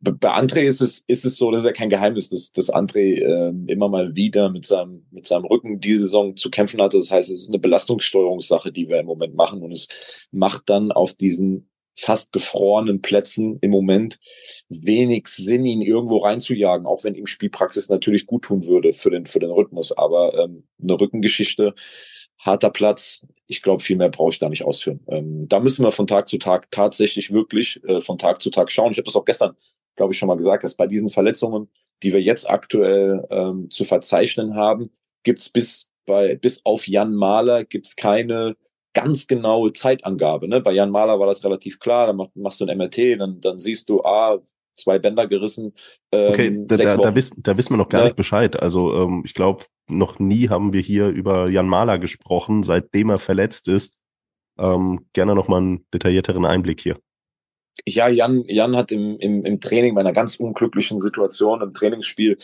bei 0.00 0.32
André 0.32 0.62
ist 0.62 0.80
es, 0.80 1.04
ist 1.06 1.26
es 1.26 1.36
so, 1.36 1.50
das 1.50 1.60
ist 1.60 1.66
ja 1.66 1.72
kein 1.72 1.90
Geheimnis, 1.90 2.30
dass, 2.30 2.52
dass 2.52 2.72
André 2.72 3.20
äh, 3.20 3.52
immer 3.70 3.88
mal 3.88 4.14
wieder 4.14 4.48
mit 4.48 4.64
seinem, 4.64 5.06
mit 5.10 5.26
seinem 5.26 5.44
Rücken 5.44 5.78
die 5.78 5.94
Saison 5.96 6.36
zu 6.36 6.50
kämpfen 6.50 6.80
hatte. 6.80 6.96
Das 6.96 7.10
heißt, 7.10 7.28
es 7.30 7.42
ist 7.42 7.48
eine 7.48 7.58
Belastungssteuerungssache, 7.58 8.72
die 8.72 8.88
wir 8.88 8.98
im 8.98 9.06
Moment 9.06 9.34
machen. 9.34 9.62
Und 9.62 9.72
es 9.72 9.88
macht 10.32 10.70
dann 10.70 10.90
auf 10.90 11.14
diesen 11.14 11.69
fast 12.00 12.32
gefrorenen 12.32 13.02
Plätzen 13.02 13.58
im 13.60 13.70
Moment 13.70 14.18
wenig 14.68 15.28
Sinn, 15.28 15.64
ihn 15.64 15.82
irgendwo 15.82 16.18
reinzujagen, 16.18 16.86
auch 16.86 17.04
wenn 17.04 17.14
ihm 17.14 17.26
Spielpraxis 17.26 17.88
natürlich 17.88 18.26
gut 18.26 18.42
tun 18.42 18.66
würde 18.66 18.92
für 18.94 19.10
den, 19.10 19.26
für 19.26 19.38
den 19.38 19.50
Rhythmus. 19.50 19.96
Aber 19.96 20.34
ähm, 20.38 20.64
eine 20.82 21.00
Rückengeschichte 21.00 21.74
harter 22.38 22.70
Platz. 22.70 23.26
Ich 23.46 23.62
glaube, 23.62 23.82
viel 23.82 23.96
mehr 23.96 24.08
brauche 24.08 24.30
ich 24.30 24.38
da 24.38 24.48
nicht 24.48 24.64
ausführen. 24.64 25.00
Ähm, 25.08 25.48
da 25.48 25.60
müssen 25.60 25.84
wir 25.84 25.92
von 25.92 26.06
Tag 26.06 26.28
zu 26.28 26.38
Tag 26.38 26.70
tatsächlich 26.70 27.32
wirklich 27.32 27.82
äh, 27.84 28.00
von 28.00 28.18
Tag 28.18 28.40
zu 28.40 28.50
Tag 28.50 28.70
schauen. 28.70 28.92
Ich 28.92 28.98
habe 28.98 29.06
das 29.06 29.16
auch 29.16 29.24
gestern, 29.24 29.56
glaube 29.96 30.12
ich, 30.12 30.18
schon 30.18 30.28
mal 30.28 30.36
gesagt, 30.36 30.64
dass 30.64 30.76
bei 30.76 30.86
diesen 30.86 31.10
Verletzungen, 31.10 31.68
die 32.02 32.12
wir 32.12 32.22
jetzt 32.22 32.48
aktuell 32.48 33.26
ähm, 33.30 33.68
zu 33.70 33.84
verzeichnen 33.84 34.54
haben, 34.54 34.90
gibt's 35.22 35.50
bis 35.50 35.90
bei 36.06 36.34
bis 36.34 36.64
auf 36.64 36.88
Jan 36.88 37.14
Mahler 37.14 37.64
gibt's 37.64 37.94
keine 37.94 38.56
ganz 38.92 39.26
genaue 39.26 39.72
Zeitangabe. 39.72 40.48
Ne? 40.48 40.60
Bei 40.60 40.72
Jan 40.72 40.90
Mahler 40.90 41.18
war 41.18 41.26
das 41.26 41.44
relativ 41.44 41.78
klar. 41.78 42.06
Dann 42.08 42.16
mach, 42.16 42.28
machst 42.34 42.60
du 42.60 42.66
ein 42.66 42.76
MRT, 42.76 43.18
dann, 43.20 43.40
dann 43.40 43.60
siehst 43.60 43.88
du, 43.88 44.02
ah, 44.02 44.40
zwei 44.74 44.98
Bänder 44.98 45.26
gerissen. 45.26 45.74
Ähm, 46.12 46.30
okay, 46.30 46.58
da, 46.66 46.76
da, 46.76 46.96
da, 46.96 47.14
wissen, 47.14 47.42
da 47.42 47.56
wissen 47.56 47.74
wir 47.74 47.76
noch 47.76 47.88
gar 47.88 48.02
ja. 48.02 48.06
nicht 48.06 48.16
Bescheid. 48.16 48.60
Also 48.60 48.94
ähm, 48.94 49.22
ich 49.24 49.34
glaube, 49.34 49.64
noch 49.88 50.18
nie 50.18 50.48
haben 50.48 50.72
wir 50.72 50.80
hier 50.80 51.08
über 51.08 51.48
Jan 51.48 51.68
Mahler 51.68 51.98
gesprochen, 51.98 52.62
seitdem 52.62 53.10
er 53.10 53.18
verletzt 53.18 53.68
ist. 53.68 53.98
Ähm, 54.58 55.06
gerne 55.12 55.34
nochmal 55.34 55.60
einen 55.60 55.86
detaillierteren 55.92 56.44
Einblick 56.44 56.80
hier. 56.80 56.98
Ja, 57.86 58.08
Jan, 58.08 58.44
Jan 58.46 58.76
hat 58.76 58.92
im, 58.92 59.18
im, 59.18 59.44
im 59.44 59.60
Training 59.60 59.94
bei 59.94 60.00
einer 60.00 60.12
ganz 60.12 60.36
unglücklichen 60.36 61.00
Situation 61.00 61.62
im 61.62 61.72
Trainingsspiel 61.72 62.38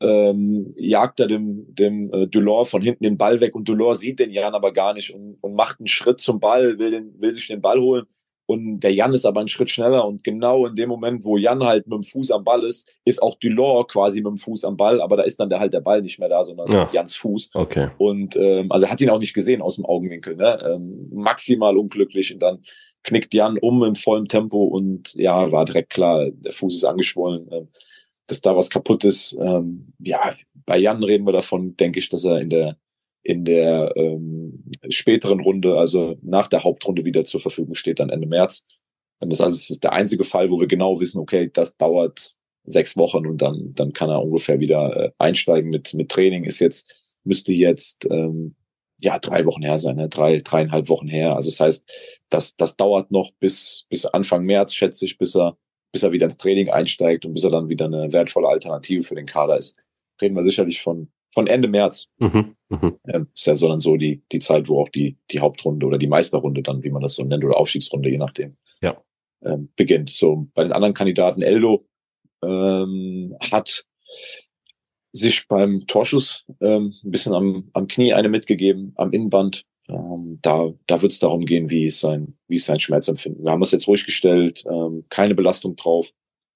ähm, 0.00 0.74
jagt 0.76 1.20
er 1.20 1.26
dem, 1.26 1.74
dem 1.74 2.12
äh, 2.12 2.26
Delors 2.26 2.70
von 2.70 2.82
hinten 2.82 3.04
den 3.04 3.18
Ball 3.18 3.40
weg 3.40 3.54
und 3.54 3.68
Delors 3.68 4.00
sieht 4.00 4.20
den 4.20 4.30
Jan 4.30 4.54
aber 4.54 4.72
gar 4.72 4.94
nicht 4.94 5.14
und, 5.14 5.38
und 5.40 5.54
macht 5.54 5.80
einen 5.80 5.88
Schritt 5.88 6.20
zum 6.20 6.40
Ball, 6.40 6.78
will, 6.78 6.90
den, 6.90 7.14
will 7.20 7.32
sich 7.32 7.48
den 7.48 7.60
Ball 7.60 7.80
holen 7.80 8.04
und 8.50 8.80
der 8.80 8.94
Jan 8.94 9.12
ist 9.12 9.26
aber 9.26 9.40
einen 9.40 9.48
Schritt 9.48 9.68
schneller 9.68 10.06
und 10.06 10.24
genau 10.24 10.64
in 10.66 10.74
dem 10.74 10.88
Moment, 10.88 11.22
wo 11.22 11.36
Jan 11.36 11.62
halt 11.64 11.86
mit 11.86 11.96
dem 11.96 12.02
Fuß 12.02 12.30
am 12.30 12.44
Ball 12.44 12.64
ist, 12.64 12.88
ist 13.04 13.22
auch 13.22 13.38
Dulor 13.38 13.86
quasi 13.86 14.22
mit 14.22 14.30
dem 14.30 14.38
Fuß 14.38 14.64
am 14.64 14.78
Ball, 14.78 15.02
aber 15.02 15.18
da 15.18 15.24
ist 15.24 15.38
dann 15.38 15.50
der 15.50 15.60
halt 15.60 15.74
der 15.74 15.82
Ball 15.82 16.00
nicht 16.00 16.18
mehr 16.18 16.30
da, 16.30 16.42
sondern 16.42 16.72
ja. 16.72 16.88
Jans 16.90 17.14
Fuß. 17.14 17.50
Okay. 17.52 17.90
Und 17.98 18.36
ähm, 18.36 18.72
also 18.72 18.88
hat 18.88 19.02
ihn 19.02 19.10
auch 19.10 19.18
nicht 19.18 19.34
gesehen 19.34 19.60
aus 19.60 19.76
dem 19.76 19.84
Augenwinkel, 19.84 20.34
ne? 20.36 20.58
Ähm, 20.64 21.10
maximal 21.12 21.76
unglücklich 21.76 22.32
und 22.32 22.40
dann 22.40 22.60
knickt 23.02 23.34
Jan 23.34 23.58
um 23.58 23.84
im 23.84 23.96
vollen 23.96 24.28
Tempo 24.28 24.64
und 24.64 25.12
ja, 25.14 25.52
war 25.52 25.66
direkt 25.66 25.90
klar, 25.90 26.30
der 26.30 26.52
Fuß 26.52 26.74
ist 26.74 26.84
angeschwollen, 26.84 27.48
ähm, 27.52 27.68
dass 28.28 28.40
da 28.40 28.56
was 28.56 28.70
kaputt 28.70 29.04
ist. 29.04 29.36
Ähm, 29.40 29.92
ja, 29.98 30.36
bei 30.66 30.78
Jan 30.78 31.02
reden 31.02 31.26
wir 31.26 31.32
davon, 31.32 31.76
denke 31.76 31.98
ich, 31.98 32.08
dass 32.08 32.24
er 32.24 32.38
in 32.38 32.50
der 32.50 32.76
in 33.22 33.44
der 33.44 33.92
ähm, 33.96 34.64
späteren 34.88 35.40
Runde, 35.40 35.76
also 35.76 36.16
nach 36.22 36.46
der 36.46 36.64
Hauptrunde 36.64 37.04
wieder 37.04 37.24
zur 37.24 37.40
Verfügung 37.40 37.74
steht, 37.74 38.00
dann 38.00 38.08
Ende 38.08 38.26
März. 38.26 38.64
Und 39.18 39.30
das, 39.30 39.40
also, 39.40 39.54
das 39.54 39.68
ist 39.68 39.84
der 39.84 39.92
einzige 39.92 40.24
Fall, 40.24 40.50
wo 40.50 40.60
wir 40.60 40.66
genau 40.66 40.98
wissen, 40.98 41.18
okay, 41.18 41.50
das 41.52 41.76
dauert 41.76 42.36
sechs 42.64 42.96
Wochen 42.96 43.26
und 43.26 43.42
dann, 43.42 43.74
dann 43.74 43.92
kann 43.92 44.08
er 44.08 44.22
ungefähr 44.22 44.60
wieder 44.60 44.96
äh, 44.96 45.10
einsteigen 45.18 45.70
mit, 45.70 45.92
mit 45.94 46.10
Training. 46.10 46.44
Ist 46.44 46.60
jetzt, 46.60 47.18
müsste 47.24 47.52
jetzt 47.52 48.06
ähm, 48.10 48.54
ja 49.00 49.18
drei 49.18 49.44
Wochen 49.44 49.62
her 49.62 49.78
sein, 49.78 49.96
ne? 49.96 50.08
drei, 50.08 50.38
dreieinhalb 50.38 50.88
Wochen 50.88 51.08
her. 51.08 51.34
Also 51.34 51.50
das 51.50 51.60
heißt, 51.60 51.90
das, 52.30 52.56
das 52.56 52.76
dauert 52.76 53.10
noch 53.10 53.32
bis, 53.40 53.86
bis 53.90 54.06
Anfang 54.06 54.44
März, 54.44 54.74
schätze 54.74 55.04
ich, 55.04 55.18
bis 55.18 55.36
er, 55.36 55.56
bis 55.92 56.02
er 56.02 56.12
wieder 56.12 56.26
ins 56.26 56.36
Training 56.36 56.70
einsteigt 56.70 57.24
und 57.24 57.34
bis 57.34 57.44
er 57.44 57.50
dann 57.50 57.68
wieder 57.68 57.86
eine 57.86 58.12
wertvolle 58.12 58.48
Alternative 58.48 59.02
für 59.02 59.14
den 59.14 59.26
Kader 59.26 59.56
ist. 59.56 59.76
Reden 60.20 60.34
wir 60.34 60.42
sicherlich 60.42 60.80
von 60.80 61.08
von 61.30 61.46
Ende 61.46 61.68
März. 61.68 62.08
Mhm, 62.18 62.56
mh. 62.68 62.92
ähm, 63.08 63.28
ist 63.34 63.46
ja 63.46 63.56
so 63.56 63.68
dann 63.68 63.80
so 63.80 63.96
die, 63.96 64.22
die 64.32 64.38
Zeit, 64.38 64.68
wo 64.68 64.80
auch 64.80 64.88
die, 64.88 65.18
die 65.30 65.40
Hauptrunde 65.40 65.86
oder 65.86 65.98
die 65.98 66.06
Meisterrunde 66.06 66.62
dann, 66.62 66.82
wie 66.82 66.90
man 66.90 67.02
das 67.02 67.14
so 67.14 67.24
nennt, 67.24 67.44
oder 67.44 67.56
Aufstiegsrunde, 67.56 68.08
je 68.08 68.18
nachdem, 68.18 68.56
ja. 68.82 69.00
ähm, 69.42 69.68
beginnt. 69.76 70.10
So, 70.10 70.48
bei 70.54 70.64
den 70.64 70.72
anderen 70.72 70.94
Kandidaten, 70.94 71.42
Eldo 71.42 71.86
ähm, 72.42 73.36
hat 73.40 73.84
sich 75.12 75.46
beim 75.48 75.86
Torschuss 75.86 76.46
ähm, 76.60 76.92
ein 77.04 77.10
bisschen 77.10 77.34
am, 77.34 77.70
am 77.72 77.86
Knie 77.88 78.14
eine 78.14 78.28
mitgegeben, 78.28 78.92
am 78.96 79.12
Innenband. 79.12 79.64
Ähm, 79.88 80.38
da 80.42 80.72
da 80.86 81.02
wird 81.02 81.12
es 81.12 81.18
darum 81.18 81.46
gehen, 81.46 81.70
wie 81.70 81.86
ist 81.86 82.00
sein, 82.00 82.36
wie 82.46 82.56
ist 82.56 82.66
sein 82.66 82.80
Schmerzempfinden. 82.80 83.44
Wir 83.44 83.52
haben 83.52 83.62
es 83.62 83.70
jetzt 83.70 83.88
ruhig 83.88 84.04
gestellt, 84.04 84.64
ähm, 84.70 85.04
keine 85.08 85.34
Belastung 85.34 85.76
drauf. 85.76 86.12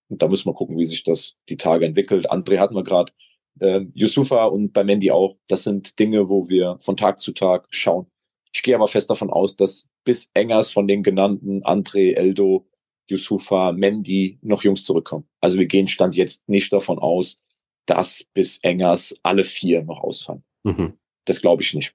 Und 0.09 0.20
da 0.20 0.28
müssen 0.28 0.49
wir 0.49 0.55
gucken, 0.55 0.78
wie 0.78 0.85
sich 0.85 1.05
das 1.05 1.41
die 1.49 1.57
Tage 1.57 1.87
entwickelt. 1.87 2.30
André 2.30 2.59
hatten 2.59 2.74
wir 2.74 2.85
gerade, 2.85 3.12
äh, 3.61 3.80
Yusufa 3.95 4.45
und 4.45 4.72
bei 4.72 4.85
Mandy 4.85 5.11
auch. 5.11 5.37
Das 5.49 5.64
sind 5.64 5.99
Dinge, 5.99 6.28
wo 6.28 6.49
wir 6.49 6.78
von 6.80 6.97
Tag 6.97 7.20
zu 7.20 7.33
Tag 7.33 7.66
schauen. 7.70 8.07
Ich 8.55 8.62
gehe 8.62 8.74
aber 8.74 8.87
fest 8.87 9.09
davon 9.09 9.30
aus, 9.30 9.57
dass 9.57 9.89
bis 10.05 10.30
Engers 10.35 10.70
von 10.70 10.87
den 10.87 11.03
genannten 11.03 11.62
André, 11.62 12.14
Eldo, 12.14 12.68
Yusufa, 13.09 13.72
Mendy 13.72 14.39
noch 14.43 14.62
Jungs 14.62 14.85
zurückkommen. 14.85 15.26
Also 15.41 15.59
wir 15.59 15.66
gehen 15.66 15.89
Stand 15.89 16.16
jetzt 16.16 16.49
nicht 16.49 16.72
davon 16.72 16.99
aus, 16.99 17.43
dass 17.87 18.24
bis 18.35 18.59
Engers 18.59 19.18
alle 19.22 19.45
vier 19.45 19.83
noch 19.83 20.01
ausfallen. 20.01 20.45
Mhm. 20.64 20.95
Das 21.24 21.41
glaube 21.41 21.62
ich 21.62 21.74
nicht. 21.74 21.95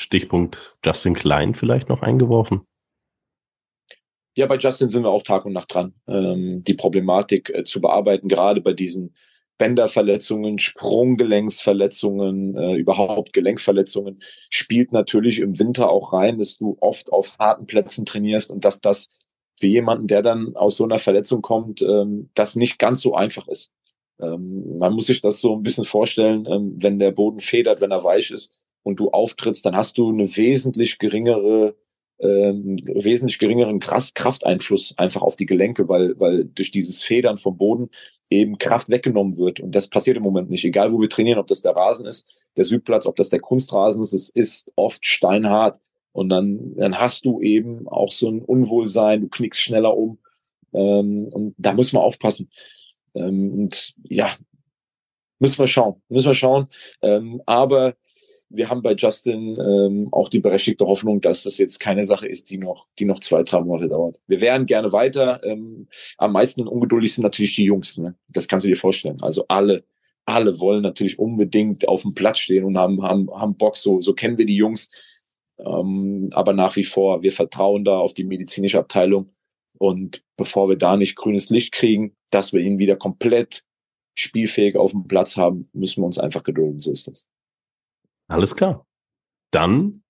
Stichpunkt 0.00 0.76
Justin 0.84 1.14
Klein 1.14 1.54
vielleicht 1.54 1.90
noch 1.90 2.00
eingeworfen? 2.00 2.62
Ja, 4.34 4.46
bei 4.46 4.56
Justin 4.56 4.88
sind 4.88 5.02
wir 5.02 5.10
auch 5.10 5.22
Tag 5.22 5.44
und 5.44 5.52
Nacht 5.52 5.74
dran, 5.74 5.92
ähm, 6.08 6.64
die 6.64 6.72
Problematik 6.74 7.50
äh, 7.50 7.64
zu 7.64 7.82
bearbeiten, 7.82 8.28
gerade 8.28 8.62
bei 8.62 8.72
diesen 8.72 9.14
Bänderverletzungen, 9.58 10.58
Sprunggelenksverletzungen, 10.58 12.56
äh, 12.56 12.76
überhaupt 12.76 13.34
Gelenkverletzungen, 13.34 14.20
spielt 14.48 14.92
natürlich 14.92 15.40
im 15.40 15.58
Winter 15.58 15.90
auch 15.90 16.14
rein, 16.14 16.38
dass 16.38 16.56
du 16.56 16.78
oft 16.80 17.12
auf 17.12 17.38
harten 17.38 17.66
Plätzen 17.66 18.06
trainierst 18.06 18.50
und 18.50 18.64
dass 18.64 18.80
das 18.80 19.10
für 19.56 19.66
jemanden, 19.66 20.06
der 20.06 20.22
dann 20.22 20.56
aus 20.56 20.78
so 20.78 20.84
einer 20.84 20.98
Verletzung 20.98 21.42
kommt, 21.42 21.82
ähm, 21.82 22.30
das 22.32 22.56
nicht 22.56 22.78
ganz 22.78 23.02
so 23.02 23.14
einfach 23.14 23.48
ist. 23.48 23.70
Ähm, 24.18 24.78
man 24.78 24.94
muss 24.94 25.08
sich 25.08 25.20
das 25.20 25.42
so 25.42 25.54
ein 25.54 25.62
bisschen 25.62 25.84
vorstellen, 25.84 26.46
ähm, 26.46 26.76
wenn 26.78 26.98
der 26.98 27.10
Boden 27.10 27.40
federt, 27.40 27.82
wenn 27.82 27.90
er 27.90 28.02
weich 28.02 28.30
ist 28.30 28.59
und 28.82 29.00
du 29.00 29.10
auftrittst, 29.10 29.64
dann 29.66 29.76
hast 29.76 29.98
du 29.98 30.10
eine 30.10 30.36
wesentlich 30.36 30.98
geringere 30.98 31.74
ähm, 32.20 32.78
wesentlich 32.84 33.38
geringeren 33.38 33.80
Krafteinfluss 33.80 34.94
einfach 34.98 35.22
auf 35.22 35.36
die 35.36 35.46
Gelenke, 35.46 35.88
weil, 35.88 36.18
weil 36.20 36.44
durch 36.44 36.70
dieses 36.70 37.02
Federn 37.02 37.38
vom 37.38 37.56
Boden 37.56 37.90
eben 38.28 38.58
Kraft 38.58 38.90
weggenommen 38.90 39.38
wird. 39.38 39.60
Und 39.60 39.74
das 39.74 39.88
passiert 39.88 40.16
im 40.16 40.22
Moment 40.22 40.50
nicht. 40.50 40.64
Egal, 40.64 40.92
wo 40.92 41.00
wir 41.00 41.08
trainieren, 41.08 41.38
ob 41.38 41.46
das 41.46 41.62
der 41.62 41.74
Rasen 41.74 42.06
ist, 42.06 42.30
der 42.56 42.64
Südplatz, 42.64 43.06
ob 43.06 43.16
das 43.16 43.30
der 43.30 43.40
Kunstrasen 43.40 44.02
ist, 44.02 44.12
es 44.12 44.28
ist 44.28 44.70
oft 44.76 45.06
steinhart. 45.06 45.80
Und 46.12 46.28
dann, 46.28 46.76
dann 46.76 46.98
hast 46.98 47.24
du 47.24 47.40
eben 47.40 47.88
auch 47.88 48.12
so 48.12 48.28
ein 48.28 48.42
Unwohlsein, 48.42 49.22
du 49.22 49.28
knickst 49.28 49.60
schneller 49.60 49.96
um. 49.96 50.18
Ähm, 50.72 51.28
und 51.32 51.54
da 51.56 51.72
muss 51.72 51.92
man 51.92 52.02
aufpassen. 52.02 52.50
Ähm, 53.14 53.52
und 53.52 53.94
ja, 54.04 54.30
müssen 55.38 55.58
wir 55.58 55.66
schauen, 55.66 56.02
müssen 56.08 56.28
wir 56.28 56.34
schauen. 56.34 56.68
Ähm, 57.02 57.42
aber 57.46 57.94
wir 58.50 58.68
haben 58.68 58.82
bei 58.82 58.94
Justin 58.94 59.56
ähm, 59.60 60.08
auch 60.10 60.28
die 60.28 60.40
berechtigte 60.40 60.84
Hoffnung, 60.84 61.20
dass 61.20 61.44
das 61.44 61.56
jetzt 61.58 61.78
keine 61.78 62.02
Sache 62.02 62.26
ist, 62.26 62.50
die 62.50 62.58
noch, 62.58 62.88
die 62.98 63.04
noch 63.04 63.20
zwei, 63.20 63.44
drei 63.44 63.60
Monate 63.60 63.88
dauert. 63.88 64.18
Wir 64.26 64.40
wären 64.40 64.66
gerne 64.66 64.92
weiter. 64.92 65.40
Ähm, 65.44 65.86
am 66.18 66.32
meisten 66.32 66.66
ungeduldig 66.66 67.14
sind 67.14 67.22
natürlich 67.22 67.54
die 67.54 67.64
Jungs. 67.64 67.96
Ne? 67.98 68.16
Das 68.28 68.48
kannst 68.48 68.66
du 68.66 68.68
dir 68.68 68.76
vorstellen. 68.76 69.16
Also 69.22 69.44
alle, 69.46 69.84
alle 70.24 70.58
wollen 70.58 70.82
natürlich 70.82 71.18
unbedingt 71.18 71.86
auf 71.86 72.02
dem 72.02 72.12
Platz 72.12 72.40
stehen 72.40 72.64
und 72.64 72.76
haben, 72.76 73.02
haben, 73.02 73.30
haben 73.30 73.56
Bock. 73.56 73.76
So, 73.76 74.00
so 74.00 74.14
kennen 74.14 74.36
wir 74.36 74.46
die 74.46 74.56
Jungs. 74.56 74.90
Ähm, 75.58 76.30
aber 76.32 76.52
nach 76.52 76.74
wie 76.74 76.84
vor, 76.84 77.22
wir 77.22 77.32
vertrauen 77.32 77.84
da 77.84 77.98
auf 77.98 78.14
die 78.14 78.24
medizinische 78.24 78.80
Abteilung. 78.80 79.30
Und 79.78 80.24
bevor 80.36 80.68
wir 80.68 80.76
da 80.76 80.96
nicht 80.96 81.14
grünes 81.14 81.50
Licht 81.50 81.72
kriegen, 81.72 82.16
dass 82.30 82.52
wir 82.52 82.60
ihn 82.60 82.78
wieder 82.78 82.96
komplett 82.96 83.62
spielfähig 84.16 84.76
auf 84.76 84.90
dem 84.90 85.06
Platz 85.06 85.36
haben, 85.36 85.68
müssen 85.72 86.02
wir 86.02 86.06
uns 86.06 86.18
einfach 86.18 86.42
gedulden. 86.42 86.80
So 86.80 86.90
ist 86.90 87.06
das. 87.06 87.28
Alles 88.30 88.54
klar. 88.54 88.86
Dann 89.50 90.02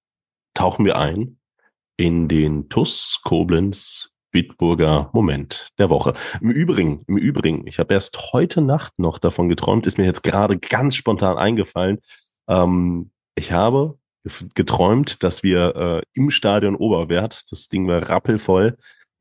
tauchen 0.54 0.84
wir 0.84 0.98
ein 0.98 1.38
in 1.96 2.28
den 2.28 2.68
TUS 2.68 3.20
Koblenz 3.24 4.12
Bitburger 4.30 5.10
Moment 5.14 5.70
der 5.78 5.88
Woche. 5.88 6.12
Im 6.40 6.50
Übrigen, 6.50 7.02
im 7.08 7.16
Übrigen, 7.16 7.66
ich 7.66 7.78
habe 7.78 7.94
erst 7.94 8.32
heute 8.32 8.60
Nacht 8.60 8.98
noch 8.98 9.18
davon 9.18 9.48
geträumt, 9.48 9.86
ist 9.86 9.96
mir 9.96 10.04
jetzt 10.04 10.22
gerade 10.22 10.58
ganz 10.58 10.96
spontan 10.96 11.38
eingefallen. 11.38 11.98
Ähm, 12.46 13.10
ich 13.34 13.52
habe 13.52 13.98
geträumt, 14.54 15.22
dass 15.24 15.42
wir 15.42 15.74
äh, 15.74 16.02
im 16.12 16.30
Stadion 16.30 16.76
Oberwert, 16.76 17.50
das 17.50 17.68
Ding 17.68 17.88
war 17.88 18.08
rappelvoll, 18.08 18.76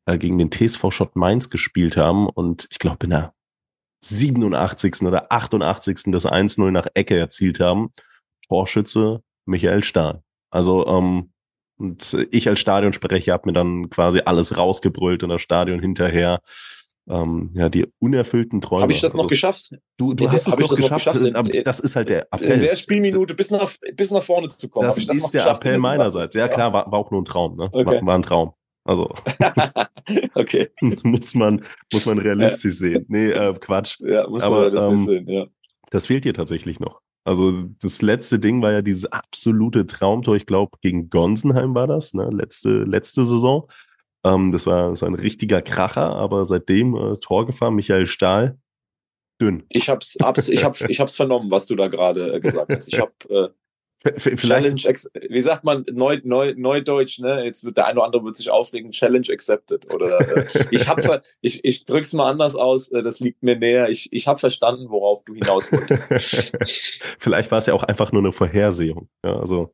äh, 0.05 0.17
gegen 0.17 0.37
den 0.37 0.51
TSV 0.51 0.91
Schott 0.91 1.15
Mainz 1.15 1.49
gespielt 1.49 1.95
haben 1.95 2.27
und 2.27 2.67
ich 2.69 2.79
glaube 2.79 3.05
in 3.05 3.11
der 3.11 3.33
87. 4.01 5.03
oder 5.03 5.31
88. 5.31 6.11
das 6.11 6.25
1-0 6.25 6.69
nach 6.71 6.87
Ecke 6.93 7.17
erzielt 7.17 7.61
haben 7.61 7.91
Torschütze 8.49 9.21
Michael 9.45 9.83
Stahl. 9.83 10.21
Also, 10.49 10.85
ähm, 10.87 11.31
und 11.77 12.27
ich 12.31 12.49
als 12.49 12.59
Stadionsprecher 12.59 13.31
habe 13.31 13.47
mir 13.47 13.53
dann 13.53 13.89
quasi 13.89 14.21
alles 14.25 14.57
rausgebrüllt 14.57 15.23
in 15.23 15.29
das 15.29 15.41
Stadion 15.41 15.79
hinterher. 15.79 16.41
Ähm, 17.07 17.51
ja, 17.55 17.69
die 17.69 17.87
unerfüllten 17.99 18.61
Träume. 18.61 18.83
Habe 18.83 18.91
ich 18.91 19.01
das 19.01 19.13
also, 19.13 19.23
noch 19.23 19.29
geschafft? 19.29 19.71
Du, 19.97 20.13
du 20.13 20.29
hast 20.29 20.47
es 20.47 20.57
noch 20.57 20.69
geschafft, 20.69 21.07
noch 21.07 21.13
geschafft, 21.13 21.35
aber 21.35 21.49
das 21.63 21.79
ist 21.79 21.95
halt 21.95 22.09
der 22.09 22.27
Appell. 22.31 22.51
In 22.51 22.59
der 22.59 22.75
Spielminute 22.75 23.33
bis 23.33 23.49
nach, 23.49 23.71
bis 23.95 24.11
nach 24.11 24.21
vorne 24.21 24.49
zu 24.49 24.69
kommen. 24.69 24.85
Das, 24.85 25.03
das 25.03 25.17
ist 25.17 25.31
der 25.31 25.47
Appell 25.47 25.79
meinerseits. 25.79 26.35
Ja, 26.35 26.47
klar, 26.47 26.71
war, 26.71 26.91
war, 26.91 26.99
auch 26.99 27.09
nur 27.09 27.21
ein 27.21 27.25
Traum. 27.25 27.55
Ne? 27.55 27.69
Okay. 27.71 27.85
War, 27.85 28.05
war 28.05 28.15
ein 28.15 28.21
Traum. 28.21 28.53
Also 28.83 29.13
okay. 30.35 30.69
muss 31.03 31.33
man 31.33 31.63
muss 31.91 32.05
man 32.05 32.19
realistisch 32.19 32.75
ja. 32.75 32.79
sehen. 32.79 33.05
Nee, 33.07 33.29
äh, 33.29 33.53
Quatsch. 33.59 33.99
Ja, 34.01 34.27
muss 34.27 34.41
man 34.41 34.51
Aber, 34.51 34.71
realistisch 34.71 34.99
ähm, 34.99 35.05
sehen, 35.05 35.29
ja. 35.29 35.45
Das 35.89 36.07
fehlt 36.07 36.25
dir 36.25 36.33
tatsächlich 36.33 36.79
noch. 36.79 37.01
Also 37.29 37.51
das 37.79 38.01
letzte 38.01 38.39
Ding 38.39 38.59
war 38.63 38.71
ja 38.71 38.81
dieses 38.81 39.05
absolute 39.05 39.85
Traumtor, 39.85 40.35
ich 40.35 40.47
glaube, 40.47 40.79
gegen 40.81 41.11
Gonsenheim 41.11 41.75
war 41.75 41.85
das, 41.85 42.15
ne? 42.15 42.27
letzte, 42.31 42.69
letzte 42.85 43.23
Saison. 43.23 43.69
Ähm, 44.25 44.51
das, 44.51 44.65
war, 44.65 44.89
das 44.89 45.03
war 45.03 45.09
ein 45.09 45.13
richtiger 45.13 45.61
Kracher, 45.61 46.15
aber 46.15 46.47
seitdem 46.47 46.95
äh, 46.95 47.17
Tor 47.17 47.45
gefahren, 47.45 47.75
Michael 47.75 48.07
Stahl, 48.07 48.57
dünn. 49.39 49.63
Ich 49.69 49.89
hab's, 49.89 50.17
hab's, 50.19 50.47
ich 50.47 50.63
hab's, 50.63 50.81
ich 50.81 50.97
vernommen, 50.97 51.51
was 51.51 51.67
du 51.67 51.75
da 51.75 51.87
gerade 51.87 52.33
äh, 52.33 52.39
gesagt 52.39 52.71
hast. 52.73 52.91
Ich 52.91 52.99
hab 52.99 53.13
äh, 53.29 53.49
Vielleicht. 54.15 54.77
Challenge, 54.77 55.29
wie 55.29 55.41
sagt 55.41 55.65
man 55.65 55.85
neu, 55.91 56.21
neu, 56.23 56.53
neudeutsch, 56.55 57.19
ne? 57.19 57.43
Jetzt 57.43 57.65
wird 57.65 57.75
der 57.75 57.87
eine 57.87 57.99
oder 57.99 58.05
andere 58.05 58.23
wird 58.23 58.37
sich 58.37 58.49
aufregen, 58.49 58.91
Challenge 58.91 59.27
accepted. 59.29 59.93
Oder 59.93 60.37
äh, 60.37 60.45
ich 60.71 60.87
habe 60.87 61.21
ich, 61.41 61.65
ich 61.65 61.85
drück's 61.85 62.13
mal 62.13 62.29
anders 62.29 62.55
aus, 62.55 62.91
äh, 62.91 63.03
das 63.03 63.19
liegt 63.19 63.43
mir 63.43 63.57
näher. 63.57 63.89
Ich, 63.89 64.07
ich 64.13 64.27
habe 64.27 64.39
verstanden, 64.39 64.89
worauf 64.89 65.25
du 65.25 65.33
hinaus 65.33 65.71
wolltest. 65.71 66.05
Vielleicht 67.19 67.51
war 67.51 67.57
es 67.57 67.65
ja 67.65 67.73
auch 67.73 67.83
einfach 67.83 68.13
nur 68.13 68.21
eine 68.21 68.31
Vorhersehung. 68.31 69.09
Ja, 69.23 69.37
also 69.37 69.73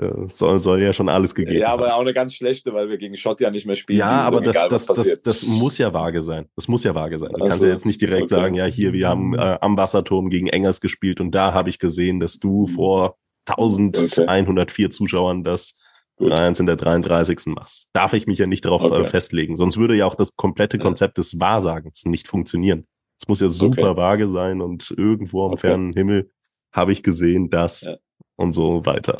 äh, 0.00 0.28
soll, 0.28 0.58
soll 0.58 0.82
ja 0.82 0.92
schon 0.92 1.08
alles 1.08 1.34
gegeben 1.34 1.60
Ja, 1.60 1.68
aber 1.68 1.90
haben. 1.90 1.92
auch 1.92 2.00
eine 2.00 2.14
ganz 2.14 2.34
schlechte, 2.34 2.72
weil 2.72 2.88
wir 2.88 2.98
gegen 2.98 3.16
Schott 3.16 3.40
ja 3.40 3.50
nicht 3.50 3.66
mehr 3.66 3.76
spielen. 3.76 4.00
Ja, 4.00 4.22
aber 4.22 4.40
das, 4.40 4.56
egal, 4.56 4.68
das, 4.68 4.86
das, 4.86 5.22
das, 5.22 5.46
muss 5.46 5.78
ja 5.78 5.92
vage 5.92 6.22
sein. 6.22 6.48
Das 6.56 6.66
muss 6.66 6.82
ja 6.82 6.94
vage 6.94 7.18
sein. 7.18 7.28
Du 7.28 7.34
also, 7.34 7.46
kannst 7.46 7.62
ja 7.62 7.68
jetzt 7.68 7.86
nicht 7.86 8.00
direkt 8.00 8.24
okay. 8.24 8.34
sagen, 8.34 8.54
ja, 8.54 8.64
hier, 8.64 8.92
wir 8.92 9.08
haben 9.08 9.34
äh, 9.34 9.58
am 9.60 9.76
Wasserturm 9.76 10.28
gegen 10.28 10.48
Engers 10.48 10.80
gespielt 10.80 11.20
und 11.20 11.32
da 11.32 11.52
habe 11.52 11.68
ich 11.68 11.78
gesehen, 11.78 12.18
dass 12.18 12.40
du 12.40 12.66
mhm. 12.66 12.74
vor 12.74 13.16
1104 13.52 14.86
okay. 14.86 14.90
Zuschauern 14.90 15.44
das 15.44 15.78
Gut. 16.16 16.32
in 16.32 16.66
der 16.66 16.76
33. 16.76 17.46
machst. 17.46 17.88
Darf 17.92 18.12
ich 18.12 18.26
mich 18.26 18.38
ja 18.38 18.46
nicht 18.46 18.64
darauf 18.64 18.82
äh, 18.82 18.86
okay. 18.86 19.06
festlegen. 19.06 19.56
Sonst 19.56 19.78
würde 19.78 19.96
ja 19.96 20.06
auch 20.06 20.14
das 20.14 20.36
komplette 20.36 20.78
Konzept 20.78 21.16
ja. 21.16 21.22
des 21.22 21.40
Wahrsagens 21.40 22.04
nicht 22.04 22.28
funktionieren. 22.28 22.86
Es 23.20 23.28
muss 23.28 23.40
ja 23.40 23.48
super 23.48 23.90
okay. 23.90 23.96
vage 23.96 24.28
sein 24.28 24.60
und 24.60 24.94
irgendwo 24.96 25.46
am 25.46 25.56
fernen 25.58 25.92
Himmel 25.92 26.30
habe 26.72 26.92
ich 26.92 27.02
gesehen, 27.02 27.50
dass 27.50 27.82
ja. 27.82 27.96
und 28.36 28.52
so 28.52 28.84
weiter. 28.86 29.18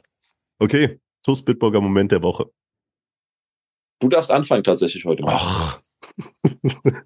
Okay, 0.59 1.01
TUS 1.23 1.43
Bitburger 1.43 1.81
Moment 1.81 2.13
der 2.13 2.23
Woche. 2.23 2.51
Du 4.01 4.09
darfst 4.09 4.31
anfangen 4.31 4.65
tatsächlich 4.65 5.05
heute. 5.05 5.25
Ach. 5.27 5.81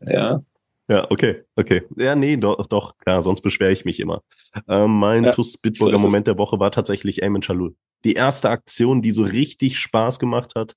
ja. 0.06 0.44
Ja, 0.88 1.10
okay, 1.10 1.44
okay. 1.56 1.82
Ja, 1.96 2.14
nee, 2.14 2.36
doch, 2.36 2.66
doch 2.66 2.96
klar, 2.98 3.22
sonst 3.22 3.40
beschwere 3.40 3.72
ich 3.72 3.84
mich 3.84 4.00
immer. 4.00 4.22
Ähm, 4.68 4.98
mein 4.98 5.24
ja, 5.24 5.32
TuS 5.32 5.56
Bitburger 5.56 5.96
so 5.96 6.06
Moment 6.06 6.26
der 6.26 6.38
Woche 6.38 6.60
war 6.60 6.70
tatsächlich 6.70 7.22
Eamon 7.22 7.40
Chalul. 7.40 7.74
Die 8.04 8.12
erste 8.12 8.50
Aktion, 8.50 9.00
die 9.00 9.10
so 9.10 9.22
richtig 9.22 9.78
Spaß 9.78 10.18
gemacht 10.18 10.52
hat, 10.54 10.76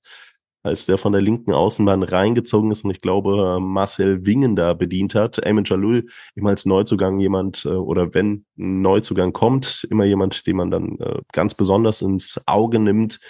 als 0.62 0.86
der 0.86 0.96
von 0.96 1.12
der 1.12 1.20
linken 1.20 1.52
Außenbahn 1.52 2.02
reingezogen 2.02 2.70
ist 2.70 2.84
und 2.84 2.90
ich 2.90 3.00
glaube 3.00 3.60
Marcel 3.60 4.24
Wingen 4.24 4.56
da 4.56 4.72
bedient 4.72 5.14
hat. 5.14 5.44
Eamon 5.44 5.64
Jalul, 5.64 6.06
immer 6.34 6.50
als 6.50 6.64
Neuzugang 6.64 7.20
jemand 7.20 7.66
äh, 7.66 7.68
oder 7.68 8.14
wenn 8.14 8.46
ein 8.58 8.80
Neuzugang 8.80 9.34
kommt, 9.34 9.86
immer 9.90 10.04
jemand, 10.04 10.46
den 10.46 10.56
man 10.56 10.70
dann 10.70 10.98
äh, 11.00 11.20
ganz 11.32 11.54
besonders 11.54 12.00
ins 12.00 12.40
Auge 12.46 12.78
nimmt 12.78 13.20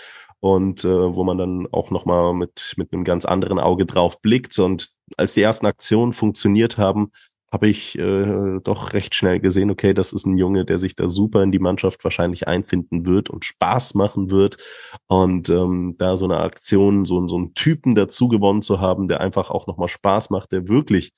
und 0.41 0.85
äh, 0.85 1.15
wo 1.15 1.25
man 1.25 1.39
dann 1.39 1.67
auch 1.73 1.91
nochmal 1.91 2.33
mit, 2.35 2.75
mit 2.77 2.93
einem 2.93 3.05
ganz 3.05 3.25
anderen 3.25 3.59
Auge 3.59 3.87
drauf 3.87 4.21
blickt. 4.21 4.59
Und 4.59 4.91
als 5.17 5.35
die 5.35 5.43
ersten 5.43 5.67
Aktionen 5.67 6.13
funktioniert 6.13 6.79
haben, 6.79 7.11
habe 7.51 7.69
ich 7.69 7.99
äh, 7.99 8.61
doch 8.63 8.93
recht 8.93 9.15
schnell 9.15 9.41
gesehen, 9.41 9.71
okay, 9.71 9.95
das 9.95 10.13
ist 10.13 10.27
ein 10.27 10.37
Junge, 10.37 10.65
der 10.67 10.79
sich 10.79 10.95
da 10.95 11.09
super 11.09 11.43
in 11.43 11.51
die 11.51 11.59
Mannschaft 11.59 12.05
wahrscheinlich 12.05 12.47
einfinden 12.47 13.07
wird 13.07 13.31
und 13.31 13.45
Spaß 13.45 13.95
machen 13.95 14.31
wird. 14.31 14.59
Und 15.07 15.49
ähm, 15.49 15.95
da 15.99 16.17
so 16.17 16.27
eine 16.27 16.39
Aktion, 16.39 17.05
so, 17.07 17.27
so 17.27 17.37
einen 17.37 17.55
Typen 17.55 17.95
dazu 17.95 18.29
gewonnen 18.29 18.61
zu 18.63 18.81
haben, 18.81 19.09
der 19.09 19.21
einfach 19.21 19.51
auch 19.51 19.67
nochmal 19.67 19.89
Spaß 19.89 20.29
macht, 20.31 20.53
der 20.53 20.69
wirklich, 20.69 21.13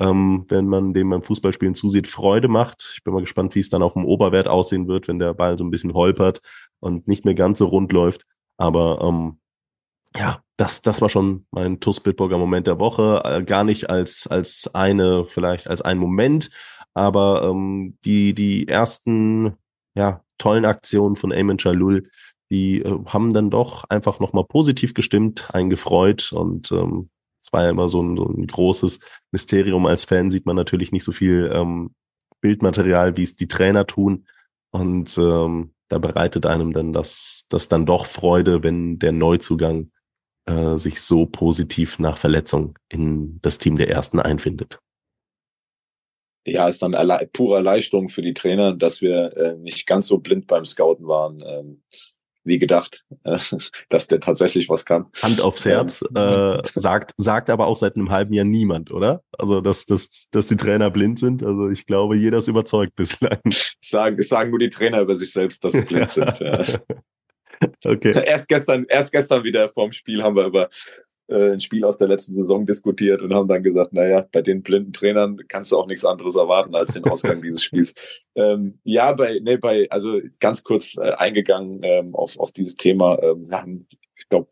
ähm, 0.00 0.46
wenn 0.48 0.66
man 0.68 0.94
dem 0.94 1.10
beim 1.10 1.22
Fußballspielen 1.22 1.74
zusieht, 1.74 2.06
Freude 2.06 2.48
macht. 2.48 2.94
Ich 2.94 3.04
bin 3.04 3.12
mal 3.12 3.20
gespannt, 3.20 3.54
wie 3.54 3.60
es 3.60 3.68
dann 3.68 3.82
auf 3.82 3.92
dem 3.92 4.06
Oberwert 4.06 4.48
aussehen 4.48 4.88
wird, 4.88 5.06
wenn 5.06 5.18
der 5.18 5.34
Ball 5.34 5.58
so 5.58 5.64
ein 5.64 5.70
bisschen 5.70 5.92
holpert 5.92 6.40
und 6.80 7.06
nicht 7.08 7.26
mehr 7.26 7.34
ganz 7.34 7.58
so 7.58 7.66
rund 7.66 7.92
läuft. 7.92 8.24
Aber 8.56 9.00
ähm, 9.02 9.38
ja, 10.16 10.42
das, 10.56 10.82
das 10.82 11.00
war 11.00 11.08
schon 11.08 11.46
mein 11.50 11.80
TUS 11.80 12.00
Bitburger 12.00 12.38
Moment 12.38 12.66
der 12.66 12.78
Woche. 12.78 13.22
Äh, 13.24 13.42
gar 13.42 13.64
nicht 13.64 13.90
als, 13.90 14.26
als 14.26 14.74
eine, 14.74 15.24
vielleicht 15.26 15.66
als 15.68 15.82
ein 15.82 15.98
Moment, 15.98 16.50
aber 16.94 17.42
ähm, 17.44 17.98
die, 18.04 18.34
die 18.34 18.68
ersten 18.68 19.56
ja, 19.96 20.22
tollen 20.38 20.64
Aktionen 20.64 21.16
von 21.16 21.32
Eamon 21.32 21.58
Jalul, 21.58 22.08
die 22.50 22.82
äh, 22.82 23.04
haben 23.06 23.32
dann 23.32 23.50
doch 23.50 23.84
einfach 23.88 24.20
nochmal 24.20 24.44
positiv 24.44 24.94
gestimmt, 24.94 25.48
einen 25.52 25.70
gefreut 25.70 26.32
und 26.32 26.70
ähm, 26.70 27.10
es 27.44 27.52
war 27.52 27.64
ja 27.64 27.70
immer 27.70 27.88
so 27.88 28.02
ein, 28.02 28.16
so 28.16 28.26
ein 28.26 28.46
großes 28.46 29.00
Mysterium. 29.30 29.84
Als 29.86 30.04
Fan 30.06 30.30
sieht 30.30 30.46
man 30.46 30.56
natürlich 30.56 30.92
nicht 30.92 31.04
so 31.04 31.12
viel 31.12 31.50
ähm, 31.52 31.94
Bildmaterial, 32.40 33.18
wie 33.18 33.22
es 33.22 33.36
die 33.36 33.48
Trainer 33.48 33.86
tun. 33.86 34.26
Und 34.70 35.18
ähm, 35.18 35.73
da 35.88 35.98
bereitet 35.98 36.46
einem 36.46 36.72
dann 36.72 36.92
das, 36.92 37.46
das 37.48 37.68
dann 37.68 37.86
doch 37.86 38.06
Freude, 38.06 38.62
wenn 38.62 38.98
der 38.98 39.12
Neuzugang 39.12 39.90
äh, 40.46 40.76
sich 40.76 41.00
so 41.00 41.26
positiv 41.26 41.98
nach 41.98 42.18
Verletzung 42.18 42.78
in 42.88 43.38
das 43.42 43.58
Team 43.58 43.76
der 43.76 43.90
Ersten 43.90 44.20
einfindet. 44.20 44.78
Ja, 46.46 46.68
ist 46.68 46.82
dann 46.82 46.94
pure 47.32 47.56
Erleichterung 47.56 48.08
für 48.08 48.20
die 48.20 48.34
Trainer, 48.34 48.74
dass 48.74 49.00
wir 49.00 49.34
äh, 49.36 49.56
nicht 49.56 49.86
ganz 49.86 50.06
so 50.06 50.18
blind 50.18 50.46
beim 50.46 50.66
Scouten 50.66 51.06
waren. 51.06 51.42
Ähm, 51.46 51.82
wie 52.44 52.58
gedacht, 52.58 53.04
äh, 53.24 53.38
dass 53.88 54.06
der 54.06 54.20
tatsächlich 54.20 54.68
was 54.68 54.84
kann. 54.84 55.06
Hand 55.22 55.40
aufs 55.40 55.64
Herz, 55.64 56.04
ähm. 56.14 56.60
äh, 56.60 56.62
sagt, 56.74 57.12
sagt 57.16 57.50
aber 57.50 57.66
auch 57.66 57.76
seit 57.76 57.96
einem 57.96 58.10
halben 58.10 58.34
Jahr 58.34 58.44
niemand, 58.44 58.90
oder? 58.90 59.22
Also, 59.38 59.60
dass, 59.60 59.86
dass, 59.86 60.28
dass 60.30 60.46
die 60.46 60.56
Trainer 60.56 60.90
blind 60.90 61.18
sind. 61.18 61.42
Also, 61.42 61.68
ich 61.68 61.86
glaube, 61.86 62.16
jeder 62.16 62.38
ist 62.38 62.48
überzeugt 62.48 62.94
bislang. 62.96 63.40
Sagen, 63.80 64.22
sagen 64.22 64.50
nur 64.50 64.58
die 64.58 64.70
Trainer 64.70 65.00
über 65.00 65.16
sich 65.16 65.32
selbst, 65.32 65.64
dass 65.64 65.72
sie 65.72 65.82
blind 65.82 66.10
sind. 66.10 66.38
Ja. 66.40 66.64
Okay. 67.84 68.22
Erst 68.26 68.48
gestern, 68.48 68.84
erst 68.88 69.12
gestern 69.12 69.44
wieder 69.44 69.68
vorm 69.68 69.92
Spiel 69.92 70.22
haben 70.22 70.36
wir 70.36 70.46
über 70.46 70.68
äh, 71.28 71.52
ein 71.52 71.60
Spiel 71.60 71.84
aus 71.84 71.98
der 71.98 72.08
letzten 72.08 72.34
Saison 72.34 72.66
diskutiert 72.66 73.22
und 73.22 73.32
haben 73.32 73.48
dann 73.48 73.62
gesagt, 73.62 73.92
naja, 73.92 74.26
bei 74.32 74.42
den 74.42 74.62
blinden 74.62 74.92
Trainern 74.92 75.38
kannst 75.48 75.72
du 75.72 75.78
auch 75.78 75.86
nichts 75.86 76.04
anderes 76.04 76.36
erwarten 76.36 76.74
als 76.74 76.94
den 76.94 77.04
Ausgang 77.04 77.40
dieses 77.42 77.62
Spiels. 77.62 78.26
Ähm, 78.34 78.78
ja, 78.84 79.12
bei, 79.12 79.40
nee, 79.42 79.56
bei, 79.56 79.86
also 79.90 80.20
ganz 80.40 80.62
kurz 80.64 80.96
äh, 80.96 81.12
eingegangen 81.12 81.80
ähm, 81.82 82.14
auf, 82.14 82.38
auf 82.38 82.52
dieses 82.52 82.76
Thema. 82.76 83.18
Ähm, 83.22 83.48
wir 83.48 83.62
haben, 83.62 83.86
ich 84.16 84.28
glaube, 84.28 84.48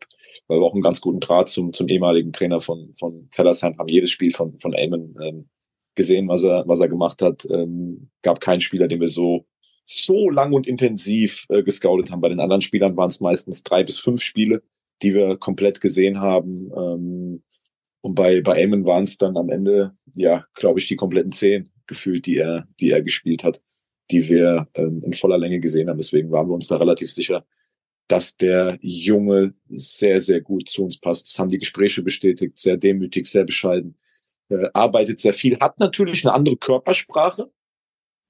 weil 0.47 0.59
wir 0.59 0.65
auch 0.65 0.73
einen 0.73 0.81
ganz 0.81 1.01
guten 1.01 1.19
Draht 1.19 1.49
zum, 1.49 1.73
zum 1.73 1.87
ehemaligen 1.89 2.33
Trainer 2.33 2.59
von, 2.59 2.93
von 2.97 3.27
Fellersheim 3.31 3.77
haben 3.77 3.89
jedes 3.89 4.11
Spiel 4.11 4.31
von, 4.31 4.59
von 4.59 4.73
Eamon 4.73 5.15
ähm, 5.21 5.49
gesehen, 5.95 6.27
was 6.27 6.43
er, 6.43 6.63
was 6.67 6.81
er 6.81 6.89
gemacht 6.89 7.21
hat. 7.21 7.45
Ähm, 7.51 8.09
gab 8.23 8.41
keinen 8.41 8.61
Spieler, 8.61 8.87
den 8.87 8.99
wir 8.99 9.07
so 9.07 9.45
so 9.85 10.29
lang 10.29 10.53
und 10.53 10.65
intensiv 10.65 11.45
äh, 11.49 11.61
gescoutet 11.61 12.09
haben. 12.09 12.21
Bei 12.21 12.29
den 12.29 12.39
anderen 12.39 12.61
Spielern 12.61 12.95
waren 12.95 13.09
es 13.09 13.19
meistens 13.19 13.63
drei 13.63 13.83
bis 13.83 13.99
fünf 13.99 14.21
Spiele 14.21 14.63
die 15.03 15.13
wir 15.13 15.37
komplett 15.37 15.81
gesehen 15.81 16.19
haben. 16.19 16.71
Ähm, 16.75 17.43
und 18.01 18.15
bei, 18.15 18.41
bei 18.41 18.59
Eamon 18.61 18.85
waren 18.85 19.03
es 19.03 19.17
dann 19.17 19.37
am 19.37 19.49
Ende, 19.49 19.95
ja, 20.13 20.45
glaube 20.55 20.79
ich, 20.79 20.87
die 20.87 20.95
kompletten 20.95 21.31
zehn 21.31 21.69
gefühlt, 21.87 22.25
die 22.25 22.37
er, 22.37 22.65
die 22.79 22.91
er 22.91 23.01
gespielt 23.01 23.43
hat, 23.43 23.61
die 24.11 24.27
wir 24.29 24.67
ähm, 24.73 25.03
in 25.05 25.13
voller 25.13 25.37
Länge 25.37 25.59
gesehen 25.59 25.89
haben. 25.89 25.97
Deswegen 25.97 26.31
waren 26.31 26.47
wir 26.47 26.53
uns 26.53 26.67
da 26.67 26.77
relativ 26.77 27.11
sicher, 27.11 27.45
dass 28.07 28.35
der 28.35 28.77
Junge 28.81 29.53
sehr, 29.69 30.19
sehr 30.19 30.41
gut 30.41 30.67
zu 30.69 30.83
uns 30.83 30.97
passt. 30.97 31.27
Das 31.27 31.39
haben 31.39 31.49
die 31.49 31.59
Gespräche 31.59 32.01
bestätigt, 32.01 32.59
sehr 32.59 32.77
demütig, 32.77 33.27
sehr 33.27 33.45
bescheiden, 33.45 33.95
äh, 34.49 34.67
arbeitet 34.73 35.19
sehr 35.19 35.33
viel, 35.33 35.57
hat 35.59 35.79
natürlich 35.79 36.25
eine 36.25 36.33
andere 36.33 36.57
Körpersprache, 36.57 37.51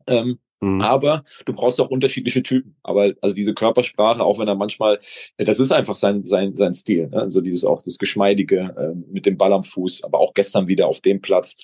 ähm, 0.07 0.39
Mhm. 0.63 0.79
Aber 0.79 1.23
du 1.45 1.51
brauchst 1.51 1.81
auch 1.81 1.89
unterschiedliche 1.89 2.41
Typen. 2.41 2.75
Aber 2.83 3.13
also 3.21 3.35
diese 3.35 3.53
Körpersprache, 3.53 4.23
auch 4.23 4.39
wenn 4.39 4.47
er 4.47 4.55
manchmal, 4.55 4.97
das 5.37 5.59
ist 5.59 5.73
einfach 5.73 5.95
sein, 5.95 6.25
sein, 6.25 6.55
sein 6.55 6.73
Stil. 6.73 7.09
Ne? 7.09 7.19
Also 7.19 7.41
dieses 7.41 7.65
auch 7.65 7.81
das 7.83 7.97
Geschmeidige 7.97 8.73
äh, 8.77 8.95
mit 9.11 9.25
dem 9.25 9.37
Ball 9.37 9.51
am 9.51 9.65
Fuß, 9.65 10.05
aber 10.05 10.19
auch 10.19 10.33
gestern 10.33 10.69
wieder 10.69 10.87
auf 10.87 11.01
dem 11.01 11.19
Platz, 11.19 11.57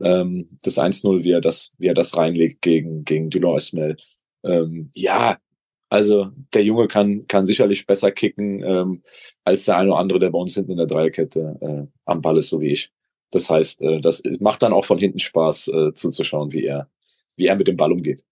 ähm, 0.00 0.48
das 0.62 0.78
1-0, 0.78 1.24
wie 1.24 1.32
er 1.32 1.42
das, 1.42 1.74
wie 1.76 1.88
er 1.88 1.94
das 1.94 2.16
reinlegt 2.16 2.62
gegen, 2.62 3.04
gegen 3.04 3.28
Dulon 3.28 3.58
Ismail. 3.58 3.98
Ähm, 4.44 4.90
ja, 4.94 5.36
also 5.90 6.30
der 6.54 6.64
Junge 6.64 6.88
kann, 6.88 7.26
kann 7.26 7.44
sicherlich 7.44 7.86
besser 7.86 8.12
kicken 8.12 8.62
ähm, 8.62 9.02
als 9.44 9.66
der 9.66 9.76
eine 9.76 9.90
oder 9.90 9.98
andere, 9.98 10.20
der 10.20 10.30
bei 10.30 10.38
uns 10.38 10.54
hinten 10.54 10.70
in 10.70 10.78
der 10.78 10.86
Dreierkette 10.86 11.58
äh, 11.60 11.86
am 12.06 12.22
Ball 12.22 12.38
ist, 12.38 12.48
so 12.48 12.62
wie 12.62 12.72
ich. 12.72 12.90
Das 13.30 13.50
heißt, 13.50 13.82
äh, 13.82 14.00
das 14.00 14.22
macht 14.40 14.62
dann 14.62 14.72
auch 14.72 14.86
von 14.86 14.98
hinten 14.98 15.18
Spaß 15.18 15.68
äh, 15.68 15.92
zuzuschauen, 15.92 16.52
wie 16.54 16.64
er, 16.64 16.88
wie 17.36 17.46
er 17.46 17.56
mit 17.56 17.68
dem 17.68 17.76
Ball 17.76 17.92
umgeht. 17.92 18.24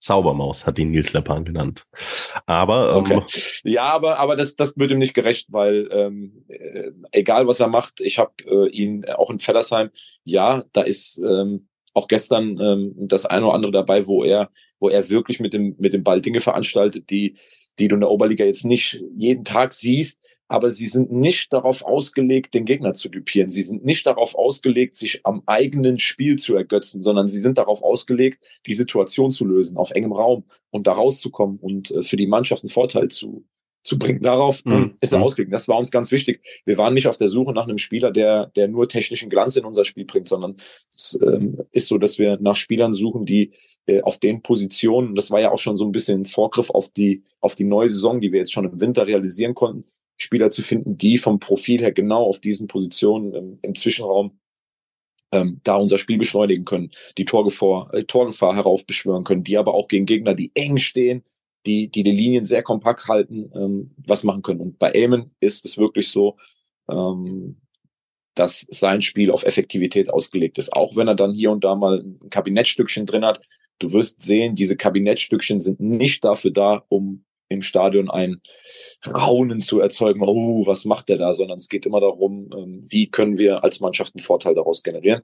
Zaubermaus, 0.00 0.66
hat 0.66 0.78
ihn 0.78 0.90
Nils 0.90 1.12
Leppan 1.12 1.44
genannt. 1.44 1.84
Aber 2.46 2.90
ähm, 2.90 3.18
okay. 3.18 3.22
ja, 3.64 3.84
aber 3.84 4.18
aber 4.18 4.36
das 4.36 4.56
das 4.56 4.76
wird 4.76 4.90
ihm 4.90 4.98
nicht 4.98 5.14
gerecht, 5.14 5.48
weil 5.50 5.88
ähm, 5.90 6.44
äh, 6.48 6.90
egal 7.12 7.46
was 7.46 7.60
er 7.60 7.68
macht, 7.68 8.00
ich 8.00 8.18
habe 8.18 8.32
äh, 8.46 8.68
ihn 8.68 9.04
auch 9.06 9.30
in 9.30 9.40
Fellersheim. 9.40 9.90
Ja, 10.24 10.62
da 10.72 10.82
ist 10.82 11.18
ähm, 11.18 11.68
auch 11.94 12.08
gestern 12.08 12.58
ähm, 12.60 12.94
das 12.96 13.26
eine 13.26 13.46
oder 13.46 13.54
andere 13.54 13.72
dabei, 13.72 14.06
wo 14.06 14.22
er 14.22 14.50
wo 14.78 14.88
er 14.88 15.10
wirklich 15.10 15.40
mit 15.40 15.52
dem 15.52 15.74
mit 15.78 15.92
dem 15.92 16.04
Ball 16.04 16.20
Dinge 16.20 16.40
veranstaltet, 16.40 17.10
die 17.10 17.36
die 17.78 17.88
du 17.88 17.94
in 17.94 18.00
der 18.00 18.10
Oberliga 18.10 18.44
jetzt 18.44 18.64
nicht 18.64 19.02
jeden 19.16 19.44
Tag 19.44 19.72
siehst, 19.72 20.20
aber 20.48 20.70
sie 20.70 20.86
sind 20.86 21.12
nicht 21.12 21.52
darauf 21.52 21.84
ausgelegt, 21.84 22.54
den 22.54 22.64
Gegner 22.64 22.94
zu 22.94 23.08
dupieren. 23.08 23.50
Sie 23.50 23.62
sind 23.62 23.84
nicht 23.84 24.06
darauf 24.06 24.34
ausgelegt, 24.34 24.96
sich 24.96 25.20
am 25.24 25.42
eigenen 25.46 25.98
Spiel 25.98 26.36
zu 26.36 26.56
ergötzen, 26.56 27.02
sondern 27.02 27.28
sie 27.28 27.38
sind 27.38 27.58
darauf 27.58 27.82
ausgelegt, 27.82 28.42
die 28.66 28.74
Situation 28.74 29.30
zu 29.30 29.44
lösen, 29.44 29.76
auf 29.76 29.90
engem 29.90 30.12
Raum 30.12 30.44
und 30.70 30.86
da 30.86 30.92
rauszukommen 30.92 31.58
und 31.58 31.90
äh, 31.90 32.02
für 32.02 32.16
die 32.16 32.26
Mannschaft 32.26 32.64
einen 32.64 32.70
Vorteil 32.70 33.08
zu, 33.08 33.44
zu 33.82 33.98
bringen. 33.98 34.22
Darauf 34.22 34.64
mhm. 34.64 34.96
ist 35.00 35.12
er 35.12 35.18
mhm. 35.18 35.24
ausgelegt. 35.24 35.52
Das 35.52 35.68
war 35.68 35.78
uns 35.78 35.90
ganz 35.90 36.10
wichtig. 36.12 36.42
Wir 36.64 36.78
waren 36.78 36.94
nicht 36.94 37.08
auf 37.08 37.18
der 37.18 37.28
Suche 37.28 37.52
nach 37.52 37.64
einem 37.64 37.78
Spieler, 37.78 38.10
der, 38.10 38.46
der 38.56 38.68
nur 38.68 38.88
technischen 38.88 39.28
Glanz 39.28 39.56
in 39.56 39.66
unser 39.66 39.84
Spiel 39.84 40.06
bringt, 40.06 40.28
sondern 40.28 40.56
es 40.94 41.18
ähm, 41.22 41.60
ist 41.72 41.88
so, 41.88 41.98
dass 41.98 42.18
wir 42.18 42.38
nach 42.40 42.56
Spielern 42.56 42.94
suchen, 42.94 43.26
die 43.26 43.52
äh, 43.86 44.00
auf 44.00 44.18
den 44.18 44.42
Positionen, 44.42 45.14
das 45.14 45.30
war 45.30 45.40
ja 45.40 45.50
auch 45.50 45.58
schon 45.58 45.76
so 45.76 45.84
ein 45.84 45.92
bisschen 45.92 46.22
ein 46.22 46.26
Vorgriff 46.26 46.70
auf 46.70 46.88
die, 46.90 47.22
auf 47.40 47.54
die 47.54 47.64
neue 47.64 47.88
Saison, 47.88 48.20
die 48.20 48.32
wir 48.32 48.40
jetzt 48.40 48.52
schon 48.52 48.64
im 48.64 48.80
Winter 48.80 49.06
realisieren 49.06 49.54
konnten, 49.54 49.84
Spieler 50.18 50.50
zu 50.50 50.62
finden, 50.62 50.98
die 50.98 51.16
vom 51.16 51.38
Profil 51.38 51.80
her 51.80 51.92
genau 51.92 52.24
auf 52.24 52.40
diesen 52.40 52.66
Positionen 52.66 53.32
im, 53.34 53.58
im 53.62 53.74
Zwischenraum 53.74 54.38
ähm, 55.32 55.60
da 55.64 55.76
unser 55.76 55.98
Spiel 55.98 56.18
beschleunigen 56.18 56.64
können, 56.64 56.90
die 57.16 57.24
Torgefahr, 57.24 57.92
äh, 57.94 58.04
Torgefahr 58.04 58.56
heraufbeschwören 58.56 59.24
können, 59.24 59.44
die 59.44 59.56
aber 59.56 59.74
auch 59.74 59.88
gegen 59.88 60.06
Gegner, 60.06 60.34
die 60.34 60.50
eng 60.54 60.78
stehen, 60.78 61.22
die 61.66 61.88
die, 61.90 62.02
die 62.02 62.12
Linien 62.12 62.44
sehr 62.44 62.62
kompakt 62.62 63.08
halten, 63.08 63.50
ähm, 63.54 63.94
was 63.98 64.24
machen 64.24 64.42
können. 64.42 64.60
Und 64.60 64.78
bei 64.78 64.90
Eamon 64.92 65.30
ist 65.40 65.64
es 65.64 65.78
wirklich 65.78 66.10
so, 66.10 66.36
ähm, 66.90 67.60
dass 68.34 68.66
sein 68.70 69.00
Spiel 69.00 69.30
auf 69.30 69.44
Effektivität 69.44 70.10
ausgelegt 70.10 70.58
ist. 70.58 70.72
Auch 70.72 70.96
wenn 70.96 71.08
er 71.08 71.16
dann 71.16 71.32
hier 71.32 71.50
und 71.50 71.64
da 71.64 71.74
mal 71.74 72.00
ein 72.00 72.30
Kabinettstückchen 72.30 73.04
drin 73.04 73.24
hat. 73.24 73.44
Du 73.80 73.92
wirst 73.92 74.22
sehen, 74.22 74.54
diese 74.54 74.76
Kabinettstückchen 74.76 75.60
sind 75.60 75.80
nicht 75.80 76.24
dafür 76.24 76.52
da, 76.52 76.84
um 76.88 77.24
im 77.48 77.62
Stadion 77.62 78.10
ein 78.10 78.40
Raunen 79.06 79.60
zu 79.60 79.80
erzeugen, 79.80 80.22
oh, 80.22 80.66
was 80.66 80.84
macht 80.84 81.08
der 81.08 81.18
da, 81.18 81.34
sondern 81.34 81.58
es 81.58 81.68
geht 81.68 81.86
immer 81.86 82.00
darum, 82.00 82.50
ähm, 82.56 82.84
wie 82.88 83.10
können 83.10 83.38
wir 83.38 83.64
als 83.64 83.80
Mannschaft 83.80 84.14
einen 84.14 84.22
Vorteil 84.22 84.54
daraus 84.54 84.82
generieren. 84.82 85.22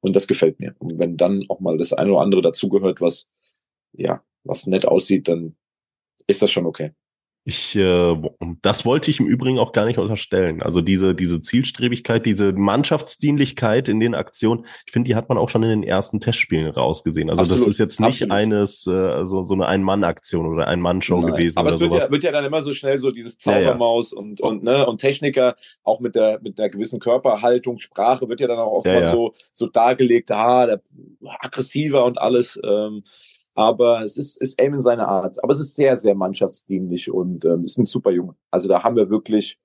Und 0.00 0.16
das 0.16 0.26
gefällt 0.26 0.60
mir. 0.60 0.74
Und 0.78 0.98
wenn 0.98 1.16
dann 1.16 1.44
auch 1.48 1.60
mal 1.60 1.78
das 1.78 1.92
eine 1.92 2.12
oder 2.12 2.20
andere 2.20 2.42
dazugehört, 2.42 3.00
was, 3.00 3.30
ja, 3.92 4.22
was 4.42 4.66
nett 4.66 4.84
aussieht, 4.84 5.28
dann 5.28 5.56
ist 6.26 6.42
das 6.42 6.50
schon 6.50 6.66
okay. 6.66 6.92
Ich, 7.46 7.76
äh, 7.76 8.16
das 8.62 8.86
wollte 8.86 9.10
ich 9.10 9.20
im 9.20 9.26
Übrigen 9.26 9.58
auch 9.58 9.72
gar 9.72 9.84
nicht 9.84 9.98
unterstellen. 9.98 10.62
Also 10.62 10.80
diese, 10.80 11.14
diese 11.14 11.42
Zielstrebigkeit, 11.42 12.24
diese 12.24 12.54
Mannschaftsdienlichkeit 12.54 13.90
in 13.90 14.00
den 14.00 14.14
Aktionen, 14.14 14.64
ich 14.86 14.92
finde, 14.92 15.08
die 15.08 15.14
hat 15.14 15.28
man 15.28 15.36
auch 15.36 15.50
schon 15.50 15.62
in 15.62 15.68
den 15.68 15.82
ersten 15.82 16.20
Testspielen 16.20 16.70
rausgesehen. 16.70 17.28
Also 17.28 17.42
Absolut. 17.42 17.60
das 17.60 17.68
ist 17.68 17.78
jetzt 17.78 18.00
nicht 18.00 18.22
Absolut. 18.22 18.32
eines, 18.32 18.86
äh, 18.86 19.26
so, 19.26 19.42
so 19.42 19.52
eine 19.52 19.66
Ein-Mann-Aktion 19.66 20.46
oder 20.46 20.66
Ein-Mann-Show 20.68 21.20
gewesen. 21.20 21.58
Aber 21.58 21.68
es 21.68 21.80
wird 21.80 21.92
ja, 21.92 22.10
wird 22.10 22.22
ja 22.22 22.32
dann 22.32 22.46
immer 22.46 22.62
so 22.62 22.72
schnell 22.72 22.98
so 22.98 23.10
dieses 23.10 23.36
Zaubermaus 23.36 24.12
ja, 24.12 24.16
ja. 24.16 24.22
und, 24.22 24.40
und, 24.40 24.62
ne, 24.62 24.86
und 24.86 25.02
Techniker, 25.02 25.54
auch 25.82 26.00
mit 26.00 26.14
der, 26.14 26.40
mit 26.40 26.58
einer 26.58 26.70
gewissen 26.70 26.98
Körperhaltung, 26.98 27.78
Sprache 27.78 28.26
wird 28.26 28.40
ja 28.40 28.46
dann 28.46 28.58
auch 28.58 28.72
oftmals 28.72 29.08
ja, 29.08 29.12
so, 29.12 29.34
so 29.52 29.66
dargelegt, 29.66 30.30
ah, 30.30 30.64
der 30.64 30.82
aggressiver 31.40 32.06
und 32.06 32.16
alles. 32.16 32.58
Ähm, 32.64 33.02
aber 33.54 34.02
es 34.02 34.16
ist, 34.16 34.40
ist 34.40 34.60
Eamon 34.60 34.80
seine 34.80 35.08
Art. 35.08 35.42
Aber 35.42 35.52
es 35.52 35.60
ist 35.60 35.76
sehr, 35.76 35.96
sehr 35.96 36.14
mannschaftsdienlich 36.14 37.10
und 37.10 37.44
ähm, 37.44 37.64
ist 37.64 37.78
ein 37.78 37.86
super 37.86 38.10
Junge. 38.10 38.34
Also 38.50 38.68
da 38.68 38.82
haben 38.82 38.96
wir 38.96 39.10
wirklich, 39.10 39.58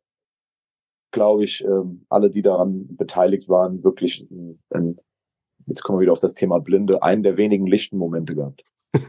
glaube 1.11 1.43
ich, 1.43 1.63
ähm, 1.63 2.05
alle, 2.09 2.29
die 2.29 2.41
daran 2.41 2.95
beteiligt 2.95 3.49
waren, 3.49 3.83
wirklich 3.83 4.27
ein, 4.29 4.61
ein, 4.69 4.99
jetzt 5.65 5.81
kommen 5.83 5.97
wir 5.97 6.03
wieder 6.03 6.13
auf 6.13 6.19
das 6.19 6.35
Thema 6.35 6.59
Blinde, 6.59 7.01
einen 7.01 7.23
der 7.23 7.37
wenigen 7.37 7.65
lichten 7.65 7.97
Momente 7.97 8.35
gehabt. 8.35 8.63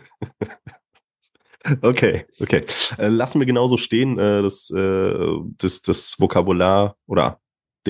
Okay, 1.83 2.25
okay. 2.41 2.65
Äh, 2.97 3.09
lassen 3.09 3.39
wir 3.39 3.47
genauso 3.47 3.77
stehen. 3.77 4.19
Äh, 4.19 4.41
das, 4.41 4.71
äh, 4.71 5.13
das, 5.59 5.83
das 5.83 6.19
Vokabular 6.19 6.97
oder 7.07 7.39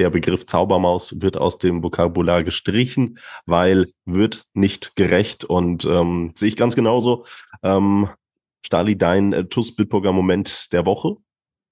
der 0.00 0.10
Begriff 0.10 0.46
Zaubermaus 0.46 1.20
wird 1.20 1.36
aus 1.36 1.58
dem 1.58 1.84
Vokabular 1.84 2.42
gestrichen, 2.42 3.18
weil 3.44 3.86
wird 4.06 4.44
nicht 4.54 4.96
gerecht 4.96 5.44
und 5.44 5.84
ähm, 5.84 6.32
sehe 6.34 6.48
ich 6.48 6.56
ganz 6.56 6.74
genauso. 6.74 7.26
Ähm, 7.62 8.08
Stali, 8.64 8.96
dein 8.96 9.32
äh, 9.32 9.44
TUS 9.44 9.76
Bitburger 9.76 10.12
Moment 10.12 10.72
der 10.72 10.86
Woche 10.86 11.16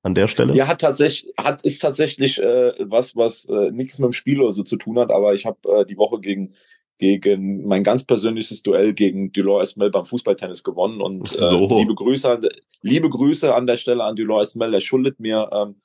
an 0.03 0.15
der 0.15 0.29
Stelle? 0.29 0.55
Ja, 0.55 0.69
hat 0.69 0.83
tatsächlich, 0.83 1.33
hat, 1.39 1.65
ist 1.65 1.81
tatsächlich 1.81 2.39
äh, 2.39 2.73
was, 2.81 3.17
was 3.17 3.47
äh, 3.47 3.71
nichts 3.71 3.99
mit 3.99 4.07
dem 4.07 4.13
Spiel 4.13 4.41
oder 4.41 4.53
so 4.53 4.63
zu 4.63 4.77
tun 4.77 4.99
hat, 4.99 5.11
aber 5.11 5.33
ich 5.33 5.47
habe 5.47 5.59
äh, 5.69 5.87
die 5.87 5.97
Woche 5.97 6.21
gegen 6.21 6.55
gegen 6.99 7.65
mein 7.65 7.85
ganz 7.85 8.05
persönliches 8.05 8.65
Duell 8.65 8.93
gegen 8.93 9.31
Delors 9.31 9.71
Esmel 9.71 9.91
beim 9.91 10.05
Fußballtennis 10.05 10.65
gewonnen 10.65 11.01
und 11.01 11.29
so. 11.29 11.69
äh, 11.71 11.79
liebe 11.79 11.95
Grüße 11.95 12.29
an, 12.29 12.49
liebe 12.83 13.09
Grüße 13.09 13.55
an 13.55 13.69
der 13.69 13.77
Stelle 13.77 14.03
an 14.03 14.17
Delors 14.17 14.49
Esmel, 14.49 14.73
der 14.73 14.81
schuldet 14.81 15.21
mir 15.21 15.49
ähm, 15.53 15.77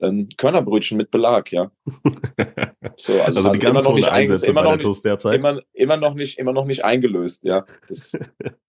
ein 0.00 0.28
Körnerbrötchen 0.36 0.96
mit 0.96 1.10
Belag, 1.10 1.52
ja. 1.52 1.70
So, 2.96 3.12
also, 3.12 3.38
also 3.40 3.52
die 3.52 3.60
ganz 3.60 3.70
immer 3.70 3.82
noch 3.82 3.94
nicht 3.94 4.08
Einsätze 4.08 4.50
immer 4.50 4.62
noch 4.62 4.76
nicht, 4.76 5.04
derzeit. 5.04 5.36
Immer, 5.36 5.60
immer 5.72 5.96
noch 5.96 6.14
nicht, 6.14 6.36
immer 6.38 6.52
noch 6.52 6.64
nicht 6.64 6.84
eingelöst, 6.84 7.44
ja. 7.44 7.64
Das, 7.86 8.12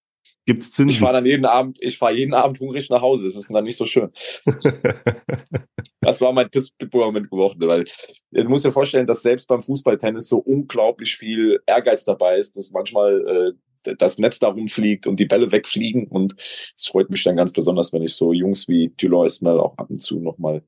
Gibt's 0.50 0.72
Zinsen? 0.72 0.90
Ich 0.90 1.00
fahre 1.00 1.14
dann 1.14 1.28
jeden 1.28 1.46
Abend, 1.46 1.78
ich 1.80 2.00
fahre 2.00 2.16
jeden 2.16 2.34
Abend 2.34 2.60
hungrig 2.60 2.90
nach 2.90 3.02
Hause. 3.02 3.26
Das 3.26 3.36
ist 3.36 3.52
dann 3.52 3.64
nicht 3.64 3.78
so 3.78 3.86
schön. 3.86 4.10
das 6.02 6.22
war 6.22 6.34
mein 6.34 6.50
Tipp-Moment 6.50 7.30
geworden, 7.30 7.68
weil 7.68 7.86
du 8.32 8.50
musst 8.50 8.66
dir 8.66 8.72
vorstellen, 8.72 9.06
dass 9.06 9.22
selbst 9.22 9.48
beim 9.48 9.62
Fußballtennis 9.62 10.28
so 10.28 10.40
unglaublich 10.40 11.16
viel 11.16 11.60
Ehrgeiz 11.68 12.04
dabei 12.04 12.40
ist, 12.40 12.58
dass 12.58 12.72
manchmal 12.72 13.56
äh, 13.86 13.94
das 13.98 14.18
Netz 14.18 14.40
darum 14.40 14.68
fliegt 14.68 15.06
und 15.06 15.20
die 15.20 15.28
Bälle 15.28 15.52
wegfliegen. 15.52 16.08
Und 16.08 16.34
es 16.40 16.88
freut 16.88 17.12
mich 17.12 17.24
dann 17.24 17.36
ganz 17.36 17.54
besonders, 17.54 17.94
wenn 17.94 18.02
ich 18.02 18.16
so 18.16 18.34
Jungs 18.34 18.68
wie 18.68 18.92
Dulon 18.98 19.28
Ismail 19.28 19.60
auch 19.60 19.78
ab 19.78 19.92
und 19.92 20.02
zu 20.02 20.20
nochmal 20.20 20.64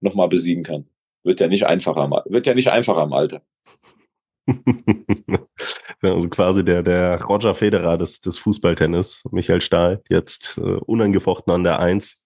noch 0.00 0.14
mal 0.14 0.28
besiegen 0.28 0.64
kann. 0.64 0.86
Wird 1.24 1.40
ja 1.40 1.48
nicht 1.48 1.66
einfacher, 1.66 2.08
wird 2.26 2.46
ja 2.46 2.54
nicht 2.54 2.70
einfacher 2.70 3.02
im 3.02 3.12
Alter. 3.12 3.42
also 6.02 6.28
quasi 6.28 6.64
der, 6.64 6.82
der 6.82 7.22
Roger 7.22 7.54
Federer 7.54 7.98
des, 7.98 8.20
des 8.20 8.38
Fußballtennis, 8.38 9.24
Michael 9.30 9.60
Stahl, 9.60 10.02
jetzt 10.08 10.58
äh, 10.58 10.60
unangefochten 10.60 11.52
an 11.52 11.64
der 11.64 11.80
Eins. 11.80 12.24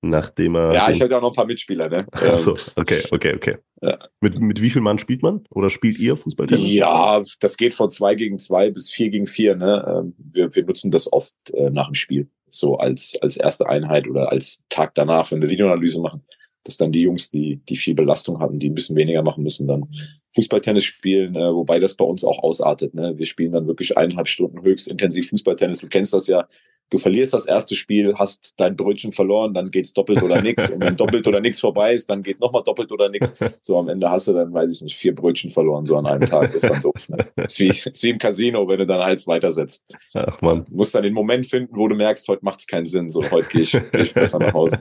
Nachdem 0.00 0.54
er. 0.54 0.74
Ja, 0.74 0.90
ich 0.90 1.00
hatte 1.00 1.16
auch 1.16 1.22
noch 1.22 1.32
ein 1.32 1.34
paar 1.34 1.46
Mitspieler, 1.46 1.88
ne? 1.88 2.06
Achso, 2.12 2.56
okay, 2.76 3.02
okay, 3.10 3.34
okay. 3.34 3.56
Ja. 3.82 3.98
Mit, 4.20 4.38
mit 4.38 4.62
wie 4.62 4.70
viel 4.70 4.82
Mann 4.82 4.98
spielt 4.98 5.22
man? 5.22 5.44
Oder 5.50 5.70
spielt 5.70 5.98
ihr 5.98 6.16
Fußballtennis? 6.16 6.72
Ja, 6.72 7.20
das 7.40 7.56
geht 7.56 7.74
von 7.74 7.90
zwei 7.90 8.14
gegen 8.14 8.38
zwei 8.38 8.70
bis 8.70 8.90
vier 8.90 9.10
gegen 9.10 9.26
vier, 9.26 9.56
ne? 9.56 9.84
Ähm, 9.88 10.14
wir, 10.18 10.54
wir 10.54 10.64
nutzen 10.64 10.92
das 10.92 11.12
oft 11.12 11.34
äh, 11.52 11.70
nach 11.70 11.86
dem 11.86 11.94
Spiel. 11.94 12.30
So 12.48 12.76
als, 12.76 13.18
als 13.20 13.36
erste 13.36 13.68
Einheit 13.68 14.06
oder 14.06 14.30
als 14.30 14.64
Tag 14.68 14.94
danach, 14.94 15.32
wenn 15.32 15.42
wir 15.42 15.50
Videoanalyse 15.50 16.00
machen 16.00 16.24
dass 16.68 16.76
dann 16.76 16.92
die 16.92 17.00
Jungs, 17.00 17.30
die, 17.30 17.60
die 17.66 17.76
viel 17.76 17.94
Belastung 17.94 18.40
hatten, 18.40 18.58
die 18.58 18.68
ein 18.68 18.74
bisschen 18.74 18.94
weniger 18.94 19.22
machen 19.22 19.42
müssen, 19.42 19.66
dann 19.66 19.88
Fußballtennis 20.34 20.84
spielen, 20.84 21.34
äh, 21.34 21.54
wobei 21.54 21.78
das 21.78 21.94
bei 21.94 22.04
uns 22.04 22.24
auch 22.24 22.42
ausartet. 22.42 22.92
Ne? 22.92 23.14
Wir 23.16 23.24
spielen 23.24 23.52
dann 23.52 23.66
wirklich 23.66 23.96
eineinhalb 23.96 24.28
Stunden 24.28 24.62
höchst 24.62 24.86
intensiv 24.86 25.30
Fußballtennis. 25.30 25.78
Du 25.78 25.88
kennst 25.88 26.12
das 26.12 26.26
ja. 26.26 26.46
Du 26.90 26.98
verlierst 26.98 27.32
das 27.34 27.46
erste 27.46 27.74
Spiel, 27.74 28.14
hast 28.16 28.54
dein 28.58 28.76
Brötchen 28.76 29.12
verloren, 29.12 29.52
dann 29.54 29.70
geht's 29.70 29.94
doppelt 29.94 30.22
oder 30.22 30.40
nix. 30.42 30.70
Und 30.70 30.80
wenn 30.80 30.96
doppelt 30.96 31.26
oder 31.26 31.40
nix 31.40 31.58
vorbei 31.58 31.94
ist, 31.94 32.08
dann 32.10 32.22
geht 32.22 32.40
nochmal 32.40 32.62
doppelt 32.64 32.92
oder 32.92 33.08
nix. 33.08 33.34
So 33.62 33.78
am 33.78 33.88
Ende 33.88 34.10
hast 34.10 34.28
du 34.28 34.32
dann, 34.34 34.52
weiß 34.52 34.74
ich 34.74 34.82
nicht, 34.82 34.96
vier 34.96 35.14
Brötchen 35.14 35.50
verloren, 35.50 35.84
so 35.86 35.96
an 35.96 36.06
einem 36.06 36.26
Tag. 36.26 36.54
Ist 36.54 36.68
dann 36.68 36.80
doof. 36.82 37.08
Ne? 37.08 37.26
Ist, 37.44 37.60
wie, 37.60 37.68
ist 37.68 38.02
wie 38.02 38.10
im 38.10 38.18
Casino, 38.18 38.68
wenn 38.68 38.78
du 38.78 38.86
dann 38.86 39.00
eins 39.00 39.26
weitersetzt. 39.26 39.84
Ach 40.14 40.40
man. 40.42 40.64
Du 40.66 40.76
musst 40.76 40.94
dann 40.94 41.02
den 41.02 41.14
Moment 41.14 41.46
finden, 41.46 41.76
wo 41.76 41.88
du 41.88 41.96
merkst, 41.96 42.28
heute 42.28 42.44
macht's 42.44 42.66
keinen 42.66 42.86
Sinn. 42.86 43.10
So, 43.10 43.22
heute 43.30 43.48
gehe 43.48 43.62
ich, 43.62 43.72
geh 43.72 44.02
ich 44.02 44.14
besser 44.14 44.38
nach 44.38 44.52
Hause. 44.52 44.78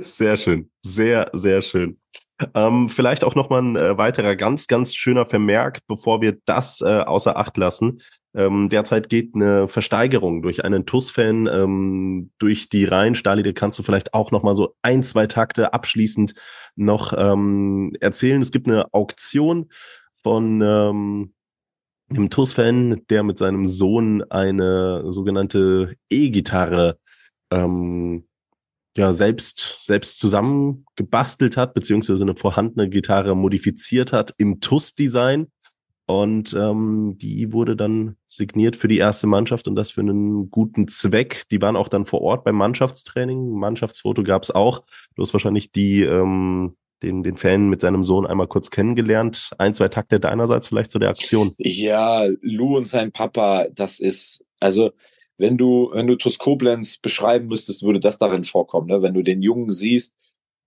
Sehr 0.00 0.36
schön. 0.36 0.70
Sehr, 0.82 1.30
sehr 1.32 1.62
schön. 1.62 1.98
Ähm, 2.54 2.90
vielleicht 2.90 3.24
auch 3.24 3.34
nochmal 3.34 3.62
ein 3.62 3.76
äh, 3.76 3.96
weiterer 3.96 4.36
ganz, 4.36 4.66
ganz 4.66 4.94
schöner 4.94 5.26
Vermerk, 5.26 5.80
bevor 5.86 6.20
wir 6.20 6.38
das 6.44 6.82
äh, 6.82 7.00
außer 7.00 7.36
Acht 7.36 7.56
lassen. 7.56 8.02
Ähm, 8.34 8.68
derzeit 8.68 9.08
geht 9.08 9.34
eine 9.34 9.66
Versteigerung 9.66 10.42
durch 10.42 10.62
einen 10.62 10.84
TUS-Fan 10.84 11.46
ähm, 11.46 12.30
durch 12.38 12.68
die 12.68 12.84
Reihen. 12.84 13.14
Stali, 13.14 13.42
da 13.42 13.52
kannst 13.52 13.78
du 13.78 13.82
vielleicht 13.82 14.12
auch 14.12 14.30
nochmal 14.30 14.54
so 14.54 14.74
ein, 14.82 15.02
zwei 15.02 15.26
Takte 15.26 15.72
abschließend 15.72 16.34
noch 16.74 17.14
ähm, 17.16 17.92
erzählen. 18.00 18.42
Es 18.42 18.50
gibt 18.50 18.68
eine 18.68 18.92
Auktion 18.92 19.70
von 20.22 20.60
ähm, 20.60 21.32
einem 22.10 22.28
TUS-Fan, 22.28 23.06
der 23.08 23.22
mit 23.22 23.38
seinem 23.38 23.64
Sohn 23.64 24.22
eine 24.30 25.10
sogenannte 25.10 25.94
E-Gitarre 26.10 26.98
ähm, 27.50 28.26
ja 28.96 29.12
selbst 29.12 29.78
selbst 29.82 30.18
zusammengebastelt 30.18 31.56
hat 31.56 31.74
beziehungsweise 31.74 32.24
eine 32.24 32.36
vorhandene 32.36 32.88
Gitarre 32.88 33.34
modifiziert 33.34 34.12
hat 34.12 34.34
im 34.38 34.60
TUS-Design 34.60 35.48
und 36.06 36.54
ähm, 36.54 37.16
die 37.18 37.52
wurde 37.52 37.74
dann 37.74 38.16
signiert 38.28 38.76
für 38.76 38.86
die 38.86 38.98
erste 38.98 39.26
Mannschaft 39.26 39.66
und 39.66 39.74
das 39.74 39.90
für 39.90 40.02
einen 40.02 40.50
guten 40.50 40.86
Zweck. 40.86 41.42
Die 41.50 41.60
waren 41.60 41.74
auch 41.74 41.88
dann 41.88 42.06
vor 42.06 42.20
Ort 42.20 42.44
beim 42.44 42.54
Mannschaftstraining. 42.54 43.50
Mannschaftsfoto 43.50 44.22
gab 44.22 44.44
es 44.44 44.52
auch. 44.52 44.84
Du 45.16 45.22
hast 45.22 45.32
wahrscheinlich 45.32 45.72
die 45.72 46.02
ähm, 46.02 46.76
den, 47.02 47.22
den 47.22 47.36
Fan 47.36 47.68
mit 47.68 47.80
seinem 47.80 48.02
Sohn 48.02 48.26
einmal 48.26 48.46
kurz 48.46 48.70
kennengelernt. 48.70 49.50
Ein, 49.58 49.74
zwei 49.74 49.88
Takte 49.88 50.20
deinerseits 50.20 50.68
vielleicht 50.68 50.90
zu 50.90 50.98
der 50.98 51.10
Aktion. 51.10 51.54
Ja, 51.58 52.26
Lou 52.40 52.76
und 52.76 52.86
sein 52.86 53.12
Papa, 53.12 53.66
das 53.74 54.00
ist, 54.00 54.44
also 54.60 54.92
wenn 55.38 55.58
du, 55.58 55.90
wenn 55.92 56.06
du 56.06 56.16
TuS 56.16 56.38
Koblenz 56.38 56.98
beschreiben 56.98 57.48
müsstest, 57.48 57.82
würde 57.82 58.00
das 58.00 58.18
darin 58.18 58.44
vorkommen. 58.44 58.88
Ne? 58.88 59.02
Wenn 59.02 59.14
du 59.14 59.22
den 59.22 59.42
Jungen 59.42 59.72
siehst, 59.72 60.14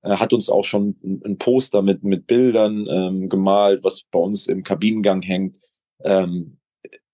er 0.02 0.20
hat 0.20 0.32
uns 0.32 0.50
auch 0.50 0.64
schon 0.64 0.96
ein 1.04 1.38
Poster 1.38 1.82
mit, 1.82 2.04
mit 2.04 2.28
Bildern 2.28 2.88
ähm, 2.88 3.30
gemalt, 3.30 3.84
was 3.84 4.04
bei 4.04 4.20
uns 4.20 4.48
im 4.48 4.64
Kabinengang 4.64 5.22
hängt. 5.22 5.58
Ähm, 6.04 6.58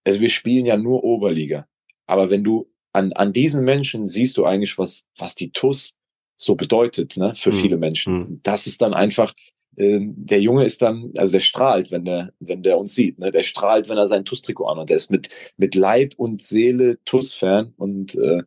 also 0.04 0.20
wir 0.20 0.30
spielen 0.30 0.66
ja 0.66 0.78
nur 0.78 1.04
Oberliga. 1.04 1.68
Aber 2.06 2.30
wenn 2.30 2.44
du 2.44 2.70
an, 2.94 3.12
an 3.14 3.34
diesen 3.34 3.64
Menschen 3.64 4.08
siehst 4.08 4.38
du 4.38 4.46
eigentlich, 4.46 4.78
was, 4.78 5.06
was 5.18 5.36
die 5.36 5.52
TUS 5.52 5.98
so 6.38 6.56
bedeutet, 6.56 7.18
ne, 7.18 7.34
für 7.36 7.52
mhm. 7.52 7.56
viele 7.56 7.78
Menschen. 7.78 8.14
Mhm. 8.14 8.40
Das 8.44 8.68
ist 8.68 8.82
dann 8.82 8.94
einfach, 8.94 9.34
der 9.78 10.42
Junge 10.42 10.64
ist 10.64 10.82
dann, 10.82 11.12
also 11.18 11.34
der 11.34 11.42
strahlt, 11.42 11.92
wenn 11.92 12.06
der, 12.06 12.32
wenn 12.40 12.64
der 12.64 12.78
uns 12.78 12.96
sieht. 12.96 13.20
Ne? 13.20 13.32
Der 13.32 13.44
strahlt, 13.44 13.90
wenn 13.90 13.98
er 13.98 14.08
sein 14.08 14.26
TUS-Trikot 14.26 14.66
an 14.66 14.80
und 14.80 14.90
Der 14.90 14.98
ist 14.98 15.12
mit, 15.12 15.30
mit 15.58 15.76
Leib 15.76 16.14
und 16.18 16.42
Seele 16.42 16.98
TUS-Fan 17.06 17.74
und 17.78 18.16
äh, 18.16 18.44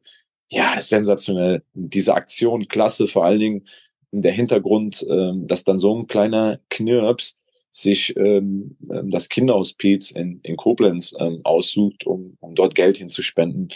ja, 0.51 0.81
sensationell. 0.81 1.62
Diese 1.74 2.14
Aktion, 2.14 2.68
klasse, 2.68 3.09
vor 3.09 3.24
allen 3.24 3.41
Dingen 3.41 3.68
der 4.11 4.33
Hintergrund, 4.33 5.07
ähm, 5.09 5.47
dass 5.47 5.64
dann 5.64 5.79
so 5.79 5.95
ein 5.95 6.07
kleiner 6.07 6.61
Knirps 6.70 7.37
sich 7.70 8.16
ähm, 8.16 8.76
ähm, 8.91 9.11
das 9.11 9.29
Kinderhospiz 9.29 10.11
in, 10.11 10.41
in 10.43 10.57
Koblenz 10.57 11.14
ähm, 11.18 11.41
aussucht, 11.45 12.07
um, 12.07 12.37
um 12.41 12.55
dort 12.55 12.74
Geld 12.74 12.97
hinzuspenden. 12.97 13.68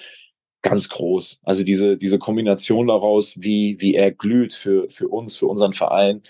Ganz 0.63 0.89
groß. 0.89 1.41
Also 1.43 1.65
diese, 1.65 1.97
diese 1.99 2.19
Kombination 2.19 2.87
daraus, 2.87 3.35
wie, 3.41 3.77
wie 3.81 3.95
er 3.95 4.13
glüht 4.13 4.55
für, 4.55 4.89
für 4.91 5.09
uns, 5.09 5.37
für 5.37 5.47
unseren 5.47 5.73
Verein, 5.73 6.23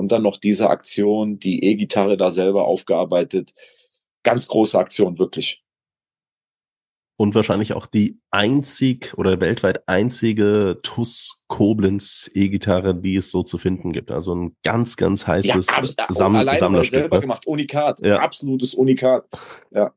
und 0.00 0.10
dann 0.10 0.22
noch 0.22 0.38
diese 0.38 0.70
Aktion, 0.70 1.38
die 1.38 1.62
E-Gitarre 1.62 2.16
da 2.16 2.30
selber 2.30 2.64
aufgearbeitet. 2.64 3.52
Ganz 4.22 4.48
große 4.48 4.78
Aktion, 4.78 5.18
wirklich. 5.18 5.62
Und 7.18 7.34
wahrscheinlich 7.34 7.74
auch 7.74 7.84
die 7.84 8.18
einzig 8.30 9.12
oder 9.18 9.40
weltweit 9.40 9.86
einzige 9.86 10.78
TUS 10.82 11.44
Koblenz 11.48 12.30
E-Gitarre, 12.32 12.94
die 12.94 13.16
es 13.16 13.30
so 13.30 13.42
zu 13.42 13.58
finden 13.58 13.92
gibt. 13.92 14.10
Also 14.10 14.34
ein 14.34 14.56
ganz, 14.62 14.96
ganz 14.96 15.26
heißes 15.26 15.66
ja, 15.66 15.82
Sam 16.08 16.46
Sammlerstück. 16.56 17.00
selber 17.00 17.16
ne? 17.16 17.20
gemacht, 17.20 17.46
Unikat, 17.46 18.00
ja. 18.00 18.20
absolutes 18.20 18.72
Unikat. 18.72 19.26
Ja. 19.70 19.92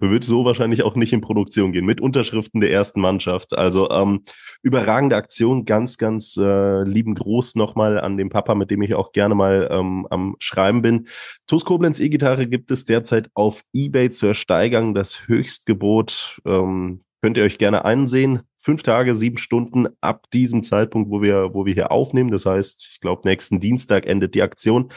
Wird 0.00 0.24
so 0.24 0.44
wahrscheinlich 0.44 0.82
auch 0.82 0.96
nicht 0.96 1.12
in 1.12 1.20
Produktion 1.20 1.72
gehen, 1.72 1.84
mit 1.84 2.00
Unterschriften 2.00 2.60
der 2.60 2.70
ersten 2.70 3.00
Mannschaft. 3.00 3.56
Also 3.56 3.90
ähm, 3.90 4.22
überragende 4.62 5.16
Aktion, 5.16 5.64
ganz, 5.64 5.98
ganz 5.98 6.36
äh, 6.36 6.82
lieben 6.82 7.14
Gruß 7.14 7.54
nochmal 7.54 8.00
an 8.00 8.16
den 8.16 8.30
Papa, 8.30 8.54
mit 8.54 8.70
dem 8.70 8.82
ich 8.82 8.94
auch 8.94 9.12
gerne 9.12 9.34
mal 9.34 9.68
ähm, 9.70 10.06
am 10.10 10.36
Schreiben 10.38 10.82
bin. 10.82 11.08
TuS 11.46 11.64
Koblenz 11.64 12.00
E-Gitarre 12.00 12.46
gibt 12.46 12.70
es 12.70 12.84
derzeit 12.84 13.30
auf 13.34 13.62
Ebay 13.72 14.10
zur 14.10 14.34
Steigerung. 14.34 14.94
Das 14.94 15.28
Höchstgebot 15.28 16.40
ähm, 16.44 17.02
könnt 17.22 17.36
ihr 17.36 17.44
euch 17.44 17.58
gerne 17.58 17.84
einsehen. 17.84 18.40
Fünf 18.58 18.82
Tage, 18.82 19.14
sieben 19.14 19.38
Stunden 19.38 19.86
ab 20.00 20.26
diesem 20.32 20.62
Zeitpunkt, 20.64 21.10
wo 21.10 21.22
wir, 21.22 21.54
wo 21.54 21.66
wir 21.66 21.74
hier 21.74 21.92
aufnehmen. 21.92 22.32
Das 22.32 22.46
heißt, 22.46 22.90
ich 22.94 23.00
glaube, 23.00 23.22
nächsten 23.24 23.60
Dienstag 23.60 24.06
endet 24.06 24.34
die 24.34 24.42
Aktion. 24.42 24.88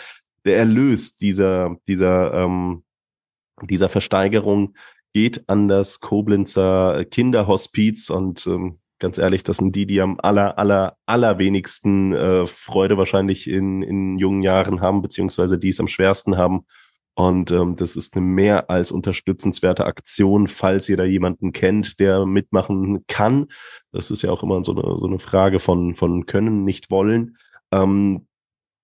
Der 0.45 0.57
Erlös 0.57 1.17
dieser, 1.17 1.75
dieser 1.87 2.33
ähm, 2.33 2.83
dieser 3.67 3.89
Versteigerung 3.89 4.75
geht 5.13 5.47
an 5.49 5.67
das 5.67 5.99
Koblenzer 5.99 7.05
Kinderhospiz 7.05 8.09
und 8.09 8.45
ähm, 8.47 8.79
ganz 8.99 9.17
ehrlich, 9.17 9.43
das 9.43 9.57
sind 9.57 9.75
die, 9.75 9.85
die 9.85 10.01
am 10.01 10.19
aller, 10.21 10.59
aller, 10.59 10.97
allerwenigsten 11.05 12.13
äh, 12.13 12.45
Freude 12.45 12.97
wahrscheinlich 12.97 13.49
in, 13.49 13.81
in 13.81 14.19
jungen 14.19 14.43
Jahren 14.43 14.81
haben, 14.81 15.01
beziehungsweise 15.01 15.57
die 15.57 15.69
es 15.69 15.79
am 15.79 15.87
schwersten 15.87 16.37
haben. 16.37 16.65
Und 17.15 17.51
ähm, 17.51 17.75
das 17.75 17.95
ist 17.95 18.15
eine 18.15 18.25
mehr 18.25 18.69
als 18.69 18.91
unterstützenswerte 18.91 19.85
Aktion, 19.85 20.47
falls 20.47 20.87
ihr 20.87 20.95
da 20.95 21.03
jemanden 21.03 21.51
kennt, 21.51 21.99
der 21.99 22.25
mitmachen 22.25 23.03
kann. 23.07 23.47
Das 23.91 24.11
ist 24.11 24.21
ja 24.21 24.31
auch 24.31 24.43
immer 24.43 24.63
so 24.63 24.73
eine, 24.73 24.97
so 24.97 25.07
eine 25.07 25.19
Frage 25.19 25.59
von, 25.59 25.95
von 25.95 26.25
können, 26.27 26.63
nicht 26.63 26.91
wollen. 26.91 27.35
Ähm, 27.71 28.27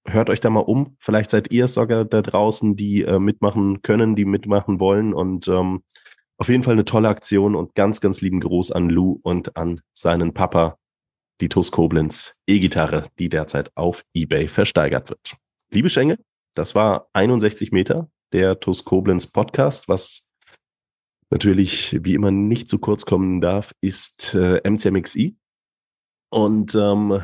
hört 0.08 0.30
euch 0.30 0.40
da 0.40 0.50
mal 0.50 0.60
um. 0.62 0.96
Vielleicht 1.00 1.30
seid 1.30 1.52
ihr 1.52 1.68
sogar 1.68 2.06
da 2.06 2.22
draußen, 2.22 2.76
die 2.76 3.04
äh, 3.04 3.20
mitmachen 3.20 3.82
können, 3.82 4.16
die 4.16 4.26
mitmachen 4.26 4.80
wollen. 4.80 5.14
Und 5.14 5.48
ähm, 5.48 5.84
Auf 6.38 6.50
jeden 6.50 6.64
Fall 6.64 6.74
eine 6.74 6.86
tolle 6.86 7.08
Aktion 7.08 7.56
und 7.56 7.76
ganz, 7.76 8.02
ganz 8.02 8.22
lieben 8.22 8.42
Gruß 8.42 8.72
an 8.72 8.90
Lou 8.90 9.20
und 9.24 9.56
an 9.56 9.82
seinen 9.94 10.34
Papa, 10.34 10.78
die 11.42 11.50
TUS 11.50 11.72
Koblenz 11.72 12.40
E-Gitarre, 12.46 13.08
die 13.20 13.30
derzeit 13.30 13.72
auf 13.76 14.04
eBay 14.14 14.48
versteigert 14.50 15.10
wird. 15.10 15.38
Liebe 15.72 15.90
Schenge, 15.90 16.20
das 16.54 16.76
war 16.76 17.08
61 17.14 17.72
Meter 17.72 18.10
der 18.34 18.60
TUS 18.60 18.84
Koblenz 18.84 19.28
Podcast, 19.28 19.88
was 19.88 20.30
natürlich 21.30 21.98
wie 22.04 22.14
immer 22.16 22.32
nicht 22.32 22.68
zu 22.68 22.80
kurz 22.80 23.06
kommen 23.06 23.40
darf, 23.40 23.72
ist 23.82 24.36
äh, 24.36 24.60
MCMXI. 24.70 25.38
Und 26.30 26.76
ähm, 26.76 27.22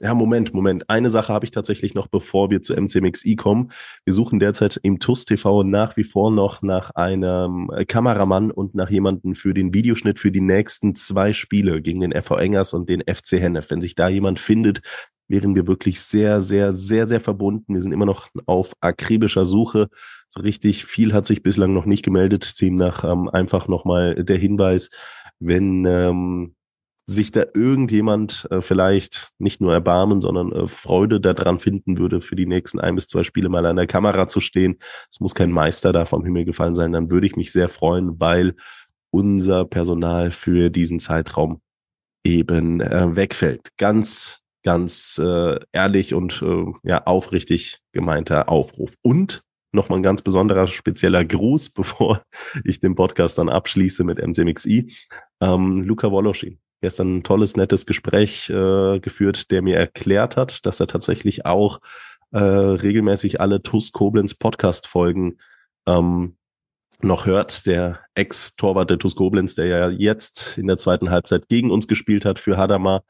ja, 0.00 0.12
Moment, 0.12 0.52
Moment. 0.52 0.90
Eine 0.90 1.08
Sache 1.08 1.32
habe 1.32 1.44
ich 1.44 1.52
tatsächlich 1.52 1.94
noch, 1.94 2.08
bevor 2.08 2.50
wir 2.50 2.62
zu 2.62 2.74
MCMXI 2.74 3.36
kommen. 3.36 3.70
Wir 4.04 4.12
suchen 4.12 4.40
derzeit 4.40 4.78
im 4.82 4.98
TUS 4.98 5.24
TV 5.24 5.62
nach 5.62 5.96
wie 5.96 6.04
vor 6.04 6.32
noch 6.32 6.62
nach 6.62 6.90
einem 6.90 7.70
äh, 7.72 7.84
Kameramann 7.84 8.50
und 8.50 8.74
nach 8.74 8.90
jemanden 8.90 9.34
für 9.36 9.54
den 9.54 9.72
Videoschnitt 9.72 10.18
für 10.18 10.32
die 10.32 10.40
nächsten 10.40 10.96
zwei 10.96 11.32
Spiele 11.32 11.80
gegen 11.80 12.00
den 12.00 12.12
FV 12.12 12.36
Engers 12.36 12.74
und 12.74 12.88
den 12.90 13.02
FC 13.02 13.32
Hennef. 13.40 13.70
Wenn 13.70 13.80
sich 13.80 13.94
da 13.94 14.08
jemand 14.08 14.40
findet, 14.40 14.80
wären 15.28 15.54
wir 15.54 15.66
wirklich 15.68 16.00
sehr, 16.00 16.40
sehr, 16.40 16.72
sehr, 16.72 17.06
sehr 17.06 17.20
verbunden. 17.20 17.74
Wir 17.74 17.80
sind 17.80 17.92
immer 17.92 18.06
noch 18.06 18.28
auf 18.46 18.72
akribischer 18.80 19.44
Suche. 19.44 19.88
So 20.28 20.40
richtig 20.40 20.84
viel 20.84 21.12
hat 21.12 21.26
sich 21.26 21.42
bislang 21.42 21.72
noch 21.72 21.86
nicht 21.86 22.04
gemeldet. 22.04 22.60
Demnach 22.60 23.04
ähm, 23.04 23.28
einfach 23.28 23.68
nochmal 23.68 24.16
der 24.24 24.38
Hinweis, 24.38 24.90
wenn 25.38 25.84
ähm, 25.86 26.56
sich 27.06 27.32
da 27.32 27.44
irgendjemand 27.52 28.46
äh, 28.50 28.60
vielleicht 28.60 29.28
nicht 29.38 29.60
nur 29.60 29.72
Erbarmen, 29.72 30.20
sondern 30.20 30.52
äh, 30.52 30.68
Freude 30.68 31.20
daran 31.20 31.58
finden 31.58 31.98
würde, 31.98 32.20
für 32.20 32.36
die 32.36 32.46
nächsten 32.46 32.80
ein 32.80 32.94
bis 32.94 33.08
zwei 33.08 33.24
Spiele 33.24 33.48
mal 33.48 33.66
an 33.66 33.76
der 33.76 33.86
Kamera 33.86 34.26
zu 34.26 34.40
stehen. 34.40 34.78
Es 35.10 35.20
muss 35.20 35.34
kein 35.34 35.52
Meister 35.52 35.92
da 35.92 36.06
vom 36.06 36.24
Himmel 36.24 36.44
gefallen 36.44 36.76
sein, 36.76 36.92
dann 36.92 37.10
würde 37.10 37.26
ich 37.26 37.36
mich 37.36 37.52
sehr 37.52 37.68
freuen, 37.68 38.20
weil 38.20 38.54
unser 39.10 39.64
Personal 39.64 40.30
für 40.30 40.70
diesen 40.70 40.98
Zeitraum 40.98 41.60
eben 42.24 42.80
äh, 42.80 43.14
wegfällt. 43.14 43.68
Ganz, 43.76 44.40
ganz 44.64 45.20
äh, 45.22 45.60
ehrlich 45.72 46.14
und 46.14 46.42
äh, 46.42 46.72
ja 46.84 47.04
aufrichtig 47.04 47.80
gemeinter 47.92 48.48
Aufruf. 48.48 48.94
Und 49.02 49.42
nochmal 49.72 49.98
ein 49.98 50.02
ganz 50.02 50.22
besonderer, 50.22 50.66
spezieller 50.68 51.22
Gruß, 51.22 51.70
bevor 51.74 52.22
ich 52.64 52.80
den 52.80 52.94
Podcast 52.94 53.36
dann 53.36 53.50
abschließe 53.50 54.04
mit 54.04 54.26
MCMXI. 54.26 54.90
Ähm, 55.42 55.82
Luca 55.82 56.10
Woloschin 56.10 56.58
gestern 56.84 57.16
ein 57.16 57.22
tolles, 57.22 57.56
nettes 57.56 57.86
Gespräch 57.86 58.50
äh, 58.50 59.00
geführt, 59.00 59.50
der 59.50 59.62
mir 59.62 59.76
erklärt 59.78 60.36
hat, 60.36 60.66
dass 60.66 60.80
er 60.80 60.86
tatsächlich 60.86 61.46
auch 61.46 61.80
äh, 62.30 62.38
regelmäßig 62.38 63.40
alle 63.40 63.62
TUS 63.62 63.92
Koblenz 63.92 64.34
Podcast-Folgen 64.34 65.38
ähm, 65.86 66.36
noch 67.00 67.24
hört. 67.24 67.64
Der 67.64 68.00
Ex-Torwart 68.14 68.90
der 68.90 68.98
TUS 68.98 69.16
Koblenz, 69.16 69.54
der 69.54 69.66
ja 69.66 69.88
jetzt 69.88 70.58
in 70.58 70.66
der 70.66 70.76
zweiten 70.76 71.08
Halbzeit 71.08 71.48
gegen 71.48 71.70
uns 71.70 71.88
gespielt 71.88 72.26
hat 72.26 72.38
für 72.38 72.58
Hadamar. 72.58 73.02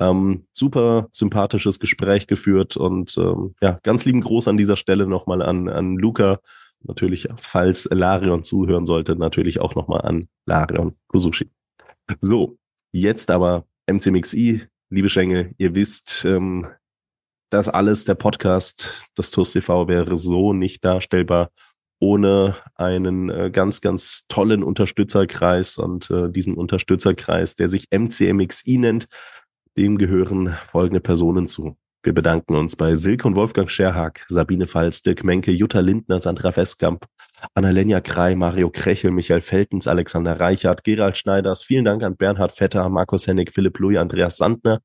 Ähm, 0.00 0.42
super 0.52 1.08
sympathisches 1.12 1.78
Gespräch 1.78 2.26
geführt 2.26 2.76
und 2.76 3.16
ähm, 3.16 3.54
ja, 3.62 3.78
ganz 3.84 4.04
lieben 4.06 4.22
Gruß 4.22 4.48
an 4.48 4.56
dieser 4.56 4.76
Stelle 4.76 5.06
nochmal 5.06 5.40
an, 5.40 5.68
an 5.68 5.96
Luca. 5.96 6.40
Natürlich, 6.82 7.28
falls 7.36 7.88
Larion 7.92 8.42
zuhören 8.42 8.86
sollte, 8.86 9.14
natürlich 9.14 9.60
auch 9.60 9.76
nochmal 9.76 10.00
an 10.00 10.26
Larion 10.46 10.96
Kusushi. 11.06 11.48
So, 12.20 12.56
Jetzt 12.92 13.30
aber 13.30 13.66
MCMXI, 13.86 14.66
liebe 14.90 15.08
Schenge, 15.08 15.54
ihr 15.58 15.74
wisst, 15.74 16.24
ähm, 16.24 16.66
das 17.50 17.68
alles, 17.68 18.04
der 18.04 18.14
Podcast, 18.14 19.06
das 19.14 19.30
TUS 19.30 19.52
TV 19.52 19.88
wäre 19.88 20.16
so 20.16 20.52
nicht 20.52 20.84
darstellbar 20.84 21.50
ohne 22.00 22.56
einen 22.74 23.28
äh, 23.28 23.50
ganz, 23.50 23.80
ganz 23.80 24.24
tollen 24.28 24.64
Unterstützerkreis 24.64 25.76
und 25.76 26.10
äh, 26.10 26.30
diesem 26.30 26.54
Unterstützerkreis, 26.56 27.56
der 27.56 27.68
sich 27.68 27.88
MCMXI 27.92 28.78
nennt, 28.78 29.08
dem 29.76 29.98
gehören 29.98 30.56
folgende 30.66 31.00
Personen 31.00 31.46
zu. 31.46 31.76
Wir 32.02 32.14
bedanken 32.14 32.56
uns 32.56 32.76
bei 32.76 32.94
Silke 32.96 33.28
und 33.28 33.36
Wolfgang 33.36 33.70
Scherhag, 33.70 34.24
Sabine 34.28 34.66
Pfalz, 34.66 35.02
Dirk 35.02 35.22
Menke, 35.22 35.52
Jutta 35.52 35.80
Lindner, 35.80 36.18
Sandra 36.18 36.56
Westkamp, 36.56 37.04
Annalena 37.54 38.00
Krei, 38.00 38.34
Mario 38.36 38.70
Krechel, 38.70 39.10
Michael 39.10 39.40
Feltens, 39.40 39.88
Alexander 39.88 40.38
Reichert, 40.38 40.84
Gerald 40.84 41.16
Schneiders. 41.16 41.62
Vielen 41.62 41.84
Dank 41.84 42.02
an 42.02 42.16
Bernhard 42.16 42.52
Vetter, 42.52 42.88
Markus 42.88 43.26
Hennig, 43.26 43.52
Philipp 43.52 43.78
Louis, 43.78 43.98
Andreas 43.98 44.36
Sandner 44.36 44.80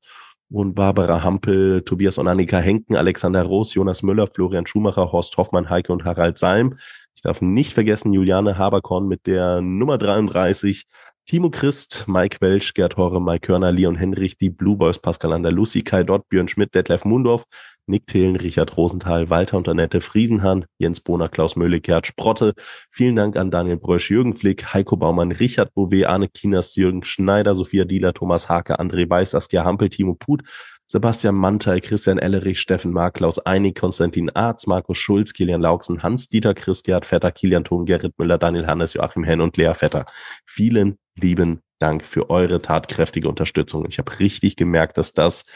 und 0.48 0.74
Barbara 0.74 1.22
Hampel, 1.22 1.82
Tobias 1.82 2.18
und 2.18 2.28
Annika 2.28 2.58
Henken, 2.58 2.96
Alexander 2.96 3.42
Roos, 3.42 3.74
Jonas 3.74 4.02
Müller, 4.02 4.26
Florian 4.26 4.66
Schumacher, 4.66 5.12
Horst 5.12 5.36
Hoffmann, 5.36 5.70
Heike 5.70 5.92
und 5.92 6.04
Harald 6.04 6.38
Salm. 6.38 6.76
Ich 7.14 7.22
darf 7.22 7.40
nicht 7.40 7.72
vergessen 7.72 8.12
Juliane 8.12 8.58
Haberkorn 8.58 9.08
mit 9.08 9.26
der 9.26 9.60
Nummer 9.60 9.98
33, 9.98 10.86
Timo 11.28 11.50
Christ, 11.50 12.04
Mike 12.06 12.36
Welsch, 12.40 12.72
Gerd 12.72 12.96
Horre, 12.96 13.20
Mike 13.20 13.48
Körner, 13.48 13.72
Leon 13.72 13.96
Henrich, 13.96 14.38
die 14.38 14.48
Blue 14.48 14.76
Boys, 14.76 15.00
Pascal 15.00 15.32
Andalusi, 15.32 15.82
Kai 15.82 16.04
Dott, 16.04 16.28
Björn 16.28 16.46
Schmidt, 16.46 16.72
Detlef 16.72 17.04
Mundorf, 17.04 17.42
Nick 17.88 18.06
Thelen, 18.06 18.36
Richard 18.36 18.76
Rosenthal, 18.76 19.28
Walter 19.28 19.56
und 19.56 19.68
Annette 19.68 20.00
Friesenhahn, 20.00 20.66
Jens 20.78 21.00
Bohner, 21.00 21.28
Klaus 21.28 21.56
Möhle, 21.56 21.80
Gerd 21.80 22.06
Sprotte. 22.06 22.54
Vielen 22.92 23.16
Dank 23.16 23.36
an 23.36 23.50
Daniel 23.50 23.76
Brösch, 23.76 24.08
Jürgen 24.08 24.34
Flick, 24.34 24.72
Heiko 24.72 24.96
Baumann, 24.96 25.32
Richard 25.32 25.74
Bouvet, 25.74 26.06
Arne 26.06 26.28
Kinas, 26.28 26.76
Jürgen 26.76 27.02
Schneider, 27.02 27.56
Sophia 27.56 27.84
Dieler, 27.84 28.14
Thomas 28.14 28.48
Hake, 28.48 28.78
André 28.78 29.10
Weiß, 29.10 29.32
Saskia 29.32 29.64
Hampel, 29.64 29.88
Timo 29.88 30.14
Put, 30.14 30.44
Sebastian 30.88 31.34
Mantei, 31.34 31.80
Christian 31.80 32.18
Ellerich, 32.18 32.60
Steffen 32.60 32.92
Marklaus, 32.92 33.40
Einig, 33.40 33.76
Konstantin 33.76 34.30
Arz, 34.30 34.68
Markus 34.68 34.98
Schulz, 34.98 35.32
Kilian 35.32 35.60
Lauksen, 35.60 36.04
Hans-Dieter 36.04 36.54
Chris, 36.54 36.84
Gerhard 36.84 37.06
Vetter, 37.06 37.32
Kilian 37.32 37.64
Thun, 37.64 37.86
Gerrit 37.86 38.16
Müller, 38.18 38.38
Daniel 38.38 38.68
Hannes, 38.68 38.94
Joachim 38.94 39.24
Henn 39.24 39.40
und 39.40 39.56
Lea 39.56 39.74
Vetter. 39.74 40.06
Vielen 40.44 40.96
lieben 41.16 41.60
Dank 41.80 42.04
für 42.04 42.30
eure 42.30 42.62
tatkräftige 42.62 43.28
Unterstützung. 43.28 43.86
Ich 43.88 43.98
habe 43.98 44.16
richtig 44.20 44.54
gemerkt, 44.54 44.96
dass 44.96 45.12
das, 45.12 45.46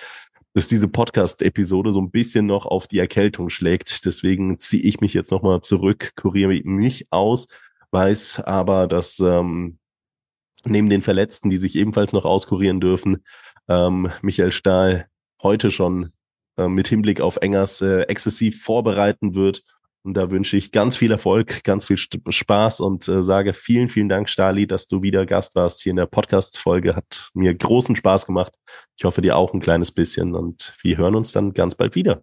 dass 0.53 0.66
diese 0.66 0.89
Podcast-Episode 0.89 1.93
so 1.93 2.01
ein 2.01 2.11
bisschen 2.11 2.47
noch 2.47 2.66
auf 2.66 2.89
die 2.89 2.99
Erkältung 2.99 3.51
schlägt. 3.51 4.05
Deswegen 4.05 4.59
ziehe 4.59 4.83
ich 4.83 5.01
mich 5.01 5.14
jetzt 5.14 5.31
nochmal 5.31 5.61
zurück, 5.61 6.11
kuriere 6.16 6.61
mich 6.64 7.07
aus, 7.11 7.47
weiß 7.93 8.41
aber, 8.41 8.89
dass 8.89 9.20
ähm, 9.20 9.78
neben 10.64 10.91
den 10.91 11.03
Verletzten, 11.03 11.51
die 11.51 11.57
sich 11.57 11.76
ebenfalls 11.76 12.12
noch 12.12 12.24
auskurieren 12.24 12.81
dürfen, 12.81 13.24
ähm, 13.68 14.11
Michael 14.22 14.51
Stahl 14.51 15.07
heute 15.43 15.70
schon 15.70 16.12
äh, 16.57 16.68
mit 16.68 16.88
Hinblick 16.88 17.20
auf 17.20 17.36
Engers 17.36 17.82
äh, 17.82 18.03
exzessiv 18.03 18.62
vorbereiten 18.62 19.34
wird 19.34 19.62
und 20.03 20.14
da 20.14 20.30
wünsche 20.30 20.57
ich 20.57 20.72
ganz 20.72 20.97
viel 20.97 21.12
Erfolg, 21.12 21.62
ganz 21.62 21.84
viel 21.84 21.99
Spaß 21.99 22.80
und 22.80 23.07
äh, 23.07 23.22
sage 23.22 23.53
vielen, 23.53 23.88
vielen 23.88 24.09
Dank, 24.09 24.30
Stali, 24.30 24.66
dass 24.66 24.88
du 24.88 25.03
wieder 25.03 25.26
Gast 25.26 25.55
warst 25.57 25.82
hier 25.82 25.91
in 25.91 25.97
der 25.97 26.07
Podcast-Folge. 26.07 26.97
Hat 26.97 27.30
mir 27.34 27.55
großen 27.55 27.97
Spaß 27.97 28.24
gemacht. 28.26 28.55
Ich 28.97 29.05
hoffe 29.05 29.20
dir 29.20 29.36
auch 29.36 29.53
ein 29.53 29.61
kleines 29.61 29.93
bisschen 29.93 30.34
und 30.34 30.74
wir 30.82 30.97
hören 30.97 31.14
uns 31.14 31.32
dann 31.32 31.53
ganz 31.53 31.74
bald 31.74 31.97
wieder. 31.97 32.22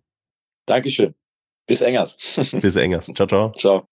Dankeschön. 0.65 1.13
Bis 1.67 1.81
Engers. 1.81 2.17
Bis 2.61 2.75
Engers. 2.77 3.11
Ciao, 3.13 3.27
ciao. 3.27 3.51
Ciao. 3.51 3.87